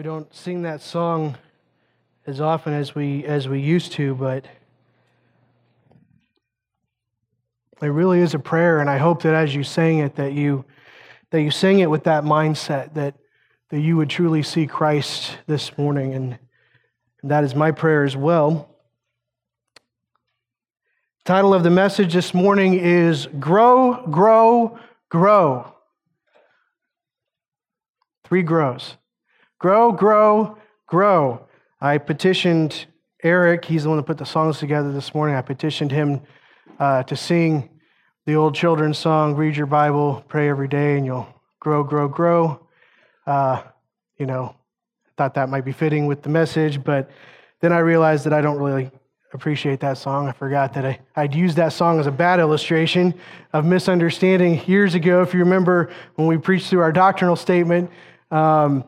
We 0.00 0.04
don't 0.04 0.34
sing 0.34 0.62
that 0.62 0.80
song 0.80 1.36
as 2.26 2.40
often 2.40 2.72
as 2.72 2.94
we 2.94 3.22
as 3.26 3.50
we 3.50 3.60
used 3.60 3.92
to, 3.92 4.14
but 4.14 4.46
it 7.82 7.86
really 7.86 8.20
is 8.20 8.32
a 8.32 8.38
prayer, 8.38 8.80
and 8.80 8.88
I 8.88 8.96
hope 8.96 9.24
that 9.24 9.34
as 9.34 9.54
you 9.54 9.62
sing 9.62 9.98
it, 9.98 10.16
that 10.16 10.32
you 10.32 10.64
that 11.32 11.42
you 11.42 11.50
sing 11.50 11.80
it 11.80 11.90
with 11.90 12.04
that 12.04 12.24
mindset 12.24 12.94
that 12.94 13.16
that 13.68 13.80
you 13.80 13.98
would 13.98 14.08
truly 14.08 14.42
see 14.42 14.66
Christ 14.66 15.36
this 15.46 15.76
morning, 15.76 16.14
and, 16.14 16.38
and 17.20 17.30
that 17.30 17.44
is 17.44 17.54
my 17.54 17.70
prayer 17.70 18.02
as 18.02 18.16
well. 18.16 18.74
Title 21.26 21.52
of 21.52 21.62
the 21.62 21.68
message 21.68 22.14
this 22.14 22.32
morning 22.32 22.72
is 22.72 23.26
Grow, 23.38 24.06
Grow, 24.06 24.78
Grow. 25.10 25.74
Three 28.24 28.42
grows. 28.42 28.96
Grow, 29.60 29.92
grow, 29.92 30.56
grow. 30.86 31.46
I 31.82 31.98
petitioned 31.98 32.86
Eric, 33.22 33.66
he's 33.66 33.82
the 33.82 33.90
one 33.90 33.98
that 33.98 34.06
put 34.06 34.16
the 34.16 34.24
songs 34.24 34.58
together 34.58 34.90
this 34.90 35.14
morning. 35.14 35.36
I 35.36 35.42
petitioned 35.42 35.92
him 35.92 36.22
uh, 36.78 37.02
to 37.02 37.14
sing 37.14 37.68
the 38.24 38.36
old 38.36 38.54
children's 38.54 38.96
song, 38.96 39.36
Read 39.36 39.54
Your 39.54 39.66
Bible, 39.66 40.24
Pray 40.28 40.48
Every 40.48 40.66
Day, 40.66 40.96
and 40.96 41.04
you'll 41.04 41.28
grow, 41.58 41.84
grow, 41.84 42.08
grow. 42.08 42.66
Uh, 43.26 43.62
you 44.16 44.24
know, 44.24 44.56
thought 45.18 45.34
that 45.34 45.50
might 45.50 45.66
be 45.66 45.72
fitting 45.72 46.06
with 46.06 46.22
the 46.22 46.30
message, 46.30 46.82
but 46.82 47.10
then 47.60 47.70
I 47.70 47.80
realized 47.80 48.24
that 48.24 48.32
I 48.32 48.40
don't 48.40 48.58
really 48.58 48.90
appreciate 49.34 49.80
that 49.80 49.98
song. 49.98 50.26
I 50.26 50.32
forgot 50.32 50.72
that 50.72 50.86
I, 50.86 50.98
I'd 51.16 51.34
used 51.34 51.58
that 51.58 51.74
song 51.74 52.00
as 52.00 52.06
a 52.06 52.10
bad 52.10 52.40
illustration 52.40 53.12
of 53.52 53.66
misunderstanding 53.66 54.64
years 54.64 54.94
ago. 54.94 55.20
If 55.20 55.34
you 55.34 55.40
remember 55.40 55.92
when 56.14 56.26
we 56.26 56.38
preached 56.38 56.70
through 56.70 56.80
our 56.80 56.92
doctrinal 56.92 57.36
statement, 57.36 57.90
um, 58.30 58.84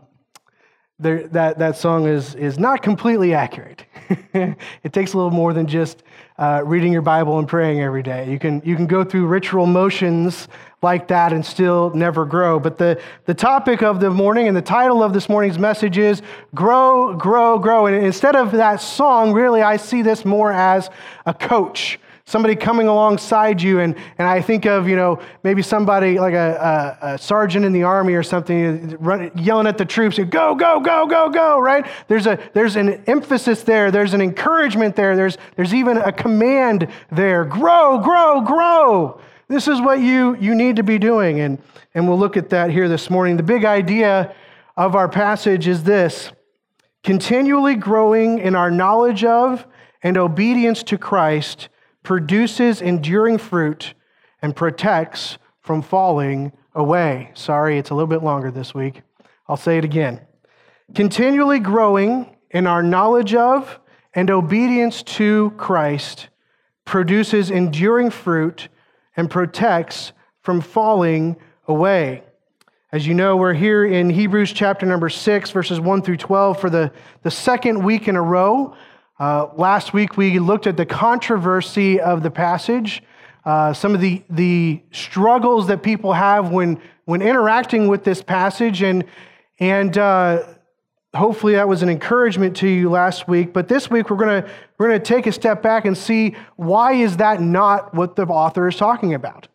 there, 1.03 1.27
that, 1.29 1.59
that 1.59 1.77
song 1.77 2.07
is, 2.07 2.35
is 2.35 2.59
not 2.59 2.83
completely 2.83 3.35
accurate. 3.35 3.85
it 4.35 4.93
takes 4.93 5.13
a 5.13 5.17
little 5.17 5.31
more 5.31 5.53
than 5.53 5.67
just 5.67 6.03
uh, 6.39 6.63
reading 6.65 6.93
your 6.93 7.03
Bible 7.03 7.39
and 7.39 7.47
praying 7.47 7.81
every 7.81 8.03
day. 8.03 8.31
You 8.31 8.39
can, 8.39 8.63
you 8.65 8.77
can 8.77 8.87
go 8.87 9.05
through 9.05 9.27
ritual 9.27 9.67
motions 9.67 10.49
like 10.81 11.09
that 11.09 11.33
and 11.33 11.45
still 11.45 11.91
never 11.91 12.25
grow. 12.25 12.59
But 12.59 12.79
the, 12.79 13.01
the 13.27 13.35
topic 13.35 13.83
of 13.83 14.01
the 14.01 14.11
morning 14.11 14.49
and 14.49 14.57
the 14.57 14.63
title 14.63 15.03
of 15.03 15.13
this 15.13 15.29
morning's 15.29 15.59
message 15.59 15.99
is 15.99 16.23
Grow, 16.55 17.15
Grow, 17.15 17.59
Grow. 17.59 17.87
And 17.87 18.05
instead 18.05 18.35
of 18.35 18.53
that 18.53 18.81
song, 18.81 19.33
really, 19.33 19.63
I 19.63 19.77
see 19.77 20.03
this 20.03 20.25
more 20.25 20.51
as 20.51 20.91
a 21.27 21.35
coach 21.35 21.99
somebody 22.25 22.55
coming 22.55 22.89
alongside 22.89 23.61
you. 23.61 23.81
And, 23.81 23.97
and 24.19 24.29
I 24.29 24.41
think 24.41 24.67
of, 24.67 24.89
you 24.89 24.97
know, 24.97 25.21
maybe 25.43 25.63
somebody 25.63 26.19
like 26.19 26.35
a, 26.35 26.99
a, 27.03 27.07
a 27.15 27.19
sergeant 27.19 27.65
in 27.65 27.73
the 27.73 27.83
army 27.83 28.15
or 28.15 28.23
something 28.23 28.95
uh, 28.95 28.97
run, 28.99 29.31
yelling 29.37 29.67
at 29.67 29.79
the 29.79 29.85
troops, 29.85 30.19
go, 30.19 30.55
go, 30.55 30.81
go, 30.81 31.07
go, 31.07 31.29
go, 31.31 31.59
right? 31.59 31.87
There's, 32.09 32.27
a, 32.27 32.39
there's 32.55 32.77
an 32.77 33.03
emphasis 33.07 33.63
there. 33.63 33.91
There's 33.91 34.15
an 34.15 34.21
encouragement 34.21 34.97
there. 34.97 35.17
There's, 35.17 35.37
there's 35.57 35.75
even 35.75 35.99
a 35.99 36.13
command 36.13 36.89
there. 37.11 37.45
Grow, 37.45 37.99
grow, 37.99 38.41
grow. 38.41 39.21
This 39.49 39.69
is 39.69 39.81
what 39.81 40.01
you, 40.01 40.37
you 40.37 40.55
need 40.55 40.77
to 40.77 40.83
be 40.83 40.99
doing. 40.99 41.41
And, 41.41 41.61
and 41.95 42.09
we'll 42.09 42.19
look 42.19 42.37
at 42.37 42.51
that 42.51 42.71
here 42.71 42.89
this 42.89 43.11
morning. 43.11 43.37
The 43.37 43.43
big 43.43 43.65
idea 43.65 44.35
of 44.77 44.97
our 44.97 45.09
passage 45.09 45.69
is 45.69 45.85
this 45.85 46.33
continually 47.03 47.75
growing 47.75 48.39
in 48.39 48.55
our 48.55 48.71
knowledge 48.71 49.25
of 49.25 49.67
and 50.03 50.17
obedience 50.17 50.83
to 50.85 50.97
Christ 50.97 51.69
produces 52.03 52.81
enduring 52.81 53.39
fruit, 53.39 53.95
and 54.43 54.57
protects 54.57 55.39
from 55.61 55.81
falling 55.81 56.53
away. 56.75 57.31
Sorry, 57.35 57.79
it's 57.79 57.91
a 57.91 57.95
little 57.95 58.09
bit 58.09 58.25
longer 58.25 58.51
this 58.51 58.75
week. 58.75 59.03
I'll 59.49 59.57
say 59.57 59.79
it 59.79 59.85
again. 59.85 60.21
Continually 60.95 61.61
growing 61.61 62.37
in 62.51 62.67
our 62.67 62.83
knowledge 62.83 63.35
of 63.35 63.79
and 64.15 64.31
obedience 64.31 65.03
to 65.03 65.53
Christ 65.57 66.29
produces 66.85 67.51
enduring 67.51 68.11
fruit 68.11 68.69
and 69.17 69.31
protects 69.31 70.13
from 70.43 70.61
falling 70.61 71.37
away. 71.69 72.25
As 72.91 73.07
you 73.07 73.15
know, 73.15 73.37
we're 73.37 73.55
here 73.55 73.87
in 73.87 74.11
Hebrews 74.11 74.53
chapter 74.53 74.85
number 74.85 75.09
6, 75.09 75.51
verses 75.53 75.81
1 75.81 76.03
through 76.03 76.19
12 76.19 76.61
for 76.61 76.69
the, 76.69 76.93
the 77.23 77.31
second 77.31 77.83
week 77.83 78.09
in 78.09 78.17
a 78.17 78.23
row. 78.23 78.75
Uh, 79.23 79.49
last 79.57 79.95
week, 79.95 80.17
we 80.17 80.41
looked 80.41 80.67
at 80.67 80.77
the 80.77 80.85
controversy 80.85 82.01
of 82.01 82.25
the 82.25 82.31
passage, 82.31 83.05
uh, 83.45 83.73
some 83.73 83.95
of 83.95 84.01
the, 84.01 84.21
the 84.29 84.83
struggles 84.91 85.69
that 85.69 85.81
people 85.81 86.13
have 86.13 86.51
when, 86.51 86.77
when 87.05 87.23
interacting 87.23 87.87
with 87.87 88.03
this 88.03 88.21
passage, 88.21 88.83
and, 88.83 89.05
and 89.61 89.97
uh, 89.97 90.43
hopefully 91.15 91.53
that 91.53 91.69
was 91.69 91.85
an 91.85 91.89
encouragement 91.89 92.57
to 92.57 92.67
you 92.67 92.91
last 92.91 93.29
week. 93.29 93.53
But 93.53 93.69
this 93.69 93.89
week, 93.89 94.11
we're 94.11 94.17
going 94.17 94.43
we're 94.77 94.89
going 94.89 95.01
to 95.01 95.07
take 95.07 95.29
a 95.29 95.33
step 95.33 95.63
back 95.63 95.85
and 95.85 95.97
see 95.97 96.35
why 96.57 96.95
is 96.95 97.19
that 97.19 97.41
not 97.41 97.95
what 97.95 98.17
the 98.17 98.25
author 98.25 98.67
is 98.67 98.75
talking 98.75 99.15
about. 99.15 99.47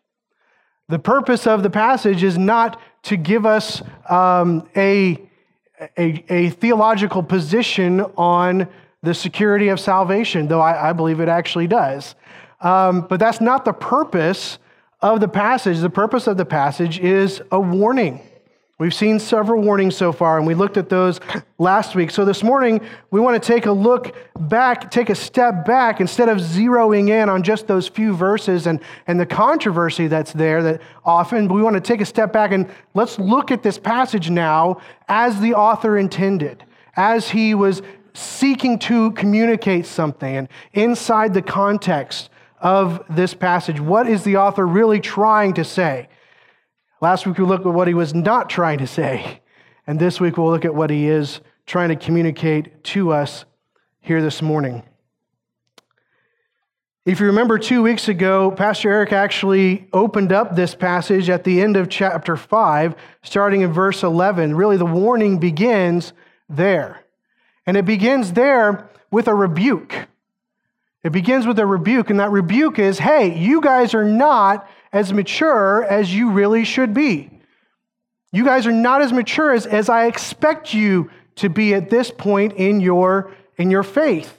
The 0.88 1.00
purpose 1.00 1.46
of 1.46 1.62
the 1.62 1.70
passage 1.70 2.24
is 2.24 2.38
not 2.38 2.80
to 3.04 3.18
give 3.18 3.46
us 3.46 3.82
um, 4.10 4.70
a, 4.78 5.22
a, 5.98 6.24
a 6.30 6.50
theological 6.52 7.22
position 7.22 8.00
on 8.16 8.70
the 9.04 9.14
security 9.14 9.70
of 9.70 9.80
salvation, 9.80 10.48
though 10.48 10.62
I, 10.62 10.90
I 10.90 10.94
believe 10.94 11.20
it 11.20 11.30
actually 11.30 11.68
does. 11.68 12.16
Um, 12.62 13.02
but 13.02 13.20
that's 13.20 13.40
not 13.40 13.66
the 13.66 13.74
purpose 13.74 14.58
of 15.02 15.20
the 15.20 15.28
passage. 15.28 15.80
The 15.80 15.90
purpose 15.90 16.28
of 16.28 16.38
the 16.38 16.46
passage 16.46 17.00
is 17.00 17.42
a 17.52 17.60
warning. 17.60 18.22
We've 18.80 18.94
seen 18.94 19.18
several 19.18 19.64
warnings 19.64 19.96
so 19.96 20.12
far, 20.12 20.38
and 20.38 20.46
we 20.46 20.54
looked 20.54 20.78
at 20.78 20.88
those 20.88 21.20
last 21.58 21.96
week. 21.96 22.12
So 22.12 22.26
this 22.26 22.44
morning, 22.44 22.82
we 23.10 23.20
want 23.20 23.42
to 23.42 23.48
take 23.48 23.66
a 23.66 23.72
look 23.72 24.16
back, 24.40 24.92
take 24.92 25.10
a 25.10 25.16
step 25.16 25.66
back, 25.66 26.00
instead 26.00 26.30
of 26.30 26.38
zeroing 26.38 27.10
in 27.10 27.28
on 27.28 27.42
just 27.42 27.66
those 27.66 27.88
few 27.88 28.16
verses 28.16 28.68
and, 28.68 28.80
and 29.08 29.20
the 29.20 29.26
controversy 29.26 30.06
that's 30.06 30.32
there 30.32 30.62
that 30.62 30.82
often, 31.04 31.48
we 31.48 31.64
want 31.64 31.74
to 31.74 31.82
take 31.82 32.02
a 32.02 32.06
step 32.06 32.32
back 32.32 32.52
and 32.52 32.70
let's 32.94 33.18
look 33.18 33.50
at 33.50 33.64
this 33.64 33.80
passage 33.80 34.30
now 34.30 34.80
as 35.08 35.40
the 35.40 35.56
author 35.56 35.98
intended, 35.98 36.64
as 36.96 37.30
he 37.30 37.56
was 37.56 37.82
seeking 38.18 38.80
to 38.80 39.12
communicate 39.12 39.86
something. 39.86 40.36
And 40.36 40.50
inside 40.74 41.34
the 41.34 41.42
context 41.42 42.30
of 42.60 43.04
this 43.10 43.34
passage, 43.34 43.80
what 43.80 44.08
is 44.08 44.24
the 44.24 44.38
author 44.38 44.66
really 44.66 45.00
trying 45.00 45.54
to 45.54 45.64
say? 45.64 46.10
Last 47.00 47.28
week 47.28 47.38
we 47.38 47.46
looked 47.46 47.66
at 47.66 47.74
what 47.74 47.88
he 47.88 47.94
was 47.94 48.14
not 48.16 48.50
trying 48.50 48.80
to 48.80 48.88
say. 48.88 49.42
And 49.86 50.00
this 50.00 50.20
week 50.20 50.38
we'll 50.38 50.50
look 50.50 50.66
at 50.66 50.74
what 50.74 50.90
he 50.90 51.08
is 51.08 51.42
trying 51.66 51.90
to 51.90 51.96
communicate 51.96 52.84
to 52.86 53.12
us 53.12 53.46
here 54.00 54.22
this 54.22 54.42
morning. 54.42 54.84
If 57.06 57.22
you 57.22 57.28
remember 57.28 57.58
two 57.58 57.84
weeks 57.84 58.10
ago, 58.10 58.52
Pastor 58.52 58.92
Eric 58.92 59.14
actually 59.14 59.88
opened 59.94 60.34
up 60.34 60.56
this 60.56 60.76
passage 60.76 61.30
at 61.30 61.46
the 61.46 61.62
end 61.62 61.78
of 61.78 61.88
chapter 61.88 62.36
5, 62.36 62.96
starting 63.22 63.62
in 63.62 63.72
verse 63.72 64.04
11. 64.04 64.56
Really, 64.56 64.76
the 64.76 64.86
warning 64.86 65.38
begins 65.38 66.12
there. 66.50 67.07
And 67.68 67.78
it 67.78 67.86
begins 67.86 68.34
there 68.34 68.90
with 69.12 69.28
a 69.28 69.36
rebuke. 69.36 70.08
It 71.04 71.12
begins 71.12 71.46
with 71.46 71.60
a 71.60 71.66
rebuke, 71.66 72.10
and 72.10 72.20
that 72.20 72.32
rebuke 72.32 72.80
is 72.80 72.98
hey, 72.98 73.38
you 73.38 73.62
guys 73.62 73.94
are 73.94 74.04
not 74.04 74.68
as 74.92 75.14
mature 75.14 75.84
as 75.84 76.14
you 76.14 76.32
really 76.32 76.64
should 76.64 76.94
be. 76.94 77.30
You 78.32 78.44
guys 78.44 78.66
are 78.66 78.72
not 78.72 79.02
as 79.02 79.14
mature 79.14 79.54
as, 79.54 79.66
as 79.66 79.90
I 79.90 80.08
expect 80.08 80.74
you 80.74 81.12
to 81.36 81.50
be 81.50 81.74
at 81.74 81.90
this 81.90 82.10
point 82.10 82.54
in 82.54 82.82
your, 82.82 83.32
in 83.58 83.70
your 83.70 83.84
faith. 83.84 84.34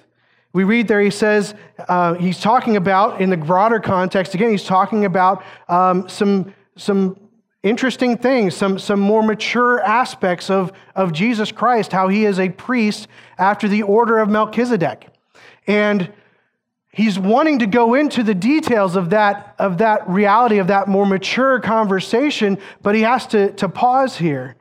We 0.53 0.65
read 0.65 0.89
there, 0.89 1.01
he 1.01 1.11
says, 1.11 1.55
uh, 1.89 2.15
he's 2.15 2.41
talking 2.41 2.77
about, 2.77 3.21
in 3.21 3.31
the 3.31 3.37
broader 3.37 3.79
context, 3.81 4.35
again, 4.35 4.51
he's 4.51 4.65
talking 4.65 5.05
about 5.05 5.45
um, 5.69 6.09
some, 6.09 6.55
some 6.77 7.28
interesting 7.69 8.17
things, 8.17 8.57
some, 8.57 8.79
some 8.79 9.01
more 9.01 9.23
mature 9.23 9.81
aspects 9.81 10.51
of, 10.51 10.73
of 10.95 11.13
Jesus 11.13 11.53
Christ, 11.53 11.93
how 11.93 12.09
he 12.09 12.25
is 12.25 12.39
a 12.39 12.49
priest 12.49 13.09
after 13.39 13.69
the 13.69 13.83
order 13.83 14.19
of 14.19 14.29
Melchizedek. 14.29 15.09
And 15.67 16.13
he's 16.91 17.19
wanting 17.19 17.61
to 17.61 17.67
go 17.67 17.95
into 17.95 18.23
the 18.23 18.35
details 18.35 18.97
of 18.97 19.11
that, 19.11 19.55
of 19.59 19.79
that 19.79 20.09
reality, 20.09 20.59
of 20.59 20.69
that 20.69 20.89
more 20.89 21.07
mature 21.07 21.61
conversation, 21.61 22.59
but 22.83 22.95
he 22.95 23.03
has 23.03 23.27
to, 23.29 23.53
to 23.53 23.69
pause 23.69 24.17
here. 24.17 24.57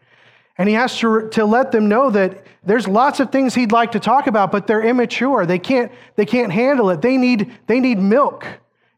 And 0.58 0.68
he 0.68 0.76
has 0.76 0.98
to, 1.00 1.30
to 1.30 1.46
let 1.46 1.72
them 1.72 1.88
know 1.88 2.10
that 2.10 2.46
there's 2.64 2.88
lots 2.88 3.20
of 3.20 3.32
things 3.32 3.56
he'd 3.56 3.72
like 3.72 3.92
to 3.92 4.00
talk 4.00 4.28
about, 4.28 4.52
but 4.52 4.68
they're 4.68 4.82
immature. 4.84 5.46
They 5.46 5.60
can't, 5.60 5.92
they 6.16 6.26
can't 6.26 6.52
handle 6.52 6.90
it. 6.90 7.02
They 7.02 7.18
need, 7.18 7.54
they 7.68 7.80
need 7.80 8.00
milk 8.00 8.46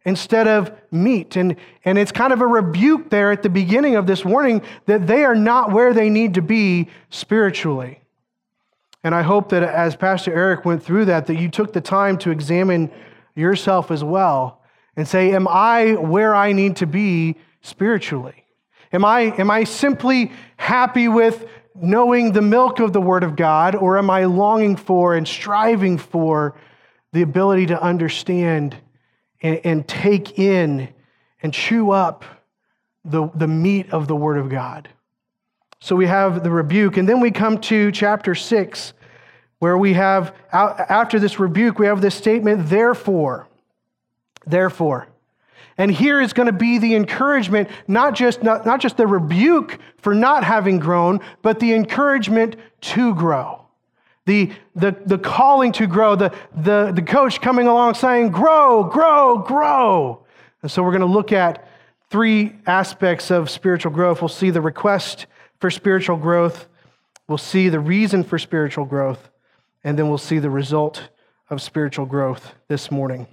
instead 0.06 0.48
of 0.48 0.72
meat. 0.92 1.36
And, 1.36 1.56
and 1.86 1.98
it's 1.98 2.12
kind 2.12 2.34
of 2.34 2.42
a 2.42 2.48
rebuke 2.48 3.10
there 3.10 3.31
at 3.31 3.44
the 3.44 3.50
beginning 3.50 3.96
of 3.96 4.07
this 4.07 4.24
warning 4.24 4.62
that 4.86 5.07
they 5.07 5.24
are 5.24 5.36
not 5.36 5.72
where 5.72 5.94
they 5.94 6.10
need 6.10 6.36
to 6.36 6.42
be 6.42 6.88
spiritually. 7.10 8.01
And 9.04 9.16
I 9.16 9.22
hope 9.22 9.50
that 9.50 9.63
as 9.63 9.96
Pastor 9.96 10.34
Eric 10.34 10.66
went 10.66 10.84
through 10.84 11.06
that, 11.06 11.28
that 11.28 11.40
you 11.40 11.50
took 11.50 11.74
the 11.74 11.81
time 11.81 12.18
to 12.19 12.31
examine 12.31 12.92
yourself 13.36 13.92
as 13.92 14.04
well 14.04 14.62
and 14.96 15.07
say, 15.07 15.34
Am 15.34 15.48
I 15.48 15.94
where 15.94 16.36
I 16.36 16.51
need 16.51 16.75
to 16.78 16.86
be 16.86 17.36
spiritually? 17.62 18.46
Am 18.92 19.06
I, 19.06 19.34
am 19.38 19.51
I 19.51 19.63
simply 19.63 20.31
happy 20.57 21.07
with 21.07 21.48
knowing 21.75 22.34
the 22.34 22.42
milk 22.42 22.80
of 22.80 22.92
the 22.92 23.00
Word 23.00 23.24
of 23.24 23.36
God, 23.36 23.75
or 23.75 23.98
am 23.98 24.10
I 24.10 24.25
longing 24.25 24.75
for 24.75 25.16
and 25.16 25.28
striving 25.28 25.98
for 25.98 26.56
the 27.13 27.22
ability 27.22 27.68
to 27.68 27.81
understand 27.81 28.75
and, 29.41 29.62
and 29.63 29.88
take 29.88 30.39
in 30.39 30.89
and 31.41 31.53
chew 31.53 31.91
up 31.91 32.24
the, 33.06 33.30
the 33.36 33.47
meat 33.47 33.91
of 33.91 34.07
the 34.07 34.15
Word 34.15 34.38
of 34.38 34.50
God? 34.50 34.89
So 35.81 35.95
we 35.95 36.07
have 36.07 36.44
the 36.44 36.51
rebuke, 36.51 36.97
and 36.97 37.07
then 37.07 37.21
we 37.21 37.31
come 37.31 37.59
to 37.62 37.91
chapter 37.91 38.36
6, 38.36 38.94
where 39.59 39.77
we 39.77 39.94
have, 39.94 40.36
after 40.51 41.19
this 41.19 41.39
rebuke, 41.39 41.80
we 41.80 41.86
have 41.86 42.01
this 42.01 42.15
statement, 42.15 42.69
therefore. 42.69 43.47
Therefore. 44.45 45.07
And 45.77 45.89
here 45.89 46.19
is 46.19 46.33
going 46.33 46.47
to 46.47 46.51
be 46.51 46.77
the 46.77 46.95
encouragement, 46.95 47.69
not 47.88 48.13
just, 48.13 48.44
not, 48.44 48.65
not 48.65 48.81
just 48.81 48.97
the 48.97 49.07
rebuke 49.07 49.80
for 49.97 50.13
not 50.13 50.44
having 50.44 50.80
grown, 50.80 51.21
but 51.41 51.62
the 51.62 51.74
encouragement 51.74 52.57
to 52.81 53.15
grow. 53.15 53.62
The, 54.30 54.52
the, 54.76 54.96
the 55.08 55.18
calling 55.18 55.72
to 55.72 55.88
grow, 55.88 56.16
the, 56.16 56.31
the, 56.56 56.92
the 56.92 57.02
coach 57.02 57.42
coming 57.42 57.66
along 57.66 57.96
saying, 57.96 58.30
grow, 58.30 58.84
grow, 58.84 59.40
grow. 59.40 60.24
And 60.62 60.70
so 60.70 60.84
we're 60.84 60.92
going 60.92 61.02
to 61.02 61.08
look 61.08 61.31
at 61.31 61.68
three 62.12 62.54
aspects 62.68 63.31
of 63.31 63.50
spiritual 63.50 63.92
growth. 63.92 64.22
We'll 64.22 64.30
see 64.30 64.52
the 64.52 64.62
request 64.62 65.26
for 65.60 65.72
spiritual 65.72 66.18
growth, 66.18 66.68
we'll 67.28 67.40
see 67.40 67.70
the 67.70 67.80
reason 67.80 68.24
for 68.24 68.38
spiritual 68.38 68.86
growth, 68.86 69.31
and 69.84 69.98
then 69.98 70.10
we'll 70.10 70.20
see 70.20 70.38
the 70.38 70.52
result 70.52 71.10
of 71.50 71.60
spiritual 71.60 72.06
growth 72.06 72.54
this 72.68 72.92
morning. 72.92 73.25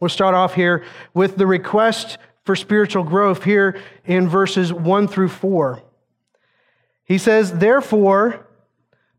We'll 0.00 0.08
start 0.08 0.36
off 0.36 0.54
here 0.54 0.84
with 1.14 1.36
the 1.36 1.48
request 1.48 2.16
for 2.44 2.54
spiritual 2.54 3.02
growth 3.02 3.42
here 3.42 3.76
in 4.04 4.28
verses 4.28 4.72
1 4.72 5.08
through 5.08 5.30
4. 5.30 5.82
He 7.04 7.18
says, 7.18 7.54
Therefore, 7.54 8.46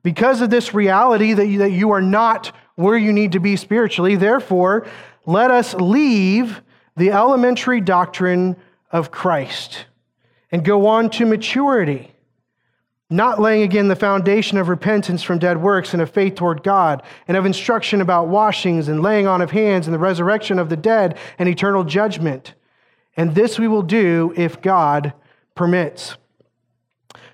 because 0.08 0.40
of 0.40 0.50
this 0.50 0.74
reality 0.74 1.34
that 1.34 1.48
you, 1.48 1.58
that 1.58 1.72
you 1.72 1.92
are 1.92 2.02
not 2.02 2.54
where 2.76 2.96
you 2.96 3.12
need 3.12 3.34
to 3.34 3.42
be 3.42 3.58
spiritually, 3.58 4.16
therefore, 4.16 4.88
let 5.26 5.52
us 5.52 5.74
leave 5.74 6.62
the 6.96 7.12
elementary 7.12 7.82
doctrine 7.82 8.56
of 8.90 9.12
Christ 9.12 9.86
and 10.50 10.64
go 10.64 10.88
on 10.88 11.10
to 11.10 11.26
maturity 11.26 12.14
not 13.10 13.42
laying 13.42 13.64
again 13.64 13.90
the 13.90 13.98
foundation 13.98 14.58
of 14.58 14.70
repentance 14.70 15.24
from 15.24 15.40
dead 15.40 15.62
works 15.62 15.92
and 15.92 16.02
of 16.02 16.10
faith 16.10 16.36
toward 16.36 16.64
God, 16.64 17.04
and 17.28 17.36
of 17.36 17.46
instruction 17.46 18.00
about 18.00 18.30
washings 18.30 18.88
and 18.88 19.04
laying 19.04 19.28
on 19.28 19.42
of 19.42 19.52
hands 19.52 19.88
and 19.88 19.94
the 19.94 20.00
resurrection 20.00 20.58
of 20.58 20.70
the 20.70 20.78
dead 20.78 21.18
and 21.38 21.50
eternal 21.50 21.84
judgment. 21.84 22.54
And 23.18 23.36
this 23.36 23.60
we 23.60 23.68
will 23.68 23.82
do 23.82 24.34
if 24.38 24.62
God 24.62 25.12
permits. 25.54 26.16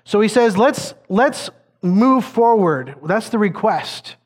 So 0.02 0.20
he 0.20 0.28
says, 0.28 0.56
let's, 0.56 0.94
let's 1.08 1.50
move 1.84 2.24
forward. 2.24 2.96
That's 3.04 3.28
the 3.28 3.38
request, 3.38 4.16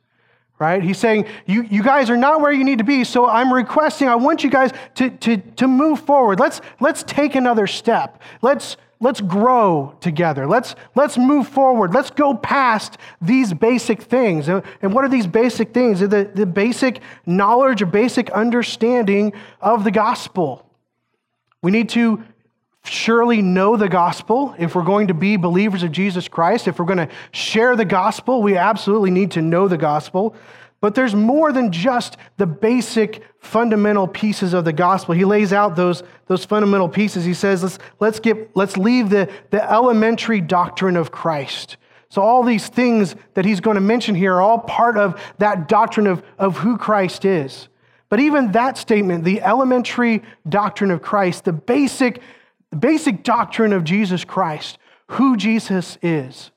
right? 0.59 0.83
He's 0.83 0.99
saying, 0.99 1.27
you, 1.47 1.63
you 1.63 1.83
guys 1.83 2.09
are 2.09 2.17
not 2.17 2.41
where 2.41 2.53
you 2.53 2.65
need 2.65 2.79
to 2.79 2.85
be, 2.85 3.05
so 3.05 3.29
I'm 3.29 3.53
requesting, 3.53 4.09
I 4.09 4.15
want 4.15 4.45
you 4.45 4.51
guys 4.51 4.73
to, 4.95 5.11
to, 5.11 5.37
to 5.37 5.69
move 5.69 6.01
forward. 6.01 6.41
Let's, 6.41 6.61
let's 6.81 7.03
take 7.03 7.35
another 7.35 7.67
step. 7.67 8.23
Let's 8.41 8.77
let's 9.01 9.21
grow 9.21 9.95
together. 10.01 10.47
Let's, 10.47 10.75
let's 10.95 11.17
move 11.17 11.49
forward. 11.49 11.95
Let's 11.95 12.11
go 12.11 12.35
past 12.35 12.99
these 13.23 13.53
basic 13.53 14.03
things. 14.03 14.49
And, 14.49 14.63
what 14.81 15.05
are 15.05 15.09
these 15.09 15.27
basic 15.27 15.73
things? 15.73 16.01
The, 16.01 16.31
the 16.35 16.47
basic 16.47 17.01
knowledge 17.25 17.83
or 17.83 17.87
basic 17.87 18.31
understanding 18.31 19.35
of 19.61 19.85
the 19.85 19.91
gospel. 19.91 20.69
We 21.63 21.71
need 21.71 21.89
to 21.91 22.25
surely 22.89 23.43
know 23.43 23.77
the 23.77 23.89
gospel 23.89 24.55
if 24.59 24.75
we're 24.75 24.83
going 24.83 25.09
to 25.09 25.15
be 25.15 25.37
believers 25.37 25.83
of 25.83 25.93
Jesus 25.93 26.29
Christ. 26.29 26.69
If 26.69 26.79
we're 26.79 26.85
going 26.87 27.07
to 27.07 27.09
share 27.33 27.77
the 27.77 27.85
gospel, 27.85 28.43
we 28.43 28.57
absolutely 28.57 29.11
need 29.11 29.33
to 29.33 29.43
know 29.43 29.69
the 29.69 29.77
gospel. 29.77 30.35
But 30.81 30.95
there's 30.95 31.15
more 31.15 31.53
than 31.53 31.73
just 31.73 32.17
the 32.37 32.47
basic 32.47 33.23
fundamental 33.41 34.07
pieces 34.07 34.55
of 34.55 34.65
the 34.65 34.73
gospel. 34.73 35.15
He 35.15 35.25
lays 35.25 35.53
out 35.53 35.75
those, 35.75 36.03
those 36.27 36.45
fundamental 36.45 36.89
pieces. 36.89 37.25
He 37.25 37.35
says, 37.35 37.63
let's, 37.63 37.79
let's, 37.99 38.21
get, 38.21 38.57
let's 38.57 38.77
leave 38.77 39.11
the, 39.11 39.31
the 39.51 39.71
elementary 39.71 40.41
doctrine 40.41 40.97
of 40.97 41.11
Christ. 41.11 41.77
So, 42.11 42.23
all 42.23 42.43
these 42.43 42.69
things 42.69 43.17
that 43.35 43.45
he's 43.45 43.61
going 43.61 43.75
to 43.75 43.83
mention 43.83 44.15
here 44.15 44.35
are 44.35 44.41
all 44.41 44.61
part 44.61 44.97
of 44.97 45.21
that 45.39 45.69
doctrine 45.69 46.07
of, 46.07 46.23
of 46.39 46.57
who 46.57 46.79
Christ 46.79 47.25
is. 47.25 47.69
But 48.09 48.21
even 48.21 48.53
that 48.53 48.79
statement, 48.79 49.25
the 49.25 49.43
elementary 49.43 50.23
doctrine 50.49 50.91
of 50.91 51.03
Christ, 51.03 51.45
the 51.45 51.53
basic, 51.53 52.23
basic 52.77 53.23
doctrine 53.23 53.73
of 53.73 53.85
Jesus 53.85 54.25
Christ, 54.25 54.79
who 55.13 55.37
Jesus 55.37 55.99
is, 56.03 56.51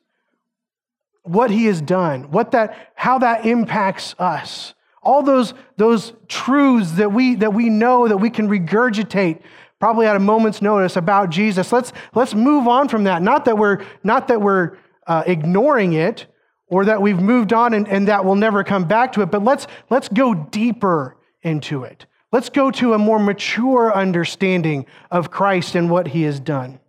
what 1.24 1.52
he 1.52 1.66
has 1.66 1.82
done, 1.82 2.32
what 2.32 2.52
that, 2.52 2.92
how 2.96 3.20
that 3.20 3.46
impacts 3.46 4.16
us. 4.20 4.74
All 5.04 5.24
those, 5.24 5.54
those 5.78 6.14
truths 6.28 6.94
that 6.94 7.12
we, 7.12 7.36
that 7.36 7.54
we 7.54 7.70
know 7.70 8.08
that 8.08 8.18
we 8.18 8.30
can 8.30 8.48
regurgitate 8.48 9.42
probably 9.80 10.06
at 10.06 10.16
a 10.16 10.20
moment's 10.20 10.62
notice 10.62 10.96
about 10.96 11.32
Jesus. 11.32 11.72
Let's, 11.72 11.92
let's 12.14 12.36
move 12.36 12.68
on 12.68 12.88
from 12.88 13.06
that. 13.06 13.22
Not 13.24 13.46
that 13.46 13.58
we're, 13.58 13.84
not 14.04 14.28
that 14.28 14.40
we're 14.40 14.78
uh, 15.08 15.24
ignoring 15.26 15.94
it 15.94 16.28
or 16.68 16.86
that 16.86 17.02
we've 17.02 17.20
moved 17.20 17.52
on 17.52 17.74
and, 17.74 17.88
and 17.88 18.08
that 18.08 18.24
we'll 18.24 18.36
never 18.36 18.64
come 18.64 18.86
back 18.86 19.14
to 19.14 19.22
it, 19.22 19.32
but 19.32 19.44
let's, 19.44 19.66
let's 19.90 20.08
go 20.08 20.34
deeper 20.36 21.18
into 21.42 21.84
it. 21.84 22.06
Let's 22.32 22.50
go 22.50 22.72
to 22.72 22.94
a 22.94 22.98
more 22.98 23.20
mature 23.20 23.94
understanding 23.94 24.86
of 25.10 25.32
Christ 25.32 25.76
and 25.76 25.90
what 25.90 26.08
he 26.08 26.24
has 26.24 26.40
done. 26.40 26.80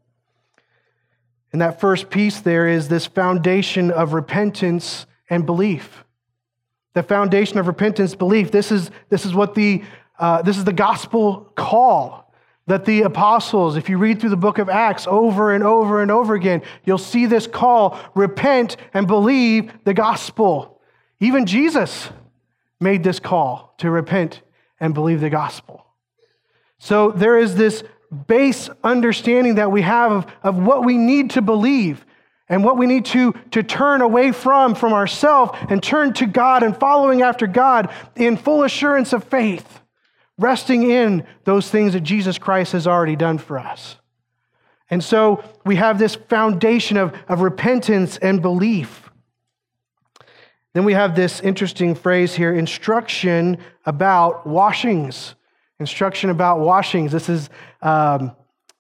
And 1.53 1.61
that 1.61 1.81
first 1.81 2.11
piece 2.11 2.41
there 2.41 2.69
is 2.69 2.89
this 2.89 3.07
foundation 3.07 3.91
of 3.91 4.13
repentance 4.13 5.07
and 5.29 5.45
belief. 5.45 6.05
The 6.95 7.03
foundation 7.03 7.59
of 7.59 7.67
repentance, 7.67 8.15
belief. 8.15 8.51
This 8.51 8.71
is, 8.71 8.91
this 9.09 9.27
is 9.27 9.35
what 9.35 9.55
the, 9.55 9.83
uh, 10.19 10.43
this 10.43 10.57
is 10.57 10.65
the 10.65 10.73
gospel 10.73 11.53
call 11.57 12.33
that 12.67 12.85
the 12.85 13.03
apostles, 13.03 13.77
if 13.77 13.89
you 13.89 13.99
read 13.99 14.21
through 14.21 14.31
the 14.31 14.37
book 14.37 14.59
of 14.59 14.69
Acts 14.69 15.07
over 15.09 15.53
and 15.53 15.65
over 15.65 16.01
and 16.01 16.11
over 16.11 16.35
again, 16.35 16.63
you'll 16.85 16.97
see 16.97 17.27
this 17.27 17.47
call 17.47 17.99
repent 18.15 18.77
and 18.95 19.07
believe 19.07 19.73
the 19.85 19.95
gospel. 19.95 20.81
Even 21.19 21.45
Jesus 21.45 22.11
made 22.81 23.03
this 23.03 23.19
call 23.19 23.75
to 23.79 23.91
repent 23.91 24.43
and 24.83 24.93
believe 24.93 25.21
the 25.21 25.31
gospel. 25.31 25.87
So 26.79 27.13
there 27.13 27.39
is 27.39 27.55
this 27.55 27.85
base 28.27 28.69
understanding 28.83 29.55
that 29.55 29.71
we 29.71 29.81
have 29.83 30.13
of, 30.13 30.27
of 30.43 30.57
what 30.59 30.85
we 30.85 30.99
need 30.99 31.31
to 31.31 31.41
believe 31.41 32.05
and 32.49 32.65
what 32.65 32.77
we 32.77 32.87
need 32.87 33.07
to, 33.07 33.33
to 33.53 33.63
turn 33.63 34.03
away 34.03 34.33
from 34.33 34.75
from 34.75 34.93
ourselves 34.93 35.57
and 35.71 35.81
turn 35.81 36.13
to 36.15 36.27
God 36.27 36.65
and 36.65 36.77
following 36.77 37.23
after 37.23 37.47
God 37.47 37.91
in 38.17 38.37
full 38.37 38.65
assurance 38.65 39.13
of 39.13 39.23
faith, 39.25 39.81
resting 40.37 40.83
in 40.91 41.25
those 41.45 41.71
things 41.71 41.93
that 41.93 42.01
Jesus 42.01 42.37
Christ 42.37 42.73
has 42.73 42.87
already 42.89 43.17
done 43.17 43.39
for 43.39 43.61
us. 43.61 43.97
And 44.91 45.03
so 45.03 45.45
we 45.65 45.77
have 45.77 45.99
this 45.99 46.17
foundation 46.17 46.97
of, 46.97 47.17
of 47.29 47.41
repentance 47.41 48.19
and 48.19 48.43
belief. 48.43 49.02
Then 50.75 50.85
we 50.85 50.95
have 50.95 51.15
this 51.15 51.41
interesting 51.41 51.95
phrase 51.95 52.35
here 52.35 52.55
instruction 52.55 53.59
about 53.85 54.47
washings 54.47 55.35
instruction 55.83 56.31
about 56.31 56.61
washings. 56.61 57.13
This 57.13 57.29
is 57.29 57.51
um, 57.83 58.33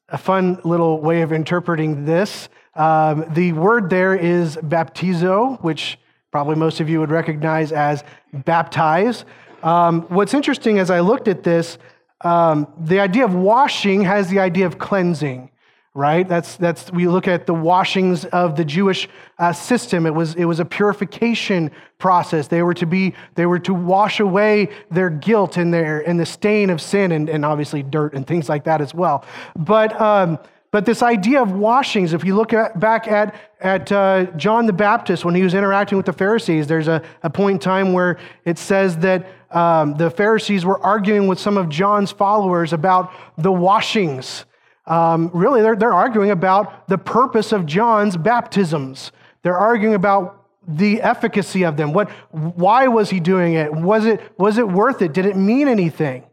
a 0.08 0.16
fun 0.16 0.58
little 0.64 1.00
way 1.00 1.20
of 1.22 1.32
interpreting 1.32 2.06
this. 2.06 2.48
Um, 2.74 3.26
the 3.34 3.52
word 3.52 3.90
there 3.90 4.14
is 4.14 4.56
baptizo, 4.56 5.60
which 5.62 5.98
probably 6.30 6.56
most 6.56 6.80
of 6.80 6.88
you 6.88 7.00
would 7.00 7.10
recognize 7.10 7.72
as 7.72 8.02
baptize. 8.32 9.26
Um, 9.62 10.02
what's 10.02 10.32
interesting 10.32 10.78
as 10.78 10.90
I 10.90 11.00
looked 11.00 11.28
at 11.28 11.42
this, 11.42 11.76
um, 12.22 12.72
the 12.80 13.00
idea 13.00 13.24
of 13.24 13.34
washing 13.34 14.02
has 14.02 14.28
the 14.28 14.38
idea 14.38 14.64
of 14.64 14.78
cleansing 14.78 15.50
right? 15.94 16.26
That's, 16.26 16.56
that's, 16.56 16.90
we 16.90 17.06
look 17.06 17.28
at 17.28 17.46
the 17.46 17.52
washings 17.52 18.24
of 18.26 18.56
the 18.56 18.64
Jewish 18.64 19.08
uh, 19.38 19.52
system. 19.52 20.06
It 20.06 20.14
was, 20.14 20.34
it 20.36 20.46
was 20.46 20.58
a 20.58 20.64
purification 20.64 21.70
process. 21.98 22.48
They 22.48 22.62
were 22.62 22.74
to 22.74 22.86
be, 22.86 23.14
they 23.34 23.44
were 23.44 23.58
to 23.60 23.74
wash 23.74 24.18
away 24.18 24.70
their 24.90 25.10
guilt 25.10 25.58
and 25.58 25.72
their, 25.72 26.00
and 26.00 26.18
the 26.18 26.24
stain 26.24 26.70
of 26.70 26.80
sin 26.80 27.12
and, 27.12 27.28
and 27.28 27.44
obviously 27.44 27.82
dirt 27.82 28.14
and 28.14 28.26
things 28.26 28.48
like 28.48 28.64
that 28.64 28.80
as 28.80 28.94
well. 28.94 29.26
But, 29.54 30.00
um, 30.00 30.38
but 30.70 30.86
this 30.86 31.02
idea 31.02 31.42
of 31.42 31.52
washings, 31.52 32.14
if 32.14 32.24
you 32.24 32.34
look 32.34 32.54
at, 32.54 32.80
back 32.80 33.06
at, 33.06 33.34
at 33.60 33.92
uh, 33.92 34.24
John 34.38 34.64
the 34.64 34.72
Baptist 34.72 35.26
when 35.26 35.34
he 35.34 35.42
was 35.42 35.52
interacting 35.52 35.98
with 35.98 36.06
the 36.06 36.14
Pharisees, 36.14 36.66
there's 36.66 36.88
a, 36.88 37.02
a 37.22 37.28
point 37.28 37.56
in 37.56 37.58
time 37.58 37.92
where 37.92 38.18
it 38.46 38.56
says 38.56 38.96
that 38.98 39.26
um, 39.50 39.94
the 39.96 40.10
Pharisees 40.10 40.64
were 40.64 40.80
arguing 40.80 41.26
with 41.26 41.38
some 41.38 41.58
of 41.58 41.68
John's 41.68 42.10
followers 42.10 42.72
about 42.72 43.12
the 43.36 43.52
washings 43.52 44.46
um, 44.86 45.30
really, 45.32 45.62
they're, 45.62 45.76
they're 45.76 45.92
arguing 45.92 46.30
about 46.30 46.88
the 46.88 46.98
purpose 46.98 47.52
of 47.52 47.66
John's 47.66 48.16
baptisms. 48.16 49.12
They're 49.42 49.58
arguing 49.58 49.94
about 49.94 50.46
the 50.66 51.02
efficacy 51.02 51.64
of 51.64 51.76
them. 51.76 51.92
What, 51.92 52.10
why 52.30 52.88
was 52.88 53.10
he 53.10 53.20
doing 53.20 53.54
it? 53.54 53.72
Was, 53.72 54.06
it? 54.06 54.20
was 54.38 54.58
it 54.58 54.68
worth 54.68 55.02
it? 55.02 55.12
Did 55.12 55.26
it 55.26 55.36
mean 55.36 55.68
anything? 55.68 56.24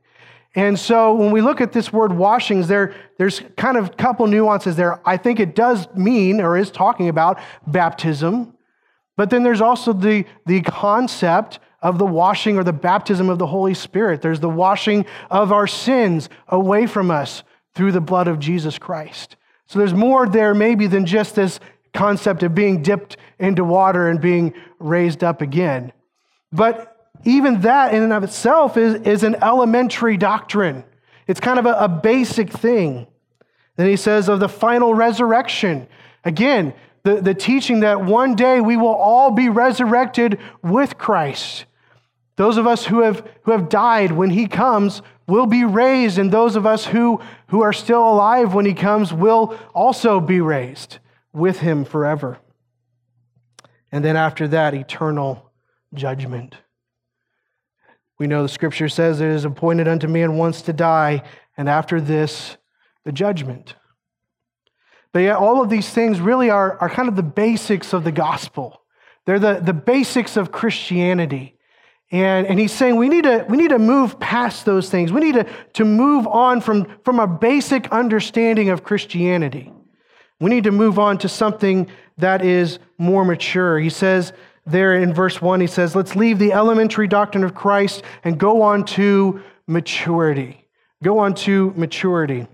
And 0.55 0.79
so 0.79 1.13
when 1.13 1.31
we 1.31 1.41
look 1.41 1.61
at 1.61 1.71
this 1.73 1.93
word 1.93 2.11
washings, 2.11 2.67
there, 2.67 2.95
there's 3.17 3.41
kind 3.55 3.77
of 3.77 3.87
a 3.87 3.89
couple 3.89 4.25
nuances 4.25 4.75
there. 4.75 4.99
I 5.07 5.17
think 5.17 5.39
it 5.39 5.55
does 5.55 5.87
mean 5.95 6.41
or 6.41 6.57
is 6.57 6.71
talking 6.71 7.07
about 7.07 7.39
baptism, 7.67 8.55
but 9.15 9.29
then 9.29 9.43
there's 9.43 9.61
also 9.61 9.93
the, 9.93 10.25
the 10.47 10.61
concept 10.61 11.59
of 11.81 11.97
the 11.97 12.05
washing 12.05 12.57
or 12.57 12.63
the 12.63 12.73
baptism 12.73 13.29
of 13.29 13.37
the 13.37 13.45
Holy 13.47 13.73
Spirit. 13.73 14.21
There's 14.21 14.39
the 14.39 14.49
washing 14.49 15.05
of 15.29 15.51
our 15.51 15.67
sins 15.67 16.29
away 16.47 16.87
from 16.87 17.11
us 17.11 17.43
through 17.75 17.91
the 17.91 18.01
blood 18.01 18.27
of 18.27 18.39
Jesus 18.39 18.77
Christ. 18.77 19.35
So 19.67 19.79
there's 19.79 19.93
more 19.93 20.27
there 20.27 20.53
maybe 20.53 20.87
than 20.87 21.05
just 21.05 21.35
this 21.35 21.59
concept 21.93 22.43
of 22.43 22.55
being 22.55 22.81
dipped 22.81 23.17
into 23.39 23.63
water 23.63 24.09
and 24.09 24.19
being 24.19 24.53
raised 24.79 25.23
up 25.23 25.41
again. 25.41 25.91
But 26.51 26.95
even 27.25 27.61
that 27.61 27.93
in 27.93 28.03
and 28.03 28.13
of 28.13 28.23
itself 28.23 28.77
is, 28.77 29.01
is 29.01 29.23
an 29.23 29.35
elementary 29.43 30.17
doctrine. 30.17 30.83
It's 31.27 31.39
kind 31.39 31.59
of 31.59 31.65
a, 31.65 31.73
a 31.73 31.87
basic 31.87 32.51
thing. 32.51 33.07
Then 33.75 33.87
he 33.87 33.95
says 33.95 34.27
of 34.29 34.39
the 34.39 34.49
final 34.49 34.93
resurrection. 34.93 35.87
Again, 36.23 36.73
the, 37.03 37.21
the 37.21 37.33
teaching 37.33 37.81
that 37.81 38.03
one 38.03 38.35
day 38.35 38.61
we 38.61 38.77
will 38.77 38.87
all 38.87 39.31
be 39.31 39.49
resurrected 39.49 40.39
with 40.61 40.97
Christ. 40.97 41.65
Those 42.35 42.57
of 42.57 42.67
us 42.67 42.85
who 42.85 43.01
have, 43.01 43.25
who 43.43 43.51
have 43.51 43.69
died 43.69 44.11
when 44.11 44.29
he 44.29 44.47
comes 44.47 45.01
will 45.29 45.45
be 45.45 45.63
raised, 45.63 46.17
and 46.17 46.31
those 46.31 46.55
of 46.55 46.65
us 46.65 46.85
who, 46.85 47.21
who 47.47 47.61
are 47.61 47.73
still 47.73 48.07
alive 48.07 48.53
when 48.53 48.65
he 48.65 48.73
comes 48.73 49.13
will 49.13 49.57
also 49.73 50.19
be 50.19 50.41
raised 50.41 50.97
with 51.31 51.59
him 51.59 51.85
forever. 51.85 52.39
And 53.91 54.03
then 54.03 54.17
after 54.17 54.47
that, 54.49 54.73
eternal 54.73 55.51
judgment. 55.93 56.57
We 58.19 58.27
know 58.27 58.43
the 58.43 58.49
scripture 58.49 58.89
says 58.89 59.21
it 59.21 59.29
is 59.29 59.45
appointed 59.45 59.87
unto 59.87 60.07
man 60.07 60.35
once 60.37 60.61
to 60.63 60.73
die, 60.73 61.23
and 61.55 61.69
after 61.69 62.01
this, 62.01 62.57
the 63.05 63.11
judgment. 63.11 63.75
But 65.13 65.19
yet, 65.19 65.37
all 65.37 65.61
of 65.61 65.69
these 65.69 65.89
things 65.89 66.19
really 66.19 66.49
are, 66.49 66.77
are 66.79 66.89
kind 66.89 67.09
of 67.09 67.15
the 67.15 67.23
basics 67.23 67.93
of 67.93 68.03
the 68.03 68.11
gospel. 68.11 68.81
They're 69.25 69.39
the, 69.39 69.59
the 69.59 69.73
basics 69.73 70.37
of 70.37 70.51
Christianity. 70.51 71.57
And, 72.11 72.47
and 72.47 72.59
he's 72.59 72.73
saying 72.73 72.95
we 72.95 73.07
need, 73.07 73.25
to, 73.25 73.45
we 73.47 73.57
need 73.57 73.69
to 73.69 73.79
move 73.79 74.19
past 74.19 74.65
those 74.65 74.89
things. 74.89 75.11
We 75.11 75.21
need 75.21 75.35
to, 75.35 75.45
to 75.73 75.85
move 75.85 76.25
on 76.27 76.59
from, 76.61 76.87
from 77.03 77.19
a 77.19 77.27
basic 77.27 77.91
understanding 77.91 78.69
of 78.69 78.83
Christianity. 78.83 79.71
We 80.39 80.49
need 80.49 80.63
to 80.63 80.71
move 80.71 80.97
on 80.97 81.17
to 81.19 81.29
something 81.29 81.89
that 82.17 82.43
is 82.43 82.79
more 82.97 83.23
mature. 83.23 83.79
He 83.79 83.89
says 83.89 84.33
there 84.65 84.95
in 84.95 85.13
verse 85.13 85.41
1, 85.41 85.61
he 85.61 85.67
says, 85.67 85.95
Let's 85.95 86.15
leave 86.15 86.39
the 86.39 86.53
elementary 86.53 87.07
doctrine 87.07 87.43
of 87.43 87.53
Christ 87.53 88.03
and 88.23 88.39
go 88.39 88.61
on 88.61 88.85
to 88.85 89.41
maturity. 89.67 90.67
Go 91.03 91.19
on 91.19 91.33
to 91.35 91.73
maturity. 91.75 92.47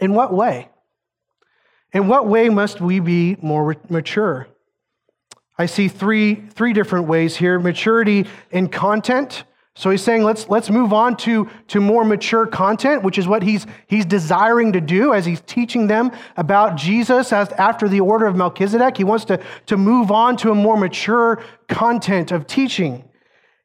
In 0.00 0.14
what 0.14 0.32
way? 0.32 0.68
In 1.92 2.08
what 2.08 2.26
way 2.26 2.48
must 2.48 2.80
we 2.80 3.00
be 3.00 3.36
more 3.40 3.76
mature? 3.88 4.48
I 5.58 5.66
see 5.66 5.88
three, 5.88 6.34
three 6.34 6.72
different 6.72 7.06
ways 7.06 7.36
here 7.36 7.58
maturity 7.58 8.26
in 8.50 8.68
content. 8.68 9.44
So 9.74 9.90
he's 9.90 10.02
saying, 10.02 10.22
let's, 10.22 10.48
let's 10.48 10.70
move 10.70 10.94
on 10.94 11.18
to, 11.18 11.50
to 11.68 11.80
more 11.80 12.02
mature 12.02 12.46
content, 12.46 13.02
which 13.02 13.18
is 13.18 13.28
what 13.28 13.42
he's, 13.42 13.66
he's 13.86 14.06
desiring 14.06 14.72
to 14.72 14.80
do 14.80 15.12
as 15.12 15.26
he's 15.26 15.42
teaching 15.42 15.86
them 15.86 16.12
about 16.38 16.76
Jesus 16.76 17.30
as, 17.30 17.50
after 17.52 17.86
the 17.86 18.00
order 18.00 18.24
of 18.24 18.36
Melchizedek. 18.36 18.96
He 18.96 19.04
wants 19.04 19.26
to, 19.26 19.38
to 19.66 19.76
move 19.76 20.10
on 20.10 20.38
to 20.38 20.50
a 20.50 20.54
more 20.54 20.78
mature 20.78 21.42
content 21.68 22.32
of 22.32 22.46
teaching. 22.46 23.04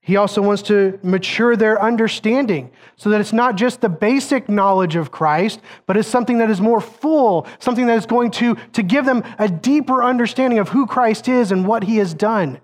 He 0.04 0.16
also 0.16 0.42
wants 0.42 0.64
to 0.64 1.00
mature 1.04 1.56
their 1.56 1.82
understanding 1.82 2.72
so 2.96 3.10
that 3.12 3.22
it's 3.22 3.34
not 3.34 3.56
just 3.56 3.82
the 3.82 3.90
basic 3.90 4.50
knowledge 4.50 4.96
of 4.96 5.12
Christ, 5.12 5.62
but 5.86 5.96
it's 5.96 6.08
something 6.08 6.40
that 6.40 6.50
is 6.50 6.60
more 6.60 6.82
full, 6.82 7.48
something 7.60 7.86
that 7.86 7.98
is 7.98 8.08
going 8.08 8.32
to, 8.32 8.56
to 8.74 8.82
give 8.82 9.06
them 9.06 9.24
a 9.38 9.48
deeper 9.48 10.04
understanding 10.04 10.58
of 10.58 10.70
who 10.70 10.88
Christ 10.88 11.28
is 11.28 11.52
and 11.52 11.68
what 11.68 11.84
he 11.84 11.98
has 11.98 12.16
done. 12.16 12.60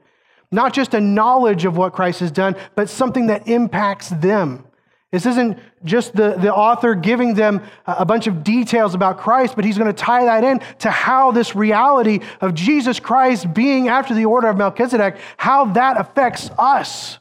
Not 0.51 0.73
just 0.73 0.95
a 0.95 1.01
knowledge 1.01 1.65
of 1.65 1.77
what 1.77 1.93
Christ 1.93 2.21
has 2.21 2.31
done, 2.31 2.55
but 2.73 2.89
something 2.89 3.27
that 3.27 3.47
impacts 3.47 4.09
them. 4.09 4.65
This 5.11 5.25
isn't 5.25 5.59
just 5.85 6.15
the, 6.15 6.33
the 6.33 6.53
author 6.53 6.95
giving 6.95 7.35
them 7.35 7.61
a 7.85 8.05
bunch 8.05 8.27
of 8.27 8.43
details 8.43 8.95
about 8.95 9.19
Christ, 9.19 9.55
but 9.55 9.63
he's 9.63 9.77
going 9.77 9.93
to 9.93 9.93
tie 9.93 10.25
that 10.25 10.43
in 10.43 10.59
to 10.79 10.89
how 10.89 11.31
this 11.31 11.55
reality 11.55 12.19
of 12.41 12.53
Jesus 12.55 12.99
Christ 12.99 13.53
being 13.53 13.89
after 13.89 14.13
the 14.13 14.25
order 14.25 14.47
of 14.47 14.57
Melchizedek, 14.57 15.17
how 15.37 15.65
that 15.73 15.97
affects 15.97 16.49
us. 16.57 17.19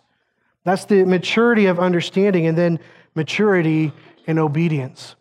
That's 0.67 0.85
the 0.85 1.05
maturity 1.05 1.67
of 1.67 1.79
understanding, 1.79 2.49
and 2.49 2.59
then 2.59 2.81
maturity 3.15 3.93
in 4.27 4.37
obedience. 4.41 5.15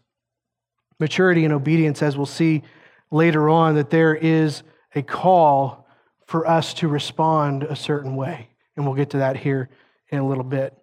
Maturity 1.00 1.46
in 1.46 1.52
obedience, 1.52 2.02
as 2.02 2.18
we'll 2.18 2.26
see 2.26 2.64
later 3.12 3.48
on, 3.48 3.76
that 3.76 3.92
there 3.92 4.16
is 4.16 4.64
a 4.96 5.04
call 5.04 5.88
for 6.26 6.48
us 6.48 6.74
to 6.76 6.88
respond 6.88 7.62
a 7.62 7.76
certain 7.76 8.16
way. 8.16 8.50
And 8.76 8.88
we'll 8.88 8.96
get 8.96 9.12
to 9.12 9.20
that 9.20 9.38
here 9.38 9.70
in 10.10 10.18
a 10.18 10.28
little 10.28 10.44
bit. 10.44 10.74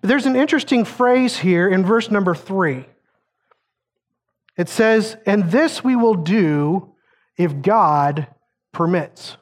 But 0.00 0.08
there's 0.08 0.24
an 0.24 0.36
interesting 0.36 0.86
phrase 0.86 1.36
here 1.36 1.68
in 1.68 1.84
verse 1.84 2.10
number 2.10 2.34
three. 2.34 2.86
It 4.56 4.70
says, 4.70 5.18
And 5.26 5.50
this 5.50 5.84
we 5.84 5.96
will 5.96 6.14
do 6.14 6.94
if 7.36 7.60
God 7.60 8.26
permits. 8.72 9.36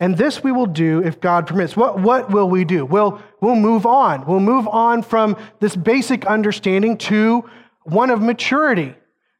And 0.00 0.16
this 0.16 0.42
we 0.42 0.50
will 0.50 0.66
do 0.66 1.02
if 1.02 1.20
God 1.20 1.46
permits. 1.46 1.76
What, 1.76 2.00
what 2.00 2.30
will 2.30 2.48
we 2.48 2.64
do? 2.64 2.84
We'll, 2.84 3.22
we'll 3.40 3.54
move 3.54 3.86
on. 3.86 4.26
We'll 4.26 4.40
move 4.40 4.66
on 4.66 5.02
from 5.02 5.36
this 5.60 5.76
basic 5.76 6.26
understanding 6.26 6.98
to 6.98 7.48
one 7.84 8.10
of 8.10 8.20
maturity. 8.20 8.94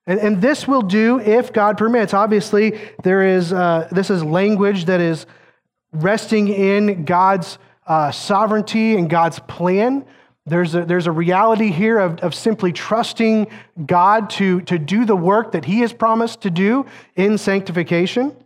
And, 0.07 0.21
and 0.21 0.41
this 0.41 0.69
will 0.69 0.83
do 0.83 1.19
if 1.19 1.53
God 1.53 1.77
permits. 1.77 2.15
Obviously, 2.15 2.79
there 3.03 3.27
is, 3.27 3.53
uh, 3.53 3.89
this 3.91 4.11
is 4.11 4.23
language 4.23 4.85
that 4.85 5.01
is 5.01 5.27
resting 5.93 6.49
in 6.49 7.05
God's 7.05 7.59
uh, 7.87 8.11
sovereignty 8.11 8.97
and 8.97 9.11
God's 9.11 9.39
plan. 9.41 10.05
There's 10.47 10.75
a, 10.75 10.85
there's 10.85 11.07
a 11.07 11.13
reality 11.13 11.71
here 11.71 11.99
of, 11.99 12.19
of 12.21 12.35
simply 12.35 12.73
trusting 12.73 13.49
God 13.87 14.31
to, 14.31 14.61
to 14.63 14.79
do 14.79 15.05
the 15.05 15.17
work 15.17 15.53
that 15.53 15.65
He 15.65 15.81
has 15.81 15.93
promised 15.93 16.43
to 16.43 16.51
do 16.51 16.87
in 17.17 17.39
sanctification. 17.39 18.37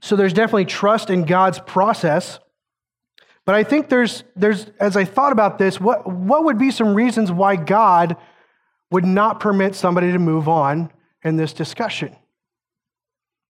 So 0.00 0.16
there's 0.16 0.32
definitely 0.32 0.66
trust 0.66 1.10
in 1.10 1.24
God's 1.24 1.58
process. 1.58 2.38
But 3.44 3.54
I 3.54 3.64
think 3.64 3.88
there's, 3.88 4.24
there's 4.36 4.66
as 4.78 4.96
I 4.96 5.04
thought 5.04 5.32
about 5.32 5.58
this, 5.58 5.80
what, 5.80 6.06
what 6.06 6.44
would 6.44 6.58
be 6.58 6.70
some 6.70 6.94
reasons 6.94 7.32
why 7.32 7.56
God 7.56 8.16
would 8.90 9.04
not 9.04 9.40
permit 9.40 9.74
somebody 9.74 10.12
to 10.12 10.18
move 10.18 10.48
on 10.48 10.90
in 11.22 11.36
this 11.36 11.52
discussion. 11.52 12.14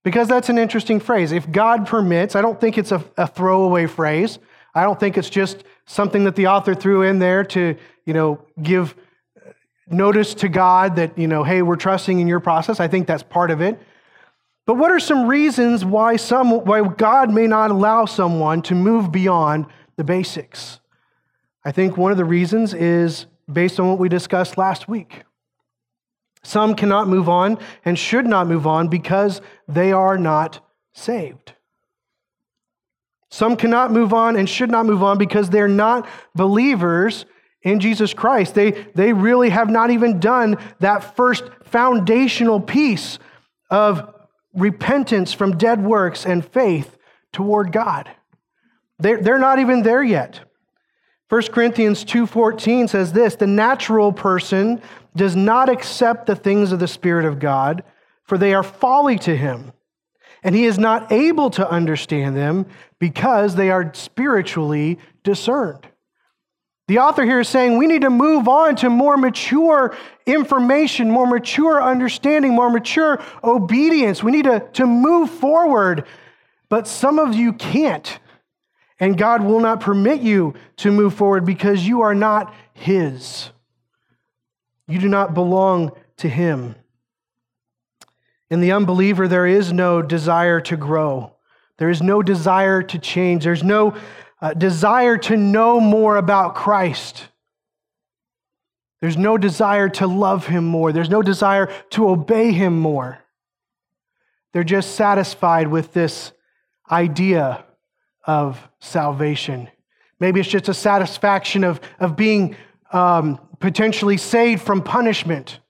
Because 0.05 0.29
that's 0.29 0.49
an 0.49 0.59
interesting 0.59 1.01
phrase. 1.01 1.33
If 1.33 1.51
God 1.51 1.87
permits, 1.87 2.35
I 2.35 2.43
don't 2.43 2.61
think 2.61 2.79
it's 2.79 2.93
a, 2.93 3.05
a, 3.17 3.27
throwaway 3.27 3.87
phrase. 3.87 4.39
I 4.75 4.83
don't 4.83 4.99
think 4.99 5.19
it's 5.19 5.29
just 5.29 5.65
something 5.87 6.25
that 6.25 6.37
the 6.37 6.47
author 6.47 6.75
threw 6.75 7.03
in 7.03 7.19
there 7.19 7.45
to, 7.45 7.77
you 8.07 8.15
know, 8.15 8.41
give 8.63 8.95
notice 9.89 10.35
to 10.35 10.49
God 10.49 10.97
that, 10.97 11.19
you 11.19 11.27
know, 11.27 11.43
hey, 11.45 11.63
we're 11.63 11.77
trusting 11.77 12.21
in 12.21 12.29
your 12.29 12.41
process. 12.41 12.81
I 12.81 12.89
think 12.89 13.07
that's 13.07 13.23
part 13.23 13.51
of 13.51 13.61
it. 13.61 13.81
But 14.69 14.75
what 14.75 14.93
are 14.93 15.01
some 15.01 15.27
reasons 15.27 15.83
why 15.83 16.17
some 16.17 16.51
why 16.51 16.87
God 16.87 17.33
may 17.33 17.47
not 17.47 17.71
allow 17.71 18.05
someone 18.05 18.61
to 18.65 18.75
move 18.75 19.11
beyond 19.11 19.65
the 19.97 20.05
basics? 20.05 20.81
I 21.65 21.73
think 21.73 21.97
one 21.97 22.13
of 22.13 22.19
the 22.19 22.27
reasons 22.27 22.75
is 22.75 23.25
based 23.51 23.81
on 23.81 23.89
what 23.89 23.99
we 23.99 24.11
discussed 24.11 24.59
last 24.59 24.87
week. 24.87 25.23
Some 26.43 26.75
cannot 26.75 27.09
move 27.09 27.31
on 27.31 27.57
and 27.83 27.99
should 27.99 28.27
not 28.27 28.47
move 28.47 28.67
on 28.67 28.89
because 28.89 29.41
they 29.67 29.91
are 29.91 30.19
not 30.19 30.61
saved. 30.93 31.55
Some 33.31 33.57
cannot 33.57 33.91
move 33.91 34.13
on 34.13 34.37
and 34.37 34.47
should 34.47 34.71
not 34.71 34.85
move 34.85 35.03
on 35.03 35.17
because 35.17 35.49
they're 35.49 35.67
not 35.67 36.07
believers 36.35 37.25
in 37.63 37.81
Jesus 37.81 38.13
Christ. 38.13 38.55
They, 38.55 38.73
they 38.95 39.15
really 39.15 39.49
have 39.49 39.71
not 39.71 39.91
even 39.91 40.21
done 40.21 40.59
that 40.81 41.17
first 41.17 41.45
foundational 41.65 42.61
piece 42.61 43.19
of 43.71 44.15
repentance 44.59 45.33
from 45.33 45.57
dead 45.57 45.83
works 45.83 46.27
and 46.27 46.45
faith 46.45 46.99
toward 47.33 47.73
God. 47.73 48.11
They're, 48.99 49.21
they're 49.21 49.39
not 49.39 49.59
even 49.59 49.83
there 49.83 50.03
yet. 50.03 50.41
1 51.29 51.43
Corinthians 51.53 52.05
2:14 52.05 52.89
says 52.89 53.13
this, 53.13 53.37
the 53.37 53.47
natural 53.47 54.13
person 54.13 54.81
does 55.15 55.37
not 55.37 55.69
accept 55.69 56.27
the 56.27 56.37
things 56.37 56.73
of 56.73 56.79
the 56.79 56.89
spirit 56.89 57.25
of 57.25 57.39
God, 57.39 57.83
for 58.25 58.39
they 58.39 58.55
are 58.55 58.63
folly 58.63 59.19
to 59.19 59.37
him, 59.37 59.73
and 60.43 60.55
he 60.55 60.65
is 60.65 60.79
not 60.79 61.13
able 61.13 61.51
to 61.51 61.69
understand 61.69 62.37
them 62.37 62.67
because 62.99 63.57
they 63.57 63.71
are 63.71 63.93
spiritually 63.95 64.99
discerned. 65.23 65.88
The 66.89 67.01
author 67.01 67.23
here 67.23 67.41
is 67.41 67.49
saying 67.49 67.77
we 67.77 67.87
need 67.87 68.01
to 68.01 68.11
move 68.11 68.49
on 68.49 68.75
to 68.77 68.89
more 68.89 69.19
mature 69.19 69.95
information, 70.25 71.11
more 71.11 71.27
mature 71.27 71.83
understanding, 71.83 72.55
more 72.55 72.71
mature 72.71 73.23
obedience. 73.45 74.23
We 74.23 74.33
need 74.33 74.47
to, 74.47 74.67
to 74.73 74.87
move 74.87 75.31
forward, 75.31 76.07
but 76.71 76.89
some 76.89 77.19
of 77.19 77.35
you 77.35 77.53
can't. 77.53 78.19
And 78.99 79.19
God 79.19 79.45
will 79.45 79.61
not 79.61 79.81
permit 79.81 80.23
you 80.23 80.55
to 80.79 80.91
move 80.91 81.13
forward 81.13 81.45
because 81.45 81.87
you 81.87 82.01
are 82.01 82.15
not 82.15 82.55
His. 82.73 83.51
You 84.89 84.99
do 84.99 85.09
not 85.09 85.35
belong 85.35 85.93
to 86.17 86.29
Him. 86.29 86.75
In 88.51 88.61
the 88.61 88.73
unbeliever, 88.73 89.29
there 89.29 89.47
is 89.47 89.75
no 89.75 90.01
desire 90.01 90.63
to 90.63 90.77
grow. 90.77 91.35
There 91.77 91.91
is 91.91 92.01
no 92.01 92.23
desire 92.23 92.83
to 92.83 92.99
change. 92.99 93.45
There's 93.45 93.63
no 93.63 93.95
uh, 94.41 94.55
desire 94.55 95.17
to 95.19 95.37
know 95.37 95.81
more 95.81 96.17
about 96.17 96.55
Christ. 96.55 97.29
There's 99.01 99.17
no 99.17 99.39
desire 99.39 99.89
to 99.91 100.07
love 100.07 100.47
him 100.47 100.65
more. 100.65 100.93
There's 100.93 101.11
no 101.11 101.23
desire 101.23 101.73
to 101.91 102.09
obey 102.09 102.53
him 102.53 102.79
more. 102.79 103.19
They're 104.53 104.65
just 104.65 104.97
satisfied 104.97 105.69
with 105.69 105.93
this 105.93 106.33
idea 106.91 107.65
of 108.25 108.69
salvation. 108.81 109.69
Maybe 110.21 110.41
it's 110.41 110.49
just 110.49 110.69
a 110.69 110.75
satisfaction 110.75 111.65
of, 111.65 111.81
of 112.01 112.17
being 112.17 112.57
um, 112.93 113.41
potentially 113.61 114.17
saved 114.17 114.63
from 114.63 114.83
punishment, 114.83 115.61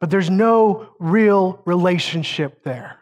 but 0.00 0.10
there's 0.10 0.30
no 0.30 0.88
real 0.98 1.62
relationship 1.64 2.64
there. 2.64 2.98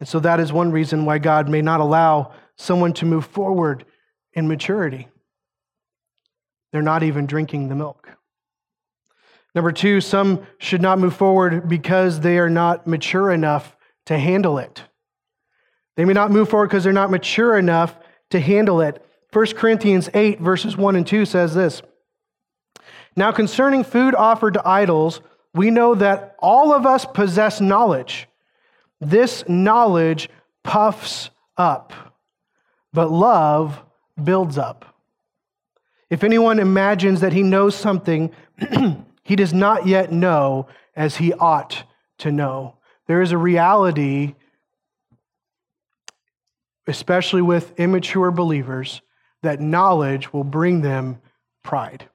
And 0.00 0.08
so 0.08 0.20
that 0.20 0.38
is 0.38 0.52
one 0.52 0.70
reason 0.70 1.04
why 1.04 1.18
God 1.18 1.48
may 1.48 1.62
not 1.62 1.80
allow 1.80 2.32
someone 2.56 2.92
to 2.94 3.06
move 3.06 3.26
forward 3.26 3.84
in 4.32 4.48
maturity. 4.48 5.08
They're 6.72 6.82
not 6.82 7.02
even 7.02 7.26
drinking 7.26 7.68
the 7.68 7.74
milk. 7.74 8.08
Number 9.54 9.70
two, 9.70 10.00
some 10.00 10.46
should 10.58 10.82
not 10.82 10.98
move 10.98 11.14
forward 11.14 11.68
because 11.68 12.20
they 12.20 12.38
are 12.38 12.50
not 12.50 12.86
mature 12.86 13.30
enough 13.30 13.76
to 14.06 14.18
handle 14.18 14.58
it. 14.58 14.82
They 15.96 16.04
may 16.04 16.12
not 16.12 16.32
move 16.32 16.48
forward 16.48 16.68
because 16.68 16.82
they're 16.82 16.92
not 16.92 17.10
mature 17.10 17.56
enough 17.56 17.96
to 18.30 18.40
handle 18.40 18.80
it. 18.80 19.04
1 19.32 19.46
Corinthians 19.54 20.10
8, 20.12 20.40
verses 20.40 20.76
1 20.76 20.96
and 20.96 21.06
2 21.06 21.24
says 21.24 21.54
this 21.54 21.82
Now, 23.16 23.32
concerning 23.32 23.84
food 23.84 24.14
offered 24.14 24.54
to 24.54 24.68
idols, 24.68 25.20
we 25.54 25.70
know 25.70 25.94
that 25.94 26.34
all 26.40 26.72
of 26.72 26.84
us 26.84 27.04
possess 27.04 27.60
knowledge. 27.60 28.28
This 29.00 29.44
knowledge 29.48 30.28
puffs 30.64 31.30
up, 31.56 31.92
but 32.94 33.10
love 33.10 33.82
builds 34.22 34.56
up. 34.56 34.96
If 36.08 36.22
anyone 36.22 36.60
imagines 36.60 37.20
that 37.20 37.32
he 37.32 37.42
knows 37.42 37.74
something, 37.74 38.30
he 39.24 39.36
does 39.36 39.52
not 39.52 39.86
yet 39.86 40.12
know 40.12 40.68
as 40.94 41.16
he 41.16 41.32
ought 41.32 41.82
to 42.18 42.30
know. 42.30 42.76
There 43.08 43.20
is 43.20 43.32
a 43.32 43.36
reality, 43.36 44.36
especially 46.86 47.42
with 47.42 47.78
immature 47.80 48.30
believers, 48.30 49.02
that 49.42 49.60
knowledge 49.60 50.32
will 50.32 50.44
bring 50.44 50.80
them 50.80 51.20
pride. 51.64 52.08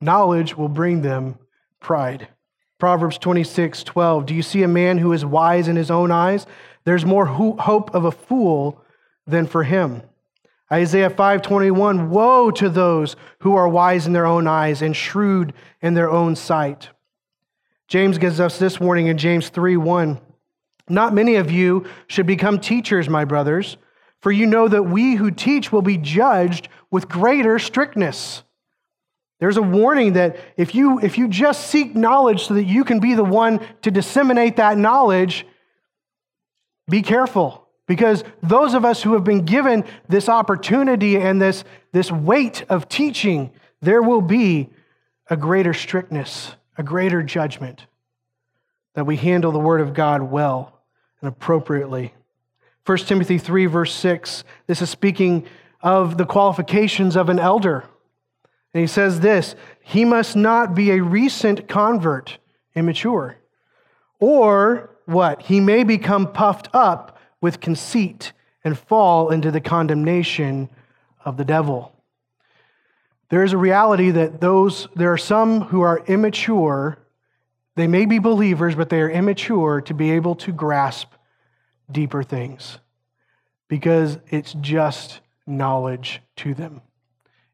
Knowledge 0.00 0.56
will 0.56 0.68
bring 0.68 1.00
them 1.00 1.38
pride. 1.80 2.28
Proverbs 2.78 3.16
26, 3.16 3.82
12. 3.82 4.26
Do 4.26 4.34
you 4.34 4.42
see 4.42 4.62
a 4.62 4.68
man 4.68 4.98
who 4.98 5.12
is 5.14 5.24
wise 5.24 5.68
in 5.68 5.76
his 5.76 5.90
own 5.90 6.10
eyes? 6.10 6.46
There's 6.84 7.04
more 7.04 7.26
hope 7.26 7.94
of 7.94 8.04
a 8.04 8.12
fool 8.12 8.82
than 9.26 9.46
for 9.46 9.62
him. 9.64 10.02
Isaiah 10.72 11.10
5:21 11.10 12.08
Woe 12.08 12.50
to 12.50 12.68
those 12.68 13.16
who 13.40 13.54
are 13.54 13.68
wise 13.68 14.06
in 14.06 14.12
their 14.12 14.26
own 14.26 14.46
eyes 14.46 14.82
and 14.82 14.96
shrewd 14.96 15.52
in 15.80 15.94
their 15.94 16.10
own 16.10 16.36
sight. 16.36 16.90
James 17.86 18.18
gives 18.18 18.40
us 18.40 18.58
this 18.58 18.80
warning 18.80 19.06
in 19.06 19.18
James 19.18 19.50
3:1 19.50 20.20
Not 20.88 21.14
many 21.14 21.36
of 21.36 21.50
you 21.50 21.84
should 22.06 22.26
become 22.26 22.58
teachers, 22.58 23.08
my 23.08 23.24
brothers, 23.24 23.76
for 24.20 24.32
you 24.32 24.46
know 24.46 24.68
that 24.68 24.84
we 24.84 25.14
who 25.14 25.30
teach 25.30 25.70
will 25.70 25.82
be 25.82 25.98
judged 25.98 26.68
with 26.90 27.08
greater 27.08 27.58
strictness. 27.58 28.42
There's 29.38 29.56
a 29.56 29.62
warning 29.62 30.14
that 30.14 30.36
if 30.56 30.74
you, 30.74 30.98
if 31.00 31.18
you 31.18 31.28
just 31.28 31.66
seek 31.66 31.94
knowledge 31.94 32.46
so 32.46 32.54
that 32.54 32.64
you 32.64 32.84
can 32.84 33.00
be 33.00 33.14
the 33.14 33.24
one 33.24 33.60
to 33.82 33.90
disseminate 33.90 34.56
that 34.56 34.78
knowledge, 34.78 35.46
be 36.88 37.02
careful. 37.02 37.64
Because 37.86 38.24
those 38.42 38.74
of 38.74 38.84
us 38.84 39.02
who 39.02 39.12
have 39.12 39.24
been 39.24 39.44
given 39.44 39.84
this 40.08 40.28
opportunity 40.28 41.16
and 41.16 41.40
this, 41.40 41.64
this 41.92 42.10
weight 42.10 42.64
of 42.68 42.88
teaching, 42.88 43.50
there 43.82 44.02
will 44.02 44.22
be 44.22 44.70
a 45.28 45.36
greater 45.36 45.74
strictness, 45.74 46.54
a 46.78 46.82
greater 46.82 47.22
judgment, 47.22 47.86
that 48.94 49.04
we 49.04 49.16
handle 49.16 49.52
the 49.52 49.58
Word 49.58 49.80
of 49.80 49.92
God 49.92 50.22
well 50.22 50.80
and 51.20 51.28
appropriately. 51.28 52.14
1 52.86 52.98
Timothy 52.98 53.38
3, 53.38 53.66
verse 53.66 53.94
6, 53.94 54.44
this 54.66 54.80
is 54.80 54.90
speaking 54.90 55.46
of 55.82 56.16
the 56.16 56.26
qualifications 56.26 57.16
of 57.16 57.28
an 57.28 57.38
elder. 57.38 57.84
And 58.72 58.80
he 58.80 58.86
says 58.86 59.20
this 59.20 59.54
He 59.82 60.04
must 60.04 60.36
not 60.36 60.74
be 60.74 60.90
a 60.90 61.02
recent 61.02 61.68
convert, 61.68 62.38
immature. 62.74 63.36
Or 64.18 64.93
what? 65.06 65.42
He 65.42 65.60
may 65.60 65.84
become 65.84 66.32
puffed 66.32 66.68
up 66.72 67.18
with 67.40 67.60
conceit 67.60 68.32
and 68.62 68.78
fall 68.78 69.30
into 69.30 69.50
the 69.50 69.60
condemnation 69.60 70.68
of 71.24 71.36
the 71.36 71.44
devil. 71.44 71.94
There 73.28 73.44
is 73.44 73.52
a 73.52 73.58
reality 73.58 74.10
that 74.10 74.40
those, 74.40 74.88
there 74.94 75.12
are 75.12 75.18
some 75.18 75.62
who 75.62 75.80
are 75.80 76.04
immature. 76.06 76.98
They 77.74 77.86
may 77.86 78.06
be 78.06 78.18
believers, 78.18 78.74
but 78.74 78.88
they 78.88 79.00
are 79.00 79.10
immature 79.10 79.80
to 79.82 79.94
be 79.94 80.12
able 80.12 80.34
to 80.36 80.52
grasp 80.52 81.12
deeper 81.90 82.22
things 82.22 82.78
because 83.68 84.18
it's 84.28 84.54
just 84.60 85.20
knowledge 85.46 86.20
to 86.36 86.54
them. 86.54 86.80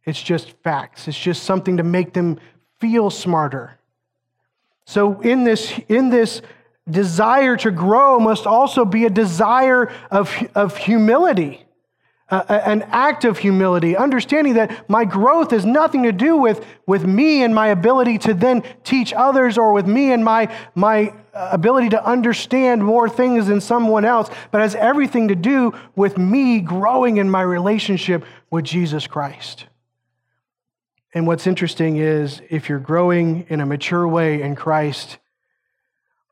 It's 0.05 0.23
just 0.23 0.53
facts. 0.63 1.09
It's 1.09 1.19
just 1.19 1.45
something 1.45 1.77
to 1.77 1.83
make 1.83 2.13
them 2.13 2.39
feel 2.79 3.11
smarter. 3.11 3.79
So 4.87 5.21
in 5.21 5.45
this, 5.45 5.73
in 5.89 6.11
this 6.11 6.43
desire 6.91 7.57
to 7.59 7.71
grow 7.71 8.19
must 8.19 8.47
also 8.47 8.85
be 8.85 9.05
a 9.05 9.11
desire 9.11 9.93
of, 10.11 10.35
of 10.55 10.77
humility, 10.77 11.65
uh, 12.29 12.45
an 12.49 12.83
act 12.91 13.25
of 13.25 13.39
humility, 13.39 13.97
understanding 13.97 14.55
that 14.55 14.89
my 14.89 15.05
growth 15.05 15.51
has 15.51 15.65
nothing 15.65 16.05
to 16.05 16.13
do 16.13 16.37
with, 16.37 16.65
with 16.87 17.05
me 17.05 17.43
and 17.43 17.55
my 17.55 17.69
ability 17.69 18.19
to 18.19 18.35
then 18.35 18.63
teach 18.85 19.13
others 19.13 19.59
or 19.59 19.73
with 19.73 19.87
me 19.87 20.13
and 20.13 20.25
my, 20.25 20.55
my 20.75 21.13
ability 21.33 21.91
to 21.91 22.05
understand 22.05 22.85
more 22.85 23.09
things 23.09 23.47
than 23.47 23.61
someone 23.61 24.05
else, 24.05 24.31
but 24.51 24.61
has 24.61 24.75
everything 24.75 25.29
to 25.29 25.35
do 25.35 25.73
with 25.97 26.19
me 26.19 26.61
growing 26.61 27.17
in 27.17 27.31
my 27.31 27.43
relationship 27.43 28.25
with 28.51 28.65
Jesus 28.65 29.07
Christ. 29.07 29.67
And 31.13 31.27
what's 31.27 31.47
interesting 31.47 31.97
is 31.97 32.41
if 32.51 32.69
you're 32.69 32.79
growing 32.79 33.47
in 33.49 33.61
a 33.61 33.67
mature 33.67 34.07
way 34.07 34.43
in 34.43 34.55
Christ, 34.55 35.19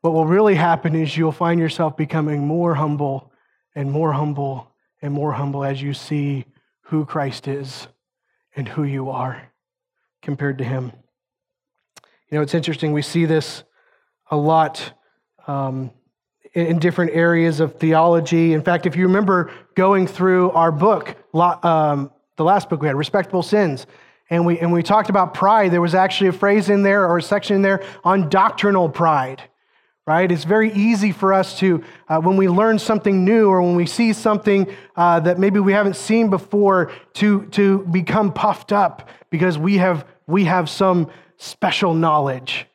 what 0.01 0.13
will 0.13 0.25
really 0.25 0.55
happen 0.55 0.95
is 0.95 1.17
you'll 1.17 1.31
find 1.31 1.59
yourself 1.59 1.97
becoming 1.97 2.45
more 2.45 2.75
humble 2.75 3.31
and 3.75 3.91
more 3.91 4.13
humble 4.13 4.71
and 5.01 5.13
more 5.13 5.33
humble 5.33 5.63
as 5.63 5.81
you 5.81 5.93
see 5.93 6.45
who 6.83 7.05
Christ 7.05 7.47
is 7.47 7.87
and 8.55 8.67
who 8.67 8.83
you 8.83 9.09
are 9.09 9.51
compared 10.21 10.57
to 10.59 10.63
Him. 10.63 10.91
You 12.29 12.37
know, 12.37 12.41
it's 12.41 12.53
interesting. 12.53 12.93
We 12.93 13.01
see 13.01 13.25
this 13.25 13.63
a 14.29 14.37
lot 14.37 14.93
um, 15.47 15.91
in 16.53 16.79
different 16.79 17.11
areas 17.13 17.59
of 17.59 17.75
theology. 17.75 18.53
In 18.53 18.61
fact, 18.61 18.85
if 18.85 18.95
you 18.95 19.07
remember 19.07 19.51
going 19.75 20.07
through 20.07 20.51
our 20.51 20.71
book, 20.71 21.15
um, 21.33 22.11
the 22.37 22.43
last 22.43 22.69
book 22.69 22.81
we 22.81 22.87
had, 22.87 22.95
Respectable 22.95 23.43
Sins, 23.43 23.85
and 24.29 24.45
we, 24.45 24.59
and 24.59 24.71
we 24.71 24.83
talked 24.83 25.09
about 25.09 25.33
pride. 25.33 25.71
There 25.71 25.81
was 25.81 25.95
actually 25.95 26.29
a 26.29 26.33
phrase 26.33 26.69
in 26.69 26.83
there 26.83 27.07
or 27.07 27.17
a 27.17 27.21
section 27.21 27.57
in 27.57 27.61
there 27.61 27.83
on 28.03 28.29
doctrinal 28.29 28.89
pride, 28.89 29.41
right? 30.09 30.31
It's 30.31 30.43
very 30.43 30.73
easy 30.73 31.11
for 31.11 31.33
us 31.33 31.59
to, 31.59 31.83
uh, 32.07 32.19
when 32.19 32.35
we 32.35 32.49
learn 32.49 32.79
something 32.79 33.23
new 33.23 33.47
or 33.47 33.61
when 33.61 33.75
we 33.75 33.85
see 33.85 34.11
something 34.11 34.65
uh, 34.95 35.19
that 35.19 35.37
maybe 35.37 35.59
we 35.59 35.71
haven't 35.71 35.97
seen 35.97 36.31
before, 36.31 36.91
to, 37.13 37.45
to 37.49 37.85
become 37.85 38.33
puffed 38.33 38.71
up 38.71 39.07
because 39.29 39.59
we 39.59 39.77
have, 39.77 40.07
we 40.25 40.45
have 40.45 40.67
some 40.67 41.11
special 41.37 41.93
knowledge. 41.93 42.65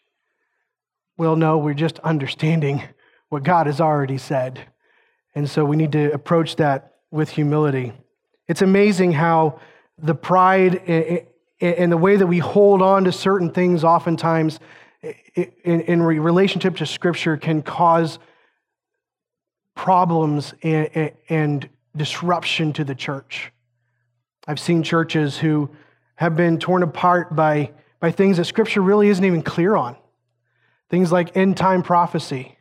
Well, 1.19 1.35
no, 1.35 1.59
we're 1.59 1.75
just 1.75 1.99
understanding 1.99 2.85
what 3.31 3.43
God 3.43 3.67
has 3.67 3.81
already 3.81 4.19
said. 4.19 4.69
And 5.35 5.51
so 5.51 5.65
we 5.65 5.75
need 5.75 5.91
to 5.91 6.13
approach 6.13 6.55
that 6.57 6.99
with 7.11 7.31
humility. 7.31 7.95
It's 8.47 8.63
amazing 8.63 9.11
how 9.11 9.59
the 9.99 10.15
pride 10.15 10.77
and 11.61 11.91
the 11.91 11.97
way 11.97 12.15
that 12.15 12.29
we 12.29 12.39
hold 12.39 12.81
on 12.81 13.03
to 13.07 13.11
certain 13.11 13.51
things 13.51 13.83
oftentimes 13.83 14.61
in, 15.35 15.81
in 15.83 16.03
relationship 16.03 16.77
to 16.77 16.87
Scripture 16.87 17.37
can 17.37 17.63
cause 17.63 18.19
problems 19.75 20.55
and, 20.63 21.13
and 21.29 21.69
disruption 21.97 22.73
to 22.75 22.85
the 22.85 22.95
church. 22.95 23.53
I've 24.47 24.61
seen 24.61 24.83
churches 24.83 25.39
who 25.39 25.71
have 26.17 26.37
been 26.37 26.59
torn 26.59 26.83
apart 26.83 27.35
by, 27.35 27.73
by 28.01 28.11
things 28.11 28.37
that 28.37 28.45
Scripture 28.45 28.83
really 28.83 29.09
isn't 29.09 29.25
even 29.25 29.43
clear 29.43 29.75
on. 29.75 29.97
Things 30.91 31.11
like 31.11 31.37
end 31.37 31.57
time 31.57 31.83
prophecy. 31.83 32.57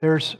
There's 0.00 0.36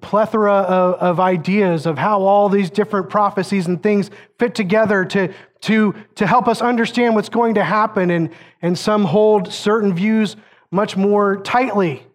plethora 0.00 0.52
of, 0.52 0.94
of, 0.94 1.20
ideas 1.20 1.86
of 1.86 1.98
how 1.98 2.22
all 2.22 2.48
these 2.48 2.70
different 2.70 3.10
prophecies 3.10 3.66
and 3.66 3.82
things 3.82 4.10
fit 4.38 4.54
together 4.54 5.04
to, 5.04 5.32
to, 5.62 5.94
to 6.14 6.26
help 6.26 6.46
us 6.46 6.62
understand 6.62 7.14
what's 7.16 7.28
going 7.28 7.54
to 7.54 7.64
happen. 7.64 8.10
And, 8.10 8.30
and 8.62 8.78
some 8.78 9.04
hold 9.04 9.52
certain 9.52 9.92
views 9.94 10.36
much 10.70 10.96
more 10.96 11.38
tightly 11.42 12.06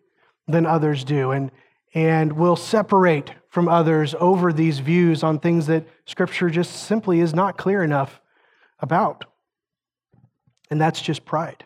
than 0.48 0.66
others 0.66 1.04
do, 1.04 1.32
and, 1.32 1.52
and 1.94 2.34
will 2.34 2.56
separate 2.56 3.32
from 3.50 3.68
others 3.68 4.16
over 4.20 4.54
these 4.54 4.80
views 4.80 5.24
on 5.24 5.40
things 5.40 5.68
that 5.68 5.86
Scripture 6.06 6.50
just 6.50 6.84
simply 6.84 7.20
is 7.20 7.34
not 7.34 7.58
clear 7.58 7.84
enough 7.84 8.22
about. 8.80 9.26
And 10.70 10.80
that's 10.80 11.02
just 11.02 11.26
pride. 11.26 11.66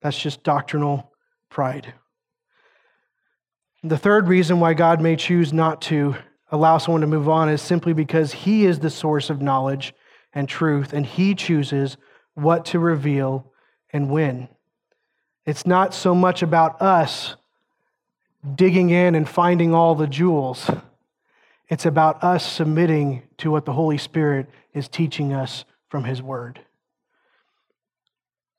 That's 0.00 0.18
just 0.18 0.44
doctrinal 0.44 1.12
pride. 1.50 1.92
The 3.82 3.96
third 3.96 4.28
reason 4.28 4.60
why 4.60 4.74
God 4.74 5.00
may 5.00 5.16
choose 5.16 5.54
not 5.54 5.80
to 5.82 6.16
allow 6.52 6.76
someone 6.76 7.00
to 7.00 7.06
move 7.06 7.30
on 7.30 7.48
is 7.48 7.62
simply 7.62 7.94
because 7.94 8.32
He 8.32 8.66
is 8.66 8.80
the 8.80 8.90
source 8.90 9.30
of 9.30 9.40
knowledge 9.40 9.94
and 10.34 10.46
truth, 10.46 10.92
and 10.92 11.06
He 11.06 11.34
chooses 11.34 11.96
what 12.34 12.66
to 12.66 12.78
reveal 12.78 13.50
and 13.90 14.10
when. 14.10 14.48
It's 15.46 15.66
not 15.66 15.94
so 15.94 16.14
much 16.14 16.42
about 16.42 16.82
us 16.82 17.36
digging 18.54 18.90
in 18.90 19.14
and 19.14 19.26
finding 19.26 19.74
all 19.74 19.94
the 19.94 20.06
jewels. 20.06 20.70
It's 21.68 21.86
about 21.86 22.22
us 22.22 22.44
submitting 22.44 23.22
to 23.38 23.50
what 23.50 23.64
the 23.64 23.72
Holy 23.72 23.98
Spirit 23.98 24.48
is 24.74 24.88
teaching 24.88 25.32
us 25.32 25.64
from 25.88 26.04
His 26.04 26.20
Word. 26.20 26.60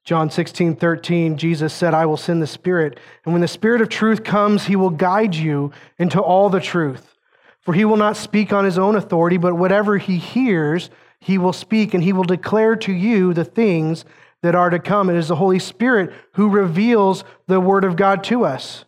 John 0.03 0.31
16, 0.31 0.77
13, 0.77 1.37
Jesus 1.37 1.73
said, 1.73 1.93
I 1.93 2.07
will 2.07 2.17
send 2.17 2.41
the 2.41 2.47
Spirit, 2.47 2.99
and 3.23 3.33
when 3.33 3.41
the 3.41 3.47
Spirit 3.47 3.81
of 3.81 3.89
truth 3.89 4.23
comes, 4.23 4.65
he 4.65 4.75
will 4.75 4.89
guide 4.89 5.35
you 5.35 5.71
into 5.99 6.19
all 6.19 6.49
the 6.49 6.59
truth. 6.59 7.15
For 7.61 7.73
he 7.73 7.85
will 7.85 7.97
not 7.97 8.17
speak 8.17 8.51
on 8.51 8.65
his 8.65 8.79
own 8.79 8.95
authority, 8.95 9.37
but 9.37 9.55
whatever 9.55 9.99
he 9.99 10.17
hears, 10.17 10.89
he 11.19 11.37
will 11.37 11.53
speak, 11.53 11.93
and 11.93 12.03
he 12.03 12.13
will 12.13 12.23
declare 12.23 12.75
to 12.77 12.91
you 12.91 13.33
the 13.33 13.45
things 13.45 14.03
that 14.41 14.55
are 14.55 14.71
to 14.71 14.79
come. 14.79 15.09
It 15.09 15.17
is 15.17 15.27
the 15.27 15.35
Holy 15.35 15.59
Spirit 15.59 16.11
who 16.33 16.49
reveals 16.49 17.23
the 17.45 17.59
Word 17.59 17.83
of 17.83 17.95
God 17.95 18.23
to 18.25 18.43
us. 18.43 18.85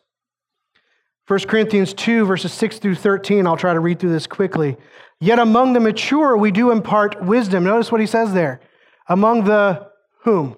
1 1.28 1.42
Corinthians 1.42 1.94
2, 1.94 2.26
verses 2.26 2.52
6 2.54 2.80
through 2.80 2.96
13, 2.96 3.46
I'll 3.46 3.56
try 3.56 3.74
to 3.74 3.80
read 3.80 4.00
through 4.00 4.12
this 4.12 4.26
quickly. 4.26 4.78
Yet 5.20 5.38
among 5.38 5.74
the 5.74 5.80
mature, 5.80 6.36
we 6.36 6.50
do 6.50 6.72
impart 6.72 7.24
wisdom. 7.24 7.64
Notice 7.64 7.92
what 7.92 8.02
he 8.02 8.08
says 8.08 8.34
there. 8.34 8.60
Among 9.08 9.44
the 9.44 9.88
whom? 10.24 10.58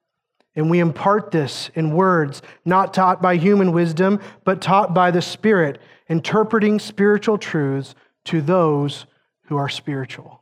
And 0.55 0.69
we 0.69 0.79
impart 0.79 1.31
this 1.31 1.69
in 1.75 1.95
words 1.95 2.41
not 2.65 2.93
taught 2.93 3.21
by 3.21 3.37
human 3.37 3.71
wisdom, 3.71 4.19
but 4.43 4.61
taught 4.61 4.93
by 4.93 5.11
the 5.11 5.21
Spirit, 5.21 5.79
interpreting 6.09 6.77
spiritual 6.79 7.37
truths 7.37 7.95
to 8.25 8.41
those 8.41 9.05
who 9.45 9.57
are 9.57 9.69
spiritual. 9.69 10.41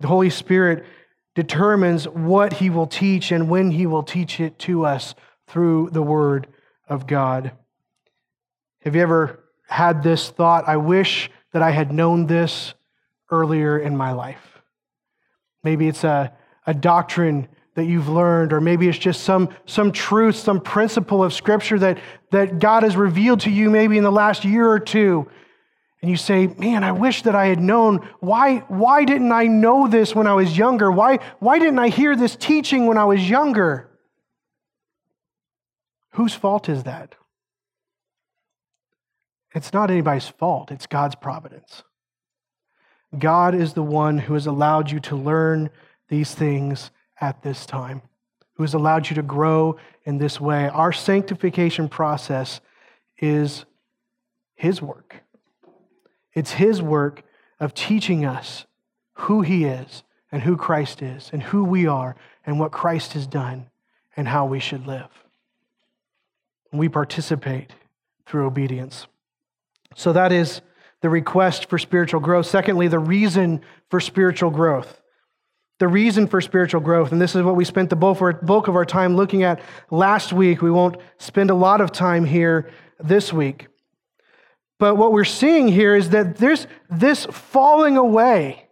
The 0.00 0.08
Holy 0.08 0.30
Spirit 0.30 0.84
determines 1.34 2.06
what 2.06 2.54
he 2.54 2.68
will 2.70 2.86
teach 2.86 3.32
and 3.32 3.48
when 3.48 3.70
he 3.70 3.86
will 3.86 4.02
teach 4.02 4.38
it 4.38 4.58
to 4.60 4.84
us 4.84 5.14
through 5.46 5.90
the 5.90 6.02
Word 6.02 6.46
of 6.88 7.06
God. 7.06 7.52
Have 8.82 8.94
you 8.94 9.02
ever 9.02 9.44
had 9.66 10.02
this 10.02 10.28
thought? 10.28 10.68
I 10.68 10.76
wish 10.76 11.30
that 11.52 11.62
I 11.62 11.70
had 11.70 11.92
known 11.92 12.26
this 12.26 12.74
earlier 13.30 13.78
in 13.78 13.96
my 13.96 14.12
life. 14.12 14.60
Maybe 15.62 15.88
it's 15.88 16.04
a, 16.04 16.32
a 16.66 16.74
doctrine 16.74 17.48
that 17.74 17.84
you've 17.84 18.08
learned, 18.08 18.52
or 18.52 18.60
maybe 18.60 18.88
it's 18.88 18.98
just 18.98 19.24
some, 19.24 19.48
some 19.66 19.90
truth, 19.90 20.36
some 20.36 20.60
principle 20.60 21.24
of 21.24 21.32
Scripture 21.32 21.78
that, 21.80 21.98
that 22.30 22.58
God 22.60 22.84
has 22.84 22.96
revealed 22.96 23.40
to 23.40 23.50
you 23.50 23.68
maybe 23.68 23.98
in 23.98 24.04
the 24.04 24.12
last 24.12 24.44
year 24.44 24.68
or 24.68 24.78
two. 24.78 25.28
And 26.00 26.10
you 26.10 26.16
say, 26.16 26.46
Man, 26.46 26.84
I 26.84 26.92
wish 26.92 27.22
that 27.22 27.34
I 27.34 27.46
had 27.46 27.60
known. 27.60 28.06
Why, 28.20 28.58
why 28.68 29.04
didn't 29.04 29.32
I 29.32 29.46
know 29.46 29.88
this 29.88 30.14
when 30.14 30.26
I 30.26 30.34
was 30.34 30.56
younger? 30.56 30.92
Why, 30.92 31.18
why 31.38 31.58
didn't 31.58 31.78
I 31.78 31.88
hear 31.88 32.14
this 32.14 32.36
teaching 32.36 32.86
when 32.86 32.98
I 32.98 33.04
was 33.04 33.28
younger? 33.28 33.88
Whose 36.10 36.34
fault 36.34 36.68
is 36.68 36.84
that? 36.84 37.16
It's 39.54 39.72
not 39.72 39.90
anybody's 39.90 40.28
fault, 40.28 40.70
it's 40.70 40.86
God's 40.86 41.14
providence. 41.14 41.82
God 43.16 43.54
is 43.54 43.72
the 43.72 43.82
one 43.82 44.18
who 44.18 44.34
has 44.34 44.46
allowed 44.46 44.90
you 44.90 45.00
to 45.00 45.16
learn 45.16 45.70
these 46.08 46.34
things 46.34 46.90
at 47.20 47.42
this 47.42 47.66
time, 47.66 48.02
who 48.54 48.62
has 48.62 48.74
allowed 48.74 49.08
you 49.08 49.14
to 49.16 49.22
grow 49.22 49.76
in 50.04 50.18
this 50.18 50.40
way. 50.40 50.68
Our 50.68 50.92
sanctification 50.92 51.88
process 51.88 52.60
is 53.18 53.64
His 54.54 54.82
work. 54.82 55.22
It's 56.32 56.52
His 56.52 56.82
work 56.82 57.22
of 57.60 57.74
teaching 57.74 58.24
us 58.24 58.66
who 59.14 59.42
He 59.42 59.64
is 59.64 60.02
and 60.32 60.42
who 60.42 60.56
Christ 60.56 61.02
is 61.02 61.30
and 61.32 61.42
who 61.42 61.64
we 61.64 61.86
are 61.86 62.16
and 62.44 62.58
what 62.58 62.72
Christ 62.72 63.12
has 63.12 63.26
done 63.26 63.70
and 64.16 64.28
how 64.28 64.46
we 64.46 64.60
should 64.60 64.86
live. 64.86 65.10
We 66.72 66.88
participate 66.88 67.72
through 68.26 68.46
obedience. 68.46 69.06
So 69.94 70.12
that 70.12 70.32
is 70.32 70.60
the 71.02 71.10
request 71.10 71.68
for 71.68 71.78
spiritual 71.78 72.20
growth. 72.20 72.46
Secondly, 72.46 72.88
the 72.88 72.98
reason 72.98 73.60
for 73.90 74.00
spiritual 74.00 74.50
growth. 74.50 75.00
The 75.80 75.88
reason 75.88 76.28
for 76.28 76.40
spiritual 76.40 76.80
growth, 76.80 77.10
and 77.10 77.20
this 77.20 77.34
is 77.34 77.42
what 77.42 77.56
we 77.56 77.64
spent 77.64 77.90
the 77.90 77.96
bulk 77.96 78.68
of 78.68 78.76
our 78.76 78.84
time 78.84 79.16
looking 79.16 79.42
at 79.42 79.60
last 79.90 80.32
week. 80.32 80.62
We 80.62 80.70
won't 80.70 80.96
spend 81.18 81.50
a 81.50 81.54
lot 81.54 81.80
of 81.80 81.90
time 81.90 82.24
here 82.24 82.70
this 83.00 83.32
week. 83.32 83.66
But 84.78 84.96
what 84.96 85.12
we're 85.12 85.24
seeing 85.24 85.68
here 85.68 85.96
is 85.96 86.10
that 86.10 86.36
this, 86.36 86.66
this 86.90 87.26
falling 87.26 87.96
away 87.96 88.68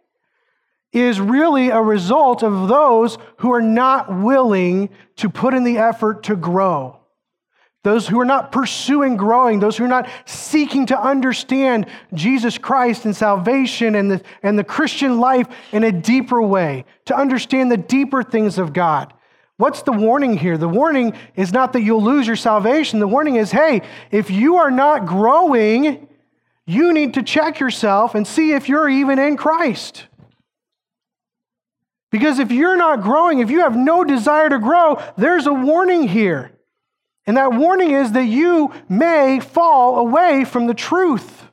is 0.92 1.20
really 1.20 1.70
a 1.70 1.80
result 1.80 2.42
of 2.42 2.68
those 2.68 3.18
who 3.38 3.52
are 3.52 3.62
not 3.62 4.20
willing 4.20 4.90
to 5.16 5.28
put 5.28 5.54
in 5.54 5.64
the 5.64 5.78
effort 5.78 6.22
to 6.24 6.36
grow. 6.36 7.01
Those 7.85 8.07
who 8.07 8.21
are 8.21 8.25
not 8.25 8.53
pursuing 8.53 9.16
growing, 9.16 9.59
those 9.59 9.77
who 9.77 9.85
are 9.85 9.88
not 9.88 10.09
seeking 10.25 10.87
to 10.87 11.01
understand 11.01 11.87
Jesus 12.14 12.57
Christ 12.57 13.05
and 13.05 13.16
salvation 13.16 13.97
and 13.97 14.11
the, 14.11 14.23
and 14.42 14.57
the 14.57 14.64
Christian 14.64 15.18
life 15.18 15.49
in 15.73 15.83
a 15.83 15.90
deeper 15.90 16.40
way, 16.40 16.85
to 17.07 17.16
understand 17.16 17.73
the 17.73 17.77
deeper 17.77 18.23
things 18.23 18.59
of 18.59 18.73
God. 18.73 19.12
What's 19.57 19.83
the 19.83 19.92
warning 19.92 20.38
here? 20.38 20.57
The 20.57 20.68
warning 20.68 21.14
is 21.35 21.53
not 21.53 21.73
that 21.73 21.83
you'll 21.83 22.03
lose 22.03 22.27
your 22.27 22.37
salvation. 22.37 23.01
The 23.01 23.09
warning 23.09 23.37
is 23.37 23.51
hey, 23.51 23.83
if 24.11 24.31
you 24.31 24.57
are 24.57 24.71
not 24.71 25.07
growing, 25.07 26.09
you 26.66 26.92
need 26.92 27.14
to 27.14 27.23
check 27.23 27.59
yourself 27.59 28.14
and 28.14 28.27
see 28.27 28.53
if 28.53 28.68
you're 28.68 28.88
even 28.88 29.18
in 29.18 29.37
Christ. 29.37 30.07
Because 32.12 32.38
if 32.38 32.53
you're 32.53 32.77
not 32.77 33.03
growing, 33.03 33.40
if 33.40 33.51
you 33.51 33.61
have 33.61 33.77
no 33.77 34.05
desire 34.05 34.49
to 34.49 34.59
grow, 34.59 35.03
there's 35.16 35.47
a 35.47 35.53
warning 35.53 36.07
here. 36.07 36.51
And 37.26 37.37
that 37.37 37.52
warning 37.52 37.92
is 37.92 38.12
that 38.12 38.24
you 38.24 38.72
may 38.88 39.40
fall 39.40 39.98
away 39.98 40.44
from 40.44 40.66
the 40.66 40.74
truth. 40.74 41.44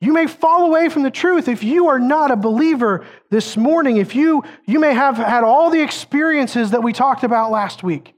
You 0.00 0.12
may 0.12 0.26
fall 0.26 0.66
away 0.66 0.88
from 0.90 1.02
the 1.02 1.10
truth 1.10 1.48
if 1.48 1.64
you 1.64 1.88
are 1.88 1.98
not 1.98 2.30
a 2.30 2.36
believer 2.36 3.04
this 3.30 3.56
morning. 3.56 3.96
If 3.96 4.14
you, 4.14 4.44
you 4.64 4.78
may 4.78 4.94
have 4.94 5.16
had 5.16 5.42
all 5.42 5.70
the 5.70 5.82
experiences 5.82 6.70
that 6.70 6.82
we 6.82 6.92
talked 6.92 7.24
about 7.24 7.50
last 7.50 7.82
week. 7.82 8.14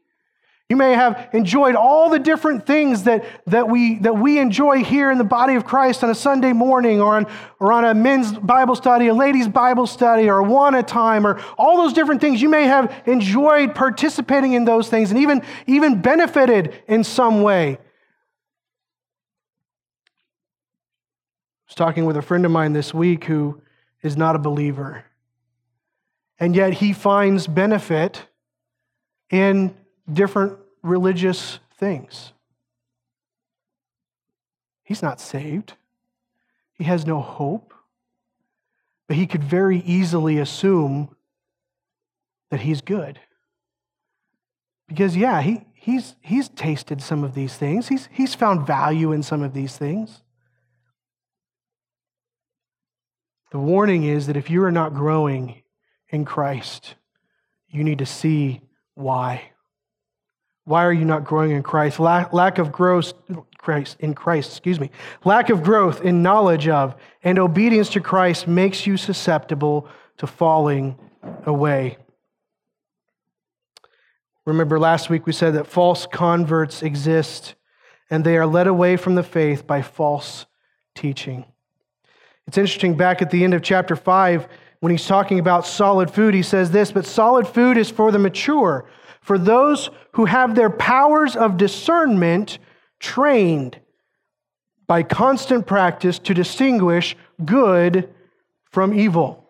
You 0.70 0.76
may 0.76 0.94
have 0.94 1.28
enjoyed 1.32 1.74
all 1.74 2.10
the 2.10 2.20
different 2.20 2.64
things 2.64 3.02
that, 3.02 3.24
that, 3.46 3.68
we, 3.68 3.98
that 3.98 4.16
we 4.16 4.38
enjoy 4.38 4.84
here 4.84 5.10
in 5.10 5.18
the 5.18 5.24
body 5.24 5.56
of 5.56 5.64
Christ 5.64 6.04
on 6.04 6.10
a 6.10 6.14
Sunday 6.14 6.52
morning 6.52 7.00
or 7.00 7.16
on, 7.16 7.26
or 7.58 7.72
on 7.72 7.84
a 7.84 7.92
men's 7.92 8.32
Bible 8.32 8.76
study, 8.76 9.08
a 9.08 9.14
ladies' 9.14 9.48
Bible 9.48 9.88
study, 9.88 10.30
or 10.30 10.44
one 10.44 10.76
at 10.76 10.84
a 10.84 10.86
time, 10.86 11.26
or 11.26 11.40
all 11.58 11.78
those 11.78 11.92
different 11.92 12.20
things. 12.20 12.40
You 12.40 12.48
may 12.48 12.66
have 12.66 13.02
enjoyed 13.04 13.74
participating 13.74 14.52
in 14.52 14.64
those 14.64 14.88
things 14.88 15.10
and 15.10 15.18
even, 15.18 15.42
even 15.66 16.00
benefited 16.00 16.80
in 16.86 17.02
some 17.02 17.42
way. 17.42 17.72
I 17.72 17.78
was 21.66 21.74
talking 21.74 22.04
with 22.04 22.16
a 22.16 22.22
friend 22.22 22.46
of 22.46 22.52
mine 22.52 22.74
this 22.74 22.94
week 22.94 23.24
who 23.24 23.60
is 24.02 24.16
not 24.16 24.36
a 24.36 24.38
believer, 24.38 25.04
and 26.38 26.54
yet 26.54 26.74
he 26.74 26.92
finds 26.92 27.48
benefit 27.48 28.24
in 29.30 29.74
different 30.12 30.59
religious 30.82 31.58
things. 31.76 32.32
He's 34.82 35.02
not 35.02 35.20
saved, 35.20 35.74
he 36.72 36.84
has 36.84 37.06
no 37.06 37.20
hope, 37.20 37.74
but 39.06 39.16
he 39.16 39.26
could 39.26 39.44
very 39.44 39.78
easily 39.78 40.38
assume 40.38 41.14
that 42.50 42.60
he's 42.60 42.80
good. 42.80 43.20
Because, 44.88 45.16
yeah, 45.16 45.40
he, 45.40 45.62
he's, 45.72 46.16
he's 46.20 46.48
tasted 46.48 47.00
some 47.00 47.22
of 47.22 47.34
these 47.34 47.56
things, 47.56 47.88
he's, 47.88 48.08
he's 48.12 48.34
found 48.34 48.66
value 48.66 49.12
in 49.12 49.22
some 49.22 49.42
of 49.42 49.54
these 49.54 49.76
things. 49.76 50.22
The 53.52 53.58
warning 53.58 54.04
is 54.04 54.26
that 54.26 54.36
if 54.36 54.48
you 54.48 54.62
are 54.64 54.72
not 54.72 54.94
growing 54.94 55.62
in 56.08 56.24
Christ, 56.24 56.94
you 57.68 57.82
need 57.84 57.98
to 57.98 58.06
see 58.06 58.62
why. 58.94 59.52
Why 60.70 60.84
are 60.84 60.92
you 60.92 61.04
not 61.04 61.24
growing 61.24 61.50
in 61.50 61.64
Christ? 61.64 61.98
Lack, 61.98 62.32
lack 62.32 62.58
of 62.58 62.70
growth 62.70 63.12
Christ 63.58 63.96
in 63.98 64.14
Christ, 64.14 64.52
excuse 64.52 64.78
me. 64.78 64.92
Lack 65.24 65.50
of 65.50 65.64
growth 65.64 66.02
in 66.02 66.22
knowledge 66.22 66.68
of 66.68 66.94
and 67.24 67.40
obedience 67.40 67.88
to 67.90 68.00
Christ 68.00 68.46
makes 68.46 68.86
you 68.86 68.96
susceptible 68.96 69.88
to 70.18 70.28
falling 70.28 70.96
away. 71.44 71.98
Remember 74.46 74.78
last 74.78 75.10
week 75.10 75.26
we 75.26 75.32
said 75.32 75.54
that 75.54 75.66
false 75.66 76.06
converts 76.06 76.84
exist 76.84 77.56
and 78.08 78.22
they 78.22 78.36
are 78.36 78.46
led 78.46 78.68
away 78.68 78.96
from 78.96 79.16
the 79.16 79.24
faith 79.24 79.66
by 79.66 79.82
false 79.82 80.46
teaching. 80.94 81.46
It's 82.46 82.58
interesting 82.58 82.96
back 82.96 83.20
at 83.22 83.32
the 83.32 83.42
end 83.42 83.54
of 83.54 83.62
chapter 83.62 83.96
5 83.96 84.46
when 84.78 84.92
he's 84.92 85.06
talking 85.06 85.40
about 85.40 85.66
solid 85.66 86.12
food 86.12 86.32
he 86.32 86.44
says 86.44 86.70
this, 86.70 86.92
but 86.92 87.06
solid 87.06 87.48
food 87.48 87.76
is 87.76 87.90
for 87.90 88.12
the 88.12 88.20
mature 88.20 88.88
for 89.30 89.38
those 89.38 89.90
who 90.14 90.24
have 90.24 90.56
their 90.56 90.68
powers 90.68 91.36
of 91.36 91.56
discernment 91.56 92.58
trained 92.98 93.78
by 94.88 95.04
constant 95.04 95.68
practice 95.68 96.18
to 96.18 96.34
distinguish 96.34 97.16
good 97.44 98.12
from 98.72 98.92
evil. 98.92 99.48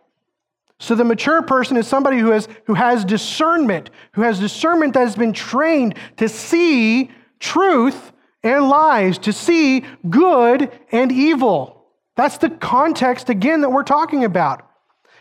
So 0.80 0.94
the 0.94 1.04
mature 1.04 1.40
person 1.40 1.78
is 1.78 1.86
somebody 1.86 2.18
who 2.18 2.30
has, 2.30 2.46
who 2.66 2.74
has 2.74 3.06
discernment, 3.06 3.88
who 4.12 4.20
has 4.20 4.38
discernment 4.38 4.92
that 4.92 5.00
has 5.00 5.16
been 5.16 5.32
trained 5.32 5.94
to 6.18 6.28
see 6.28 7.10
truth 7.38 8.12
and 8.42 8.68
lies, 8.68 9.16
to 9.20 9.32
see 9.32 9.86
good 10.10 10.70
and 10.92 11.10
evil. 11.10 11.86
That's 12.16 12.36
the 12.36 12.50
context, 12.50 13.30
again, 13.30 13.62
that 13.62 13.70
we're 13.70 13.82
talking 13.82 14.26
about. 14.26 14.69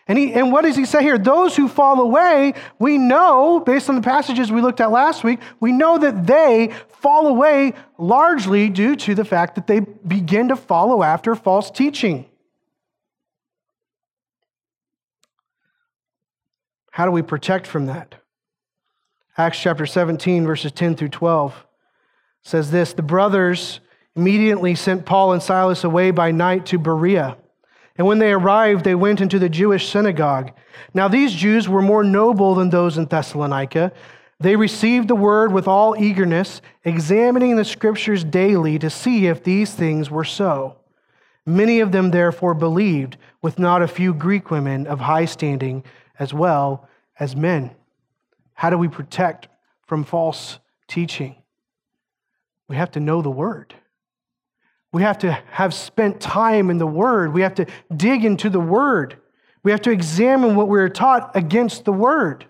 And, 0.10 0.17
he, 0.17 0.34
and 0.34 0.52
what 0.52 0.63
does 0.63 0.76
he 0.76 0.86
say 0.86 1.04
here? 1.04 1.19
Those 1.19 1.56
who 1.56 1.67
fall 1.67 2.02
away, 2.02 2.56
we 2.80 2.98
know, 2.98 3.60
based 3.60 3.89
on 3.89 3.95
the 3.95 4.02
passages 4.02 4.52
we 4.52 4.60
looked 4.60 4.82
at 4.82 4.89
last 4.89 5.24
week, 5.24 5.39
we 5.60 5.72
know 5.72 6.00
that 6.00 6.26
they 6.26 6.74
fall 6.88 7.28
away 7.28 7.74
largely 8.00 8.69
due 8.69 8.95
to 8.95 9.13
the 9.13 9.24
fact 9.24 9.54
that 9.54 9.67
they 9.67 9.82
begin 9.82 10.48
to 10.48 10.56
follow 10.56 11.04
after 11.04 11.36
false 11.36 11.69
teaching. 11.69 12.26
How 16.89 17.06
do 17.06 17.12
we 17.12 17.22
protect 17.22 17.67
from 17.67 17.86
that? 17.86 18.15
Acts 19.38 19.62
chapter 19.62 19.86
17, 19.86 20.43
verses 20.43 20.72
10 20.72 20.95
through 20.95 21.10
12 21.10 21.67
says 22.41 22.72
this 22.72 22.93
The 22.93 23.04
brothers 23.04 23.80
immediately 24.15 24.74
sent 24.74 25.06
Paul 25.06 25.34
and 25.34 25.43
Silas 25.43 25.84
away 25.84 26.10
by 26.10 26.32
night 26.32 26.65
to 26.65 26.80
Berea. 26.80 27.38
And 28.00 28.08
when 28.08 28.20
they 28.20 28.32
arrived, 28.32 28.86
they 28.86 28.96
went 28.96 29.20
into 29.20 29.40
the 29.40 29.50
Jewish 29.50 29.92
synagogue. 29.92 30.54
Now, 30.94 31.10
these 31.10 31.34
Jews 31.34 31.68
were 31.68 31.82
more 31.82 32.02
noble 32.02 32.56
than 32.56 32.70
those 32.70 32.98
in 32.98 33.08
Thessalonica. 33.08 33.92
They 34.40 34.56
received 34.56 35.10
the 35.10 35.16
word 35.16 35.52
with 35.52 35.68
all 35.68 36.02
eagerness, 36.02 36.62
examining 36.86 37.58
the 37.58 37.66
scriptures 37.66 38.24
daily 38.24 38.80
to 38.80 38.90
see 38.90 39.28
if 39.28 39.44
these 39.44 39.74
things 39.74 40.10
were 40.10 40.24
so. 40.24 40.78
Many 41.46 41.82
of 41.82 41.92
them 41.92 42.12
therefore 42.12 42.54
believed, 42.54 43.18
with 43.42 43.60
not 43.60 43.82
a 43.82 43.88
few 43.88 44.14
Greek 44.14 44.50
women 44.50 44.88
of 44.88 45.02
high 45.02 45.26
standing 45.26 45.84
as 46.18 46.34
well 46.34 46.88
as 47.20 47.36
men. 47.36 47.72
How 48.54 48.70
do 48.70 48.78
we 48.78 48.88
protect 48.88 49.50
from 49.88 50.06
false 50.06 50.60
teaching? 50.88 51.36
We 52.70 52.78
have 52.78 52.92
to 52.92 53.02
know 53.02 53.22
the 53.22 53.30
word. 53.30 53.76
We 54.91 55.04
have 55.04 55.19
to 55.19 55.32
have 55.52 55.73
spent 55.73 56.19
time 56.19 56.69
in 56.69 56.78
the 56.78 56.88
Word. 56.88 57.34
We 57.34 57.41
have 57.41 57.56
to 57.56 57.67
dig 57.95 58.25
into 58.25 58.49
the 58.49 58.60
Word. 58.60 59.17
We 59.63 59.71
have 59.71 59.82
to 59.82 59.91
examine 59.91 60.56
what 60.56 60.67
we 60.67 60.80
are 60.80 60.89
taught 60.89 61.36
against 61.36 61.86
the 61.86 61.93
Word. 61.93 62.45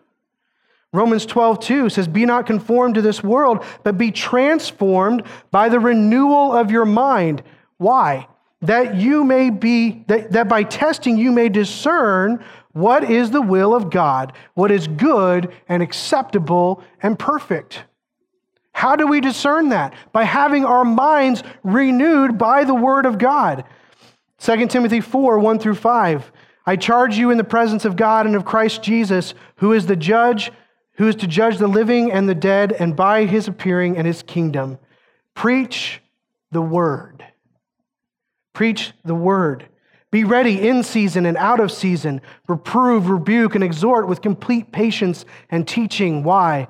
Romans 0.92 1.26
12, 1.26 1.60
2 1.60 1.90
says, 1.90 2.08
Be 2.08 2.26
not 2.26 2.48
conformed 2.48 2.96
to 2.96 3.02
this 3.02 3.24
world, 3.24 3.64
but 3.84 3.98
be 3.98 4.12
transformed 4.12 5.24
by 5.52 5.70
the 5.70 5.80
renewal 5.80 6.52
of 6.54 6.72
your 6.72 6.86
mind. 6.86 7.44
Why? 7.78 8.28
That 8.62 8.96
you 8.96 9.24
may 9.24 9.50
be, 9.50 10.04
that, 10.08 10.32
that 10.32 10.48
by 10.48 10.64
testing 10.64 11.18
you 11.18 11.32
may 11.32 11.50
discern 11.50 12.44
what 12.72 13.04
is 13.04 13.32
the 13.32 13.42
will 13.42 13.76
of 13.76 13.90
God, 13.90 14.34
what 14.54 14.72
is 14.72 14.88
good 14.88 15.54
and 15.68 15.84
acceptable 15.84 16.84
and 17.02 17.20
perfect. 17.20 17.84
How 18.80 18.96
do 18.96 19.08
we 19.08 19.20
discern 19.20 19.70
that? 19.70 19.94
By 20.14 20.24
having 20.24 20.64
our 20.64 20.86
minds 20.86 21.44
renewed 21.64 22.38
by 22.38 22.64
the 22.64 22.74
Word 22.74 23.06
of 23.06 23.18
God. 23.18 23.66
2 24.38 24.68
Timothy 24.68 25.02
4 25.02 25.38
1 25.38 25.60
through 25.60 25.76
5. 25.76 26.32
I 26.66 26.78
charge 26.78 27.18
you 27.18 27.30
in 27.30 27.38
the 27.38 27.44
presence 27.44 27.84
of 27.84 27.98
God 27.98 28.26
and 28.26 28.38
of 28.38 28.46
Christ 28.46 28.82
Jesus, 28.82 29.34
who 29.58 29.74
is 29.74 29.86
the 29.86 29.98
judge, 29.98 30.54
who 30.94 31.10
is 31.10 31.16
to 31.16 31.28
judge 31.28 31.58
the 31.58 31.68
living 31.68 32.10
and 32.10 32.30
the 32.30 32.34
dead, 32.34 32.72
and 32.72 32.96
by 32.96 33.26
his 33.26 33.50
appearing 33.50 33.98
and 33.98 34.08
his 34.08 34.24
kingdom. 34.24 34.80
Preach 35.34 36.02
the 36.54 36.62
Word. 36.62 37.26
Preach 38.54 38.94
the 39.04 39.14
Word. 39.14 39.68
Be 40.10 40.24
ready 40.24 40.70
in 40.70 40.84
season 40.84 41.26
and 41.26 41.36
out 41.36 41.60
of 41.60 41.74
season. 41.74 42.22
Reprove, 42.48 43.10
rebuke, 43.10 43.56
and 43.56 43.64
exhort 43.64 44.08
with 44.08 44.22
complete 44.22 44.72
patience 44.72 45.26
and 45.50 45.68
teaching. 45.68 46.24
Why? 46.24 46.70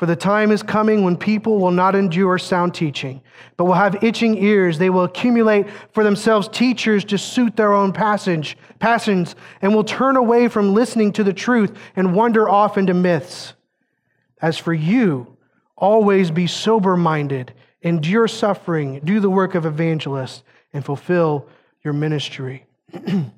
For 0.00 0.06
the 0.06 0.16
time 0.16 0.50
is 0.50 0.62
coming 0.62 1.04
when 1.04 1.18
people 1.18 1.58
will 1.58 1.72
not 1.72 1.94
endure 1.94 2.38
sound 2.38 2.74
teaching, 2.74 3.20
but 3.58 3.66
will 3.66 3.74
have 3.74 4.02
itching 4.02 4.42
ears. 4.42 4.78
They 4.78 4.88
will 4.88 5.04
accumulate 5.04 5.66
for 5.92 6.02
themselves 6.02 6.48
teachers 6.48 7.04
to 7.04 7.18
suit 7.18 7.54
their 7.54 7.74
own 7.74 7.92
passage, 7.92 8.56
passions, 8.78 9.36
and 9.60 9.74
will 9.74 9.84
turn 9.84 10.16
away 10.16 10.48
from 10.48 10.72
listening 10.72 11.12
to 11.12 11.22
the 11.22 11.34
truth 11.34 11.76
and 11.96 12.14
wander 12.14 12.48
off 12.48 12.78
into 12.78 12.94
myths. 12.94 13.52
As 14.40 14.56
for 14.56 14.72
you, 14.72 15.36
always 15.76 16.30
be 16.30 16.46
sober 16.46 16.96
minded, 16.96 17.52
endure 17.82 18.26
suffering, 18.26 19.02
do 19.04 19.20
the 19.20 19.28
work 19.28 19.54
of 19.54 19.66
evangelists, 19.66 20.42
and 20.72 20.82
fulfill 20.82 21.46
your 21.84 21.92
ministry. 21.92 22.64
in 22.94 23.32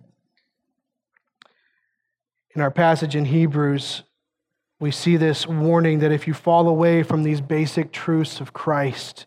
our 2.54 2.70
passage 2.70 3.16
in 3.16 3.24
Hebrews, 3.24 4.04
we 4.82 4.90
see 4.90 5.16
this 5.16 5.46
warning 5.46 6.00
that 6.00 6.10
if 6.10 6.26
you 6.26 6.34
fall 6.34 6.66
away 6.66 7.04
from 7.04 7.22
these 7.22 7.40
basic 7.40 7.92
truths 7.92 8.40
of 8.40 8.52
Christ, 8.52 9.26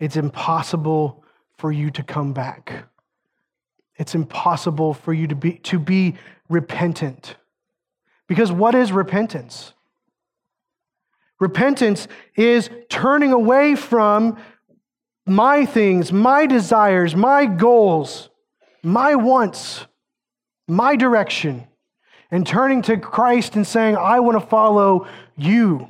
it's 0.00 0.16
impossible 0.16 1.22
for 1.58 1.70
you 1.70 1.92
to 1.92 2.02
come 2.02 2.32
back. 2.32 2.86
It's 3.98 4.16
impossible 4.16 4.94
for 4.94 5.12
you 5.12 5.28
to 5.28 5.36
be, 5.36 5.52
to 5.58 5.78
be 5.78 6.16
repentant. 6.48 7.36
Because 8.26 8.50
what 8.50 8.74
is 8.74 8.90
repentance? 8.90 9.74
Repentance 11.38 12.08
is 12.34 12.68
turning 12.88 13.32
away 13.32 13.76
from 13.76 14.38
my 15.24 15.66
things, 15.66 16.12
my 16.12 16.46
desires, 16.46 17.14
my 17.14 17.46
goals, 17.46 18.28
my 18.82 19.14
wants, 19.14 19.86
my 20.66 20.96
direction 20.96 21.68
and 22.30 22.46
turning 22.46 22.82
to 22.82 22.96
Christ 22.96 23.56
and 23.56 23.66
saying, 23.66 23.96
I 23.96 24.20
want 24.20 24.40
to 24.40 24.46
follow 24.46 25.06
you. 25.36 25.88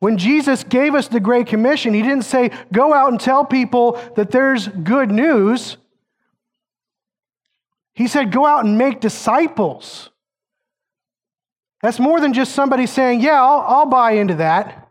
When 0.00 0.18
Jesus 0.18 0.64
gave 0.64 0.94
us 0.94 1.06
the 1.06 1.20
Great 1.20 1.46
Commission, 1.46 1.94
he 1.94 2.02
didn't 2.02 2.24
say, 2.24 2.50
go 2.72 2.92
out 2.92 3.10
and 3.10 3.20
tell 3.20 3.44
people 3.44 4.00
that 4.16 4.32
there's 4.32 4.66
good 4.66 5.10
news. 5.12 5.76
He 7.94 8.08
said, 8.08 8.32
go 8.32 8.44
out 8.44 8.64
and 8.64 8.76
make 8.76 9.00
disciples. 9.00 10.10
That's 11.82 12.00
more 12.00 12.20
than 12.20 12.32
just 12.32 12.52
somebody 12.52 12.86
saying, 12.86 13.20
yeah, 13.20 13.40
I'll, 13.40 13.60
I'll 13.60 13.86
buy 13.86 14.12
into 14.12 14.34
that. 14.36 14.88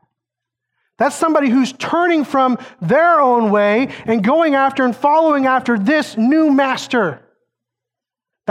That's 0.98 1.16
somebody 1.16 1.50
who's 1.50 1.74
turning 1.74 2.24
from 2.24 2.60
their 2.80 3.20
own 3.20 3.50
way 3.50 3.90
and 4.06 4.24
going 4.24 4.56
after 4.56 4.86
and 4.86 4.96
following 4.96 5.48
after 5.48 5.80
this 5.80 6.16
new 6.16 6.52
master. 6.52 7.22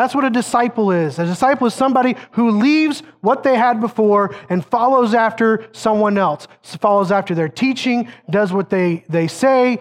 That's 0.00 0.14
what 0.14 0.24
a 0.24 0.30
disciple 0.30 0.92
is. 0.92 1.18
A 1.18 1.26
disciple 1.26 1.66
is 1.66 1.74
somebody 1.74 2.16
who 2.30 2.52
leaves 2.52 3.02
what 3.20 3.42
they 3.42 3.54
had 3.54 3.82
before 3.82 4.34
and 4.48 4.64
follows 4.64 5.12
after 5.12 5.68
someone 5.72 6.16
else, 6.16 6.48
follows 6.62 7.12
after 7.12 7.34
their 7.34 7.50
teaching, 7.50 8.08
does 8.30 8.50
what 8.50 8.70
they, 8.70 9.04
they 9.10 9.28
say, 9.28 9.78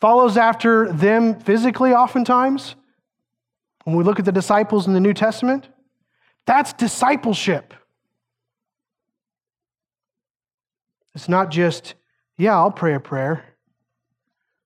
follows 0.00 0.38
after 0.38 0.90
them 0.90 1.38
physically, 1.38 1.92
oftentimes. 1.92 2.74
When 3.84 3.96
we 3.96 4.02
look 4.02 4.18
at 4.18 4.24
the 4.24 4.32
disciples 4.32 4.86
in 4.86 4.94
the 4.94 4.98
New 4.98 5.12
Testament, 5.12 5.68
that's 6.46 6.72
discipleship. 6.72 7.74
It's 11.14 11.28
not 11.28 11.50
just, 11.50 11.96
yeah, 12.38 12.54
I'll 12.56 12.70
pray 12.70 12.94
a 12.94 13.00
prayer. 13.00 13.44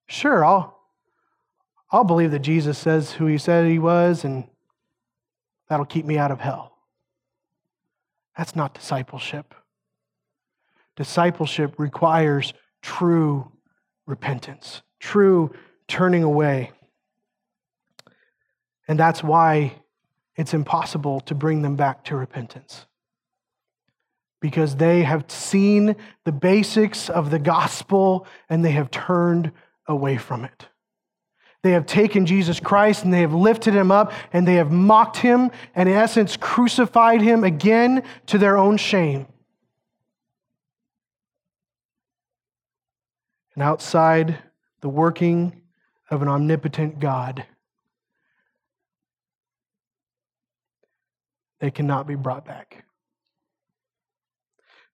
Sure, 0.07 0.45
I'll, 0.45 0.79
I'll 1.91 2.05
believe 2.05 2.31
that 2.31 2.43
Jesus 2.43 2.79
says 2.79 3.11
who 3.11 3.27
he 3.27 3.39
said 3.39 3.67
he 3.67 3.81
was, 3.81 4.23
and 4.25 4.45
that'll 5.69 5.87
keep 5.87 6.05
me 6.05 6.19
out 6.19 6.31
of 6.31 6.41
hell. 6.41 6.73
That's 8.37 8.57
not 8.57 8.75
discipleship. 8.75 9.55
Discipleship 10.97 11.75
requires 11.79 12.53
true 12.83 13.51
repentance, 14.07 14.83
true 15.01 15.53
turning 15.89 16.23
away. 16.23 16.73
And 18.87 18.99
that's 18.99 19.23
why 19.23 19.75
it's 20.37 20.55
impossible 20.55 21.21
to 21.21 21.35
bring 21.35 21.63
them 21.63 21.77
back 21.77 22.05
to 22.05 22.17
repentance 22.17 22.87
because 24.45 24.77
they 24.77 25.03
have 25.03 25.25
seen 25.31 25.97
the 26.25 26.33
basics 26.33 27.09
of 27.09 27.31
the 27.31 27.39
gospel 27.39 28.27
and 28.51 28.63
they 28.63 28.73
have 28.73 28.91
turned 28.91 29.51
away 29.87 30.19
from 30.19 30.45
it. 30.45 30.69
They 31.65 31.73
have 31.73 31.87
taken 31.87 32.27
Jesus 32.27 32.61
Christ 32.61 33.05
and 33.05 33.13
they 33.13 33.23
have 33.23 33.33
lifted 33.33 33.73
him 33.73 33.91
up 33.91 34.13
and 34.35 34.47
they 34.47 34.57
have 34.57 34.71
mocked 34.71 35.17
him 35.17 35.51
and, 35.75 35.89
in 35.89 35.95
essence, 35.95 36.37
crucified 36.37 37.23
him 37.23 37.43
again 37.43 38.03
to 38.27 38.37
their 38.37 38.59
own 38.59 38.77
shame. 38.77 39.27
And 43.55 43.63
outside 43.63 44.37
the 44.83 44.91
working 44.91 45.63
of 46.11 46.21
an 46.21 46.29
omnipotent 46.29 47.01
God, 47.01 47.47
they 51.61 51.71
cannot 51.71 52.07
be 52.07 52.15
brought 52.15 52.45
back 52.45 52.85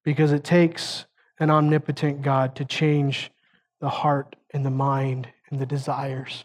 because 0.04 0.30
it 0.30 0.44
takes 0.44 1.04
an 1.40 1.50
omnipotent 1.50 2.22
God 2.22 2.54
to 2.54 2.64
change 2.64 3.32
the 3.80 3.88
heart 3.88 4.36
and 4.52 4.64
the 4.64 4.70
mind 4.70 5.26
and 5.50 5.58
the 5.58 5.66
desires 5.66 6.44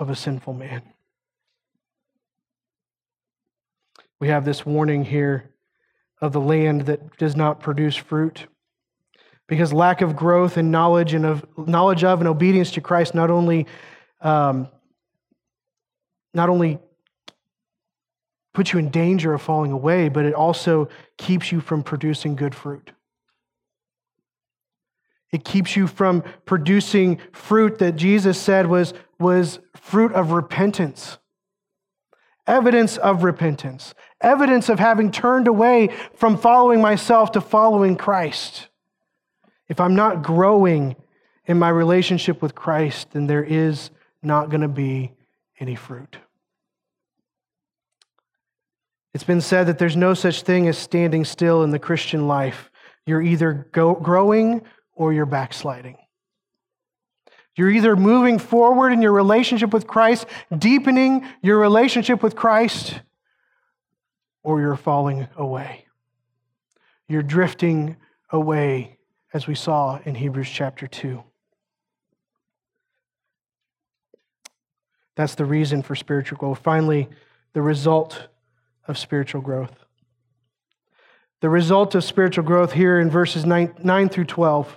of 0.00 0.10
a 0.10 0.16
sinful 0.16 0.54
man. 0.54 0.82
We 4.18 4.28
have 4.28 4.44
this 4.44 4.66
warning 4.66 5.04
here 5.04 5.50
of 6.20 6.32
the 6.32 6.40
land 6.40 6.82
that 6.82 7.16
does 7.18 7.36
not 7.36 7.60
produce 7.60 7.96
fruit. 7.96 8.46
Because 9.46 9.72
lack 9.72 10.00
of 10.00 10.16
growth 10.16 10.56
and 10.56 10.70
knowledge 10.70 11.12
and 11.12 11.26
of 11.26 11.44
knowledge 11.56 12.04
of 12.04 12.20
and 12.20 12.28
obedience 12.28 12.70
to 12.72 12.80
Christ 12.80 13.14
not 13.14 13.30
only 13.30 13.66
um, 14.20 14.68
not 16.32 16.48
only 16.48 16.78
puts 18.54 18.72
you 18.72 18.78
in 18.78 18.90
danger 18.90 19.34
of 19.34 19.42
falling 19.42 19.72
away, 19.72 20.08
but 20.08 20.24
it 20.24 20.34
also 20.34 20.88
keeps 21.16 21.50
you 21.50 21.60
from 21.60 21.82
producing 21.82 22.36
good 22.36 22.54
fruit. 22.54 22.92
It 25.32 25.44
keeps 25.44 25.76
you 25.76 25.86
from 25.86 26.24
producing 26.44 27.20
fruit 27.32 27.78
that 27.78 27.96
Jesus 27.96 28.40
said 28.40 28.66
was, 28.66 28.92
was 29.18 29.60
fruit 29.76 30.12
of 30.12 30.32
repentance, 30.32 31.18
evidence 32.46 32.96
of 32.96 33.22
repentance, 33.22 33.94
evidence 34.20 34.68
of 34.68 34.78
having 34.78 35.10
turned 35.10 35.46
away 35.46 35.90
from 36.14 36.36
following 36.36 36.80
myself 36.80 37.32
to 37.32 37.40
following 37.40 37.96
Christ. 37.96 38.68
If 39.68 39.78
I'm 39.80 39.94
not 39.94 40.22
growing 40.22 40.96
in 41.46 41.58
my 41.58 41.68
relationship 41.68 42.42
with 42.42 42.56
Christ, 42.56 43.12
then 43.12 43.28
there 43.28 43.44
is 43.44 43.90
not 44.22 44.50
going 44.50 44.62
to 44.62 44.68
be 44.68 45.12
any 45.60 45.76
fruit. 45.76 46.18
It's 49.14 49.24
been 49.24 49.40
said 49.40 49.66
that 49.66 49.78
there's 49.78 49.96
no 49.96 50.14
such 50.14 50.42
thing 50.42 50.68
as 50.68 50.78
standing 50.78 51.24
still 51.24 51.62
in 51.62 51.70
the 51.70 51.78
Christian 51.78 52.28
life. 52.28 52.70
You're 53.06 53.22
either 53.22 53.68
go- 53.72 53.94
growing 53.94 54.62
or 55.00 55.14
you're 55.14 55.24
backsliding. 55.24 55.96
You're 57.56 57.70
either 57.70 57.96
moving 57.96 58.38
forward 58.38 58.92
in 58.92 59.00
your 59.00 59.12
relationship 59.12 59.72
with 59.72 59.86
Christ, 59.86 60.26
deepening 60.56 61.26
your 61.40 61.58
relationship 61.58 62.22
with 62.22 62.36
Christ, 62.36 63.00
or 64.42 64.60
you're 64.60 64.76
falling 64.76 65.26
away. 65.36 65.86
You're 67.08 67.22
drifting 67.22 67.96
away, 68.30 68.98
as 69.32 69.46
we 69.46 69.54
saw 69.54 70.00
in 70.04 70.16
Hebrews 70.16 70.50
chapter 70.50 70.86
2. 70.86 71.24
That's 75.16 75.34
the 75.34 75.46
reason 75.46 75.80
for 75.80 75.96
spiritual 75.96 76.36
growth. 76.36 76.58
Finally, 76.58 77.08
the 77.54 77.62
result 77.62 78.28
of 78.86 78.98
spiritual 78.98 79.40
growth. 79.40 79.82
The 81.40 81.48
result 81.48 81.94
of 81.94 82.04
spiritual 82.04 82.44
growth 82.44 82.72
here 82.72 83.00
in 83.00 83.08
verses 83.08 83.46
9, 83.46 83.76
9 83.82 84.08
through 84.10 84.26
12 84.26 84.76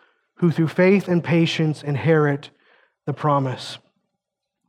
who 0.41 0.51
through 0.51 0.67
faith 0.67 1.07
and 1.07 1.23
patience 1.23 1.83
inherit 1.83 2.49
the 3.05 3.13
promise. 3.13 3.77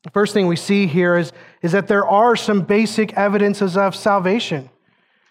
The 0.05 0.11
first 0.11 0.35
thing 0.35 0.47
we 0.47 0.57
see 0.57 0.87
here 0.87 1.17
is, 1.17 1.33
is 1.63 1.73
that 1.73 1.89
there 1.89 2.07
are 2.07 2.37
some 2.37 2.61
basic 2.61 3.15
evidences 3.15 3.77
of 3.77 3.97
salvation. 3.97 4.69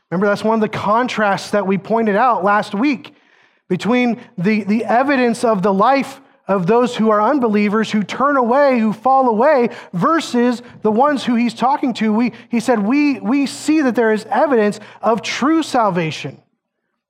Remember, 0.10 0.26
that's 0.26 0.44
one 0.44 0.56
of 0.56 0.62
the 0.62 0.78
contrasts 0.78 1.52
that 1.52 1.68
we 1.68 1.78
pointed 1.78 2.16
out 2.16 2.44
last 2.44 2.74
week 2.74 3.14
between 3.70 4.20
the, 4.36 4.64
the 4.64 4.84
evidence 4.84 5.44
of 5.44 5.62
the 5.62 5.74
life 5.74 6.20
of 6.48 6.66
those 6.66 6.96
who 6.96 7.12
are 7.12 7.22
unbelievers, 7.22 7.92
who 7.92 8.02
turn 8.02 8.36
away, 8.36 8.80
who 8.80 8.94
fall 8.94 9.30
away, 9.30 9.70
versus 9.94 10.64
the 10.82 10.92
ones 10.92 11.24
who 11.24 11.36
he's 11.36 11.54
talking 11.54 11.94
to. 11.94 12.12
We, 12.12 12.34
he 12.50 12.60
said, 12.60 12.80
we, 12.80 13.20
we 13.20 13.46
see 13.46 13.82
that 13.82 13.94
there 13.94 14.12
is 14.12 14.26
evidence 14.26 14.80
of 15.04 15.22
true 15.22 15.62
salvation. 15.62 16.42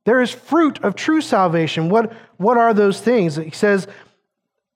There 0.05 0.21
is 0.21 0.31
fruit 0.31 0.83
of 0.83 0.95
true 0.95 1.21
salvation. 1.21 1.89
What, 1.89 2.13
what 2.37 2.57
are 2.57 2.73
those 2.73 2.99
things? 2.99 3.35
He 3.35 3.51
says 3.51 3.87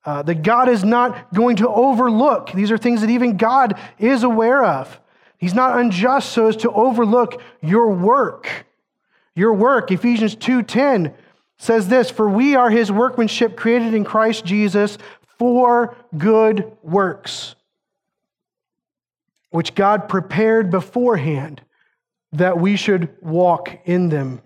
uh, 0.06 0.22
that 0.24 0.44
God 0.44 0.70
is 0.70 0.84
not 0.84 1.34
going 1.34 1.56
to 1.58 1.70
overlook. 1.70 2.52
These 2.52 2.72
are 2.72 2.78
things 2.78 3.02
that 3.02 3.10
even 3.10 3.38
God 3.38 3.80
is 3.98 4.24
aware 4.24 4.64
of. 4.64 5.00
He's 5.38 5.54
not 5.54 5.80
unjust 5.80 6.32
so 6.32 6.48
as 6.48 6.56
to 6.58 6.72
overlook 6.72 7.42
your 7.62 7.92
work. 7.92 8.66
Your 9.36 9.54
work, 9.54 9.92
Ephesians 9.92 10.36
2:10 10.36 11.14
says 11.58 11.88
this 11.88 12.10
For 12.10 12.30
we 12.30 12.56
are 12.56 12.70
his 12.70 12.92
workmanship 12.92 13.58
created 13.58 13.94
in 13.94 14.06
Christ 14.06 14.46
Jesus 14.46 14.98
for 15.38 15.96
good 16.18 16.72
works, 16.82 17.56
which 19.50 19.76
God 19.76 20.08
prepared 20.08 20.72
beforehand 20.72 21.62
that 22.32 22.60
we 22.60 22.76
should 22.76 23.16
walk 23.22 23.78
in 23.86 24.10
them. 24.10 24.42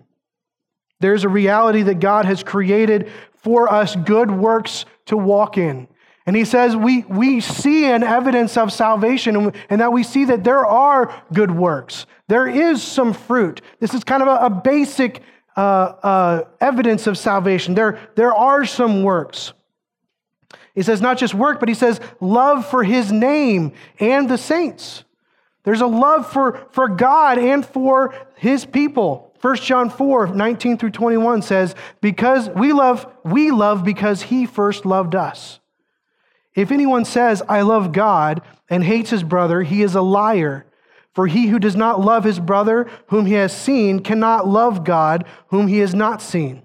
There's 1.00 1.24
a 1.24 1.28
reality 1.28 1.82
that 1.82 1.98
God 1.98 2.26
has 2.26 2.42
created 2.42 3.10
for 3.42 3.72
us 3.72 3.96
good 3.96 4.30
works 4.30 4.84
to 5.06 5.16
walk 5.16 5.58
in. 5.58 5.88
And 6.26 6.36
he 6.36 6.44
says 6.44 6.76
we, 6.76 7.02
we 7.04 7.40
see 7.40 7.86
an 7.86 8.02
evidence 8.02 8.56
of 8.56 8.72
salvation 8.72 9.34
and, 9.34 9.56
and, 9.68 9.80
that 9.80 9.92
we 9.92 10.02
see 10.02 10.26
that 10.26 10.44
there 10.44 10.64
are 10.64 11.12
good 11.32 11.50
works. 11.50 12.06
There 12.28 12.46
is 12.46 12.82
some 12.82 13.14
fruit. 13.14 13.62
This 13.80 13.94
is 13.94 14.04
kind 14.04 14.22
of 14.22 14.28
a, 14.28 14.46
a 14.46 14.50
basic 14.50 15.22
uh, 15.56 15.60
uh, 15.60 16.44
evidence 16.60 17.06
of 17.06 17.18
salvation. 17.18 17.74
There, 17.74 17.98
there 18.14 18.34
are 18.34 18.64
some 18.64 19.02
works. 19.02 19.54
He 20.74 20.82
says 20.82 21.00
not 21.00 21.18
just 21.18 21.34
work, 21.34 21.58
but 21.58 21.68
he 21.68 21.74
says 21.74 22.00
love 22.20 22.66
for 22.66 22.84
his 22.84 23.10
name 23.10 23.72
and 23.98 24.28
the 24.28 24.38
saints. 24.38 25.04
There's 25.64 25.80
a 25.80 25.86
love 25.86 26.30
for, 26.30 26.68
for 26.70 26.88
God 26.88 27.38
and 27.38 27.66
for 27.66 28.14
his 28.36 28.64
people. 28.64 29.29
1 29.40 29.56
John 29.56 29.88
4, 29.88 30.28
19 30.28 30.78
through 30.78 30.90
21 30.90 31.42
says, 31.42 31.74
Because 32.00 32.50
we 32.50 32.72
love, 32.72 33.10
we 33.24 33.50
love 33.50 33.84
because 33.84 34.22
he 34.22 34.44
first 34.46 34.84
loved 34.84 35.14
us. 35.14 35.60
If 36.54 36.70
anyone 36.70 37.04
says, 37.04 37.42
I 37.48 37.62
love 37.62 37.92
God, 37.92 38.42
and 38.68 38.84
hates 38.84 39.10
his 39.10 39.22
brother, 39.22 39.62
he 39.62 39.82
is 39.82 39.94
a 39.94 40.02
liar. 40.02 40.66
For 41.12 41.26
he 41.26 41.48
who 41.48 41.58
does 41.58 41.74
not 41.74 42.00
love 42.00 42.24
his 42.24 42.38
brother 42.38 42.88
whom 43.08 43.26
he 43.26 43.34
has 43.34 43.56
seen 43.56 44.00
cannot 44.00 44.46
love 44.46 44.84
God 44.84 45.26
whom 45.48 45.66
he 45.66 45.78
has 45.78 45.94
not 45.94 46.22
seen. 46.22 46.62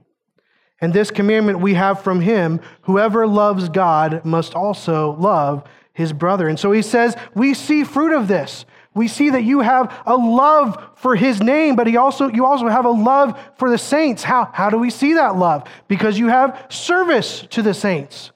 And 0.80 0.94
this 0.94 1.10
commandment 1.10 1.62
we 1.62 1.74
have 1.74 2.04
from 2.04 2.22
him 2.22 2.60
whoever 2.82 3.26
loves 3.26 3.70
God 3.70 4.24
must 4.24 4.54
also 4.54 5.14
love 5.14 5.64
his 5.94 6.14
brother. 6.14 6.48
And 6.48 6.60
so 6.60 6.72
he 6.72 6.84
says, 6.84 7.16
We 7.34 7.56
see 7.56 7.84
fruit 7.84 8.14
of 8.14 8.28
this. 8.28 8.66
We 8.96 9.10
see 9.10 9.30
that 9.32 9.44
you 9.44 9.60
have 9.60 9.94
a 10.06 10.16
love 10.16 10.82
for 10.96 11.18
his 11.18 11.42
name, 11.42 11.76
but 11.76 11.86
he 11.86 11.98
also, 11.98 12.30
you 12.30 12.46
also 12.46 12.70
have 12.70 12.86
a 12.86 12.90
love 12.90 13.38
for 13.58 13.70
the 13.70 13.78
saints. 13.78 14.24
How, 14.24 14.50
how 14.52 14.70
do 14.70 14.78
we 14.78 14.90
see 14.90 15.14
that 15.14 15.36
love? 15.36 15.68
Because 15.90 16.18
you 16.18 16.30
have 16.30 16.68
service 16.70 17.46
to 17.52 17.62
the 17.62 17.74
saints. 17.74 18.32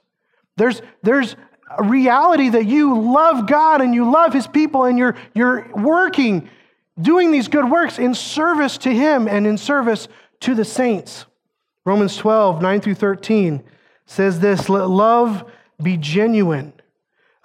There's, 0.57 0.82
there's 1.01 1.38
a 1.78 1.84
reality 1.84 2.49
that 2.49 2.66
you 2.66 2.99
love 2.99 3.47
God 3.47 3.80
and 3.80 3.95
you 3.95 4.12
love 4.12 4.34
his 4.34 4.47
people 4.47 4.84
and 4.84 4.99
you're, 4.99 5.16
you're 5.34 5.72
working, 5.74 6.49
doing 7.01 7.32
these 7.32 7.47
good 7.47 7.70
works 7.72 7.97
in 7.97 8.14
service 8.14 8.78
to 8.80 8.93
him 8.93 9.30
and 9.30 9.47
in 9.47 9.57
service 9.57 10.10
to 10.41 10.55
the 10.55 10.66
saints. 10.66 11.26
Romans 11.86 12.18
12, 12.18 12.62
9 12.62 12.82
through 12.82 12.95
13 12.95 13.64
says 14.05 14.41
this 14.41 14.68
Let 14.68 14.89
love 14.89 15.49
be 15.82 15.95
genuine. 15.95 16.74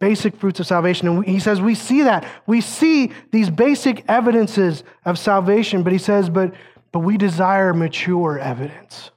basic 0.00 0.34
fruits 0.36 0.58
of 0.58 0.66
salvation. 0.66 1.06
And 1.06 1.24
he 1.24 1.38
says, 1.38 1.60
we 1.60 1.76
see 1.76 2.02
that. 2.02 2.26
We 2.46 2.60
see 2.60 3.12
these 3.30 3.50
basic 3.50 4.04
evidences 4.08 4.82
of 5.04 5.18
salvation, 5.18 5.84
but 5.84 5.92
he 5.92 5.98
says, 5.98 6.28
but, 6.28 6.54
but 6.90 7.00
we 7.00 7.16
desire 7.16 7.72
mature 7.72 8.38
evidence. 8.38 9.10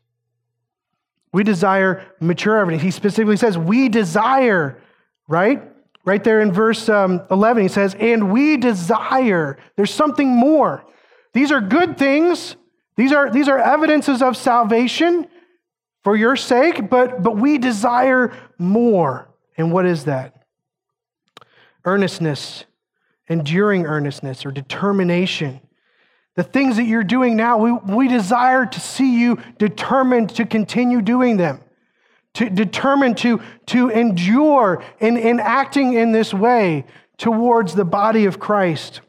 We 1.32 1.44
desire 1.44 2.06
mature 2.20 2.60
evidence. 2.60 2.84
He 2.84 2.92
specifically 2.92 3.38
says, 3.38 3.58
we 3.58 3.90
desire, 3.90 4.80
right? 5.28 5.64
Right 6.06 6.24
there 6.24 6.42
in 6.42 6.52
verse 6.52 6.90
um, 6.90 7.22
11, 7.32 7.64
he 7.64 7.70
says, 7.70 7.96
and 7.98 8.32
we 8.32 8.58
desire. 8.58 9.58
There's 9.78 9.94
something 9.94 10.28
more. 10.28 10.86
These 11.32 11.52
are 11.52 11.62
good 11.62 11.98
things. 11.98 12.58
These 12.98 13.14
are, 13.14 13.32
these 13.32 13.48
are 13.48 13.58
evidences 13.58 14.22
of 14.22 14.36
salvation 14.36 15.28
for 16.04 16.18
your 16.18 16.36
sake, 16.36 16.90
but, 16.90 17.24
but 17.24 17.38
we 17.38 17.58
desire 17.58 18.34
more. 18.58 19.30
And 19.58 19.72
what 19.72 19.86
is 19.86 20.06
that? 20.06 20.43
Earnestness, 21.86 22.66
enduring 23.28 23.86
earnestness, 23.86 24.46
or 24.46 24.52
determination. 24.52 25.62
The 26.36 26.44
things 26.44 26.78
that 26.78 26.86
you're 26.86 27.04
doing 27.04 27.36
now, 27.36 27.58
we, 27.58 27.72
we 27.72 28.08
desire 28.08 28.66
to 28.66 28.80
see 28.80 29.20
you 29.20 29.38
determined 29.60 30.32
to 30.36 30.46
continue 30.46 31.02
doing 31.02 31.38
them, 31.38 31.62
to 32.36 32.50
determined 32.50 33.18
to, 33.20 33.42
to 33.68 33.90
endure 33.90 34.84
in, 35.00 35.18
in 35.18 35.40
acting 35.40 35.94
in 35.94 36.12
this 36.12 36.34
way 36.34 36.86
towards 37.18 37.76
the 37.76 37.86
body 37.86 38.26
of 38.26 38.40
Christ. 38.40 39.02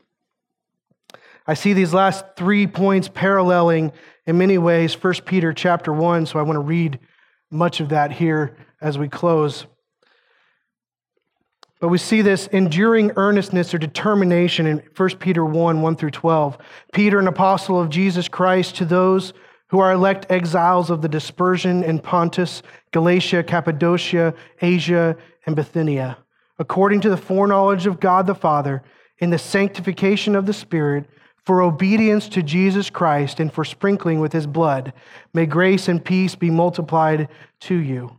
I 1.46 1.54
see 1.54 1.72
these 1.72 1.92
last 1.92 2.24
three 2.36 2.66
points 2.66 3.08
paralleling 3.08 3.92
in 4.26 4.38
many 4.38 4.58
ways 4.58 4.94
1 5.02 5.14
Peter 5.26 5.52
chapter 5.52 5.92
1, 5.92 6.26
so 6.26 6.38
I 6.38 6.42
want 6.42 6.56
to 6.56 6.60
read 6.60 6.98
much 7.50 7.80
of 7.80 7.90
that 7.90 8.12
here 8.12 8.56
as 8.80 8.98
we 8.98 9.08
close. 9.08 9.66
But 11.80 11.88
we 11.88 11.98
see 11.98 12.22
this 12.22 12.46
enduring 12.48 13.12
earnestness 13.16 13.74
or 13.74 13.78
determination 13.78 14.66
in 14.66 14.82
1 14.96 15.08
Peter 15.18 15.44
1 15.44 15.82
1 15.82 15.96
through 15.96 16.10
12. 16.10 16.58
Peter, 16.92 17.18
an 17.18 17.26
apostle 17.26 17.80
of 17.80 17.90
Jesus 17.90 18.28
Christ, 18.28 18.76
to 18.76 18.84
those 18.84 19.32
who 19.68 19.80
are 19.80 19.92
elect 19.92 20.26
exiles 20.30 20.88
of 20.88 21.02
the 21.02 21.08
dispersion 21.08 21.82
in 21.82 21.98
Pontus, 21.98 22.62
Galatia, 22.92 23.42
Cappadocia, 23.42 24.34
Asia, 24.62 25.16
and 25.46 25.56
Bithynia, 25.56 26.18
according 26.58 27.00
to 27.00 27.10
the 27.10 27.16
foreknowledge 27.16 27.86
of 27.86 28.00
God 28.00 28.26
the 28.26 28.34
Father, 28.34 28.82
in 29.18 29.30
the 29.30 29.38
sanctification 29.38 30.36
of 30.36 30.46
the 30.46 30.52
Spirit, 30.52 31.06
for 31.44 31.60
obedience 31.60 32.28
to 32.30 32.42
Jesus 32.42 32.88
Christ 32.88 33.38
and 33.40 33.52
for 33.52 33.64
sprinkling 33.64 34.20
with 34.20 34.32
his 34.32 34.46
blood, 34.46 34.92
may 35.34 35.44
grace 35.44 35.88
and 35.88 36.02
peace 36.02 36.34
be 36.34 36.50
multiplied 36.50 37.28
to 37.60 37.74
you. 37.74 38.18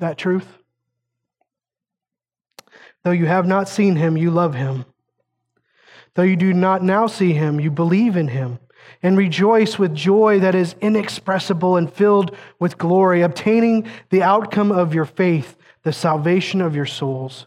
that 0.00 0.18
truth? 0.18 0.46
Though 3.02 3.10
you 3.12 3.26
have 3.26 3.46
not 3.46 3.68
seen 3.68 3.96
him, 3.96 4.16
you 4.16 4.30
love 4.30 4.54
him. 4.54 4.84
Though 6.14 6.22
you 6.22 6.36
do 6.36 6.52
not 6.52 6.82
now 6.82 7.06
see 7.06 7.32
him, 7.32 7.60
you 7.60 7.70
believe 7.70 8.16
in 8.16 8.28
him 8.28 8.58
and 9.02 9.16
rejoice 9.16 9.78
with 9.78 9.94
joy 9.94 10.40
that 10.40 10.54
is 10.54 10.74
inexpressible 10.80 11.76
and 11.76 11.92
filled 11.92 12.36
with 12.58 12.78
glory, 12.78 13.22
obtaining 13.22 13.88
the 14.10 14.22
outcome 14.22 14.72
of 14.72 14.94
your 14.94 15.04
faith, 15.04 15.56
the 15.82 15.92
salvation 15.92 16.60
of 16.60 16.74
your 16.74 16.86
souls. 16.86 17.46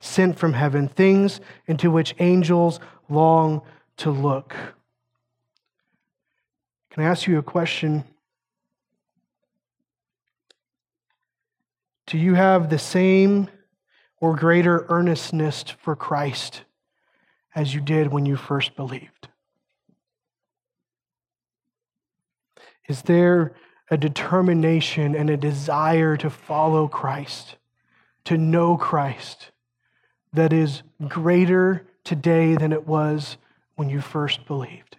sent 0.00 0.38
from 0.38 0.52
heaven, 0.52 0.88
things 0.88 1.40
into 1.66 1.90
which 1.90 2.14
angels 2.18 2.80
long 3.08 3.62
to 3.98 4.10
look. 4.10 4.54
Can 6.90 7.04
I 7.04 7.06
ask 7.06 7.26
you 7.26 7.38
a 7.38 7.42
question? 7.42 8.04
Do 12.06 12.16
you 12.16 12.34
have 12.34 12.70
the 12.70 12.78
same 12.78 13.48
or 14.20 14.34
greater 14.34 14.86
earnestness 14.88 15.64
for 15.78 15.94
Christ 15.94 16.62
as 17.54 17.74
you 17.74 17.80
did 17.80 18.10
when 18.10 18.24
you 18.24 18.36
first 18.36 18.76
believed? 18.76 19.28
Is 22.88 23.02
there 23.02 23.54
a 23.90 23.96
determination 23.96 25.14
and 25.14 25.28
a 25.28 25.36
desire 25.36 26.16
to 26.16 26.30
follow 26.30 26.88
Christ, 26.88 27.56
to 28.24 28.38
know 28.38 28.76
Christ, 28.76 29.50
that 30.32 30.52
is 30.52 30.82
greater 31.06 31.86
today 32.04 32.56
than 32.56 32.72
it 32.72 32.86
was 32.86 33.36
when 33.76 33.88
you 33.88 34.00
first 34.00 34.46
believed. 34.46 34.96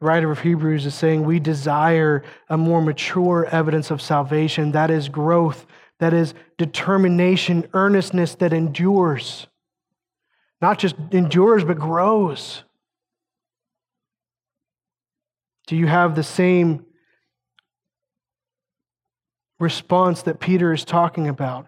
The 0.00 0.06
writer 0.06 0.30
of 0.30 0.40
Hebrews 0.40 0.86
is 0.86 0.94
saying 0.94 1.24
we 1.24 1.40
desire 1.40 2.22
a 2.48 2.56
more 2.56 2.80
mature 2.80 3.46
evidence 3.46 3.90
of 3.90 4.00
salvation, 4.00 4.72
that 4.72 4.90
is 4.90 5.08
growth, 5.08 5.66
that 5.98 6.14
is 6.14 6.34
determination, 6.56 7.68
earnestness 7.74 8.36
that 8.36 8.52
endures. 8.52 9.48
Not 10.60 10.78
just 10.78 10.94
endures, 11.10 11.64
but 11.64 11.78
grows. 11.78 12.62
Do 15.66 15.76
you 15.76 15.86
have 15.86 16.14
the 16.14 16.22
same 16.22 16.86
response 19.58 20.22
that 20.22 20.38
Peter 20.38 20.72
is 20.72 20.84
talking 20.84 21.26
about 21.26 21.66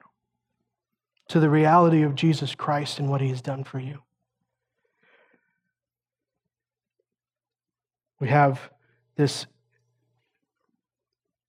to 1.30 1.40
the 1.40 1.50
reality 1.50 2.02
of 2.02 2.14
Jesus 2.14 2.54
Christ 2.54 2.98
and 2.98 3.08
what 3.08 3.20
he 3.20 3.28
has 3.28 3.40
done 3.40 3.64
for 3.64 3.78
you? 3.78 3.98
We 8.20 8.28
have 8.28 8.70
this 9.16 9.46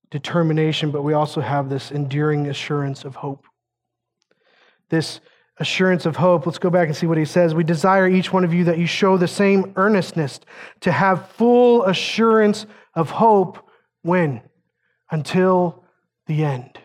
determination, 0.10 0.92
but 0.92 1.02
we 1.02 1.14
also 1.14 1.42
have 1.42 1.70
this 1.70 1.92
enduring 1.92 2.48
assurance 2.48 3.04
of 3.04 3.16
hope. 3.16 3.46
This 4.90 5.20
assurance 5.58 6.06
of 6.06 6.16
hope. 6.16 6.46
Let's 6.46 6.60
go 6.60 6.70
back 6.70 6.88
and 6.88 6.96
see 6.96 7.08
what 7.08 7.18
he 7.18 7.26
says. 7.26 7.56
We 7.56 7.64
desire 7.64 8.08
each 8.08 8.32
one 8.32 8.44
of 8.44 8.54
you 8.54 8.66
that 8.66 8.78
you 8.78 8.86
show 8.86 9.18
the 9.18 9.28
same 9.28 9.74
earnestness 9.76 10.40
to 10.82 10.92
have 10.92 11.30
full 11.32 11.86
assurance 11.86 12.66
of 12.94 13.10
hope 13.10 13.68
when? 14.04 14.42
Until 15.10 15.84
the 16.28 16.44
end. 16.44 16.80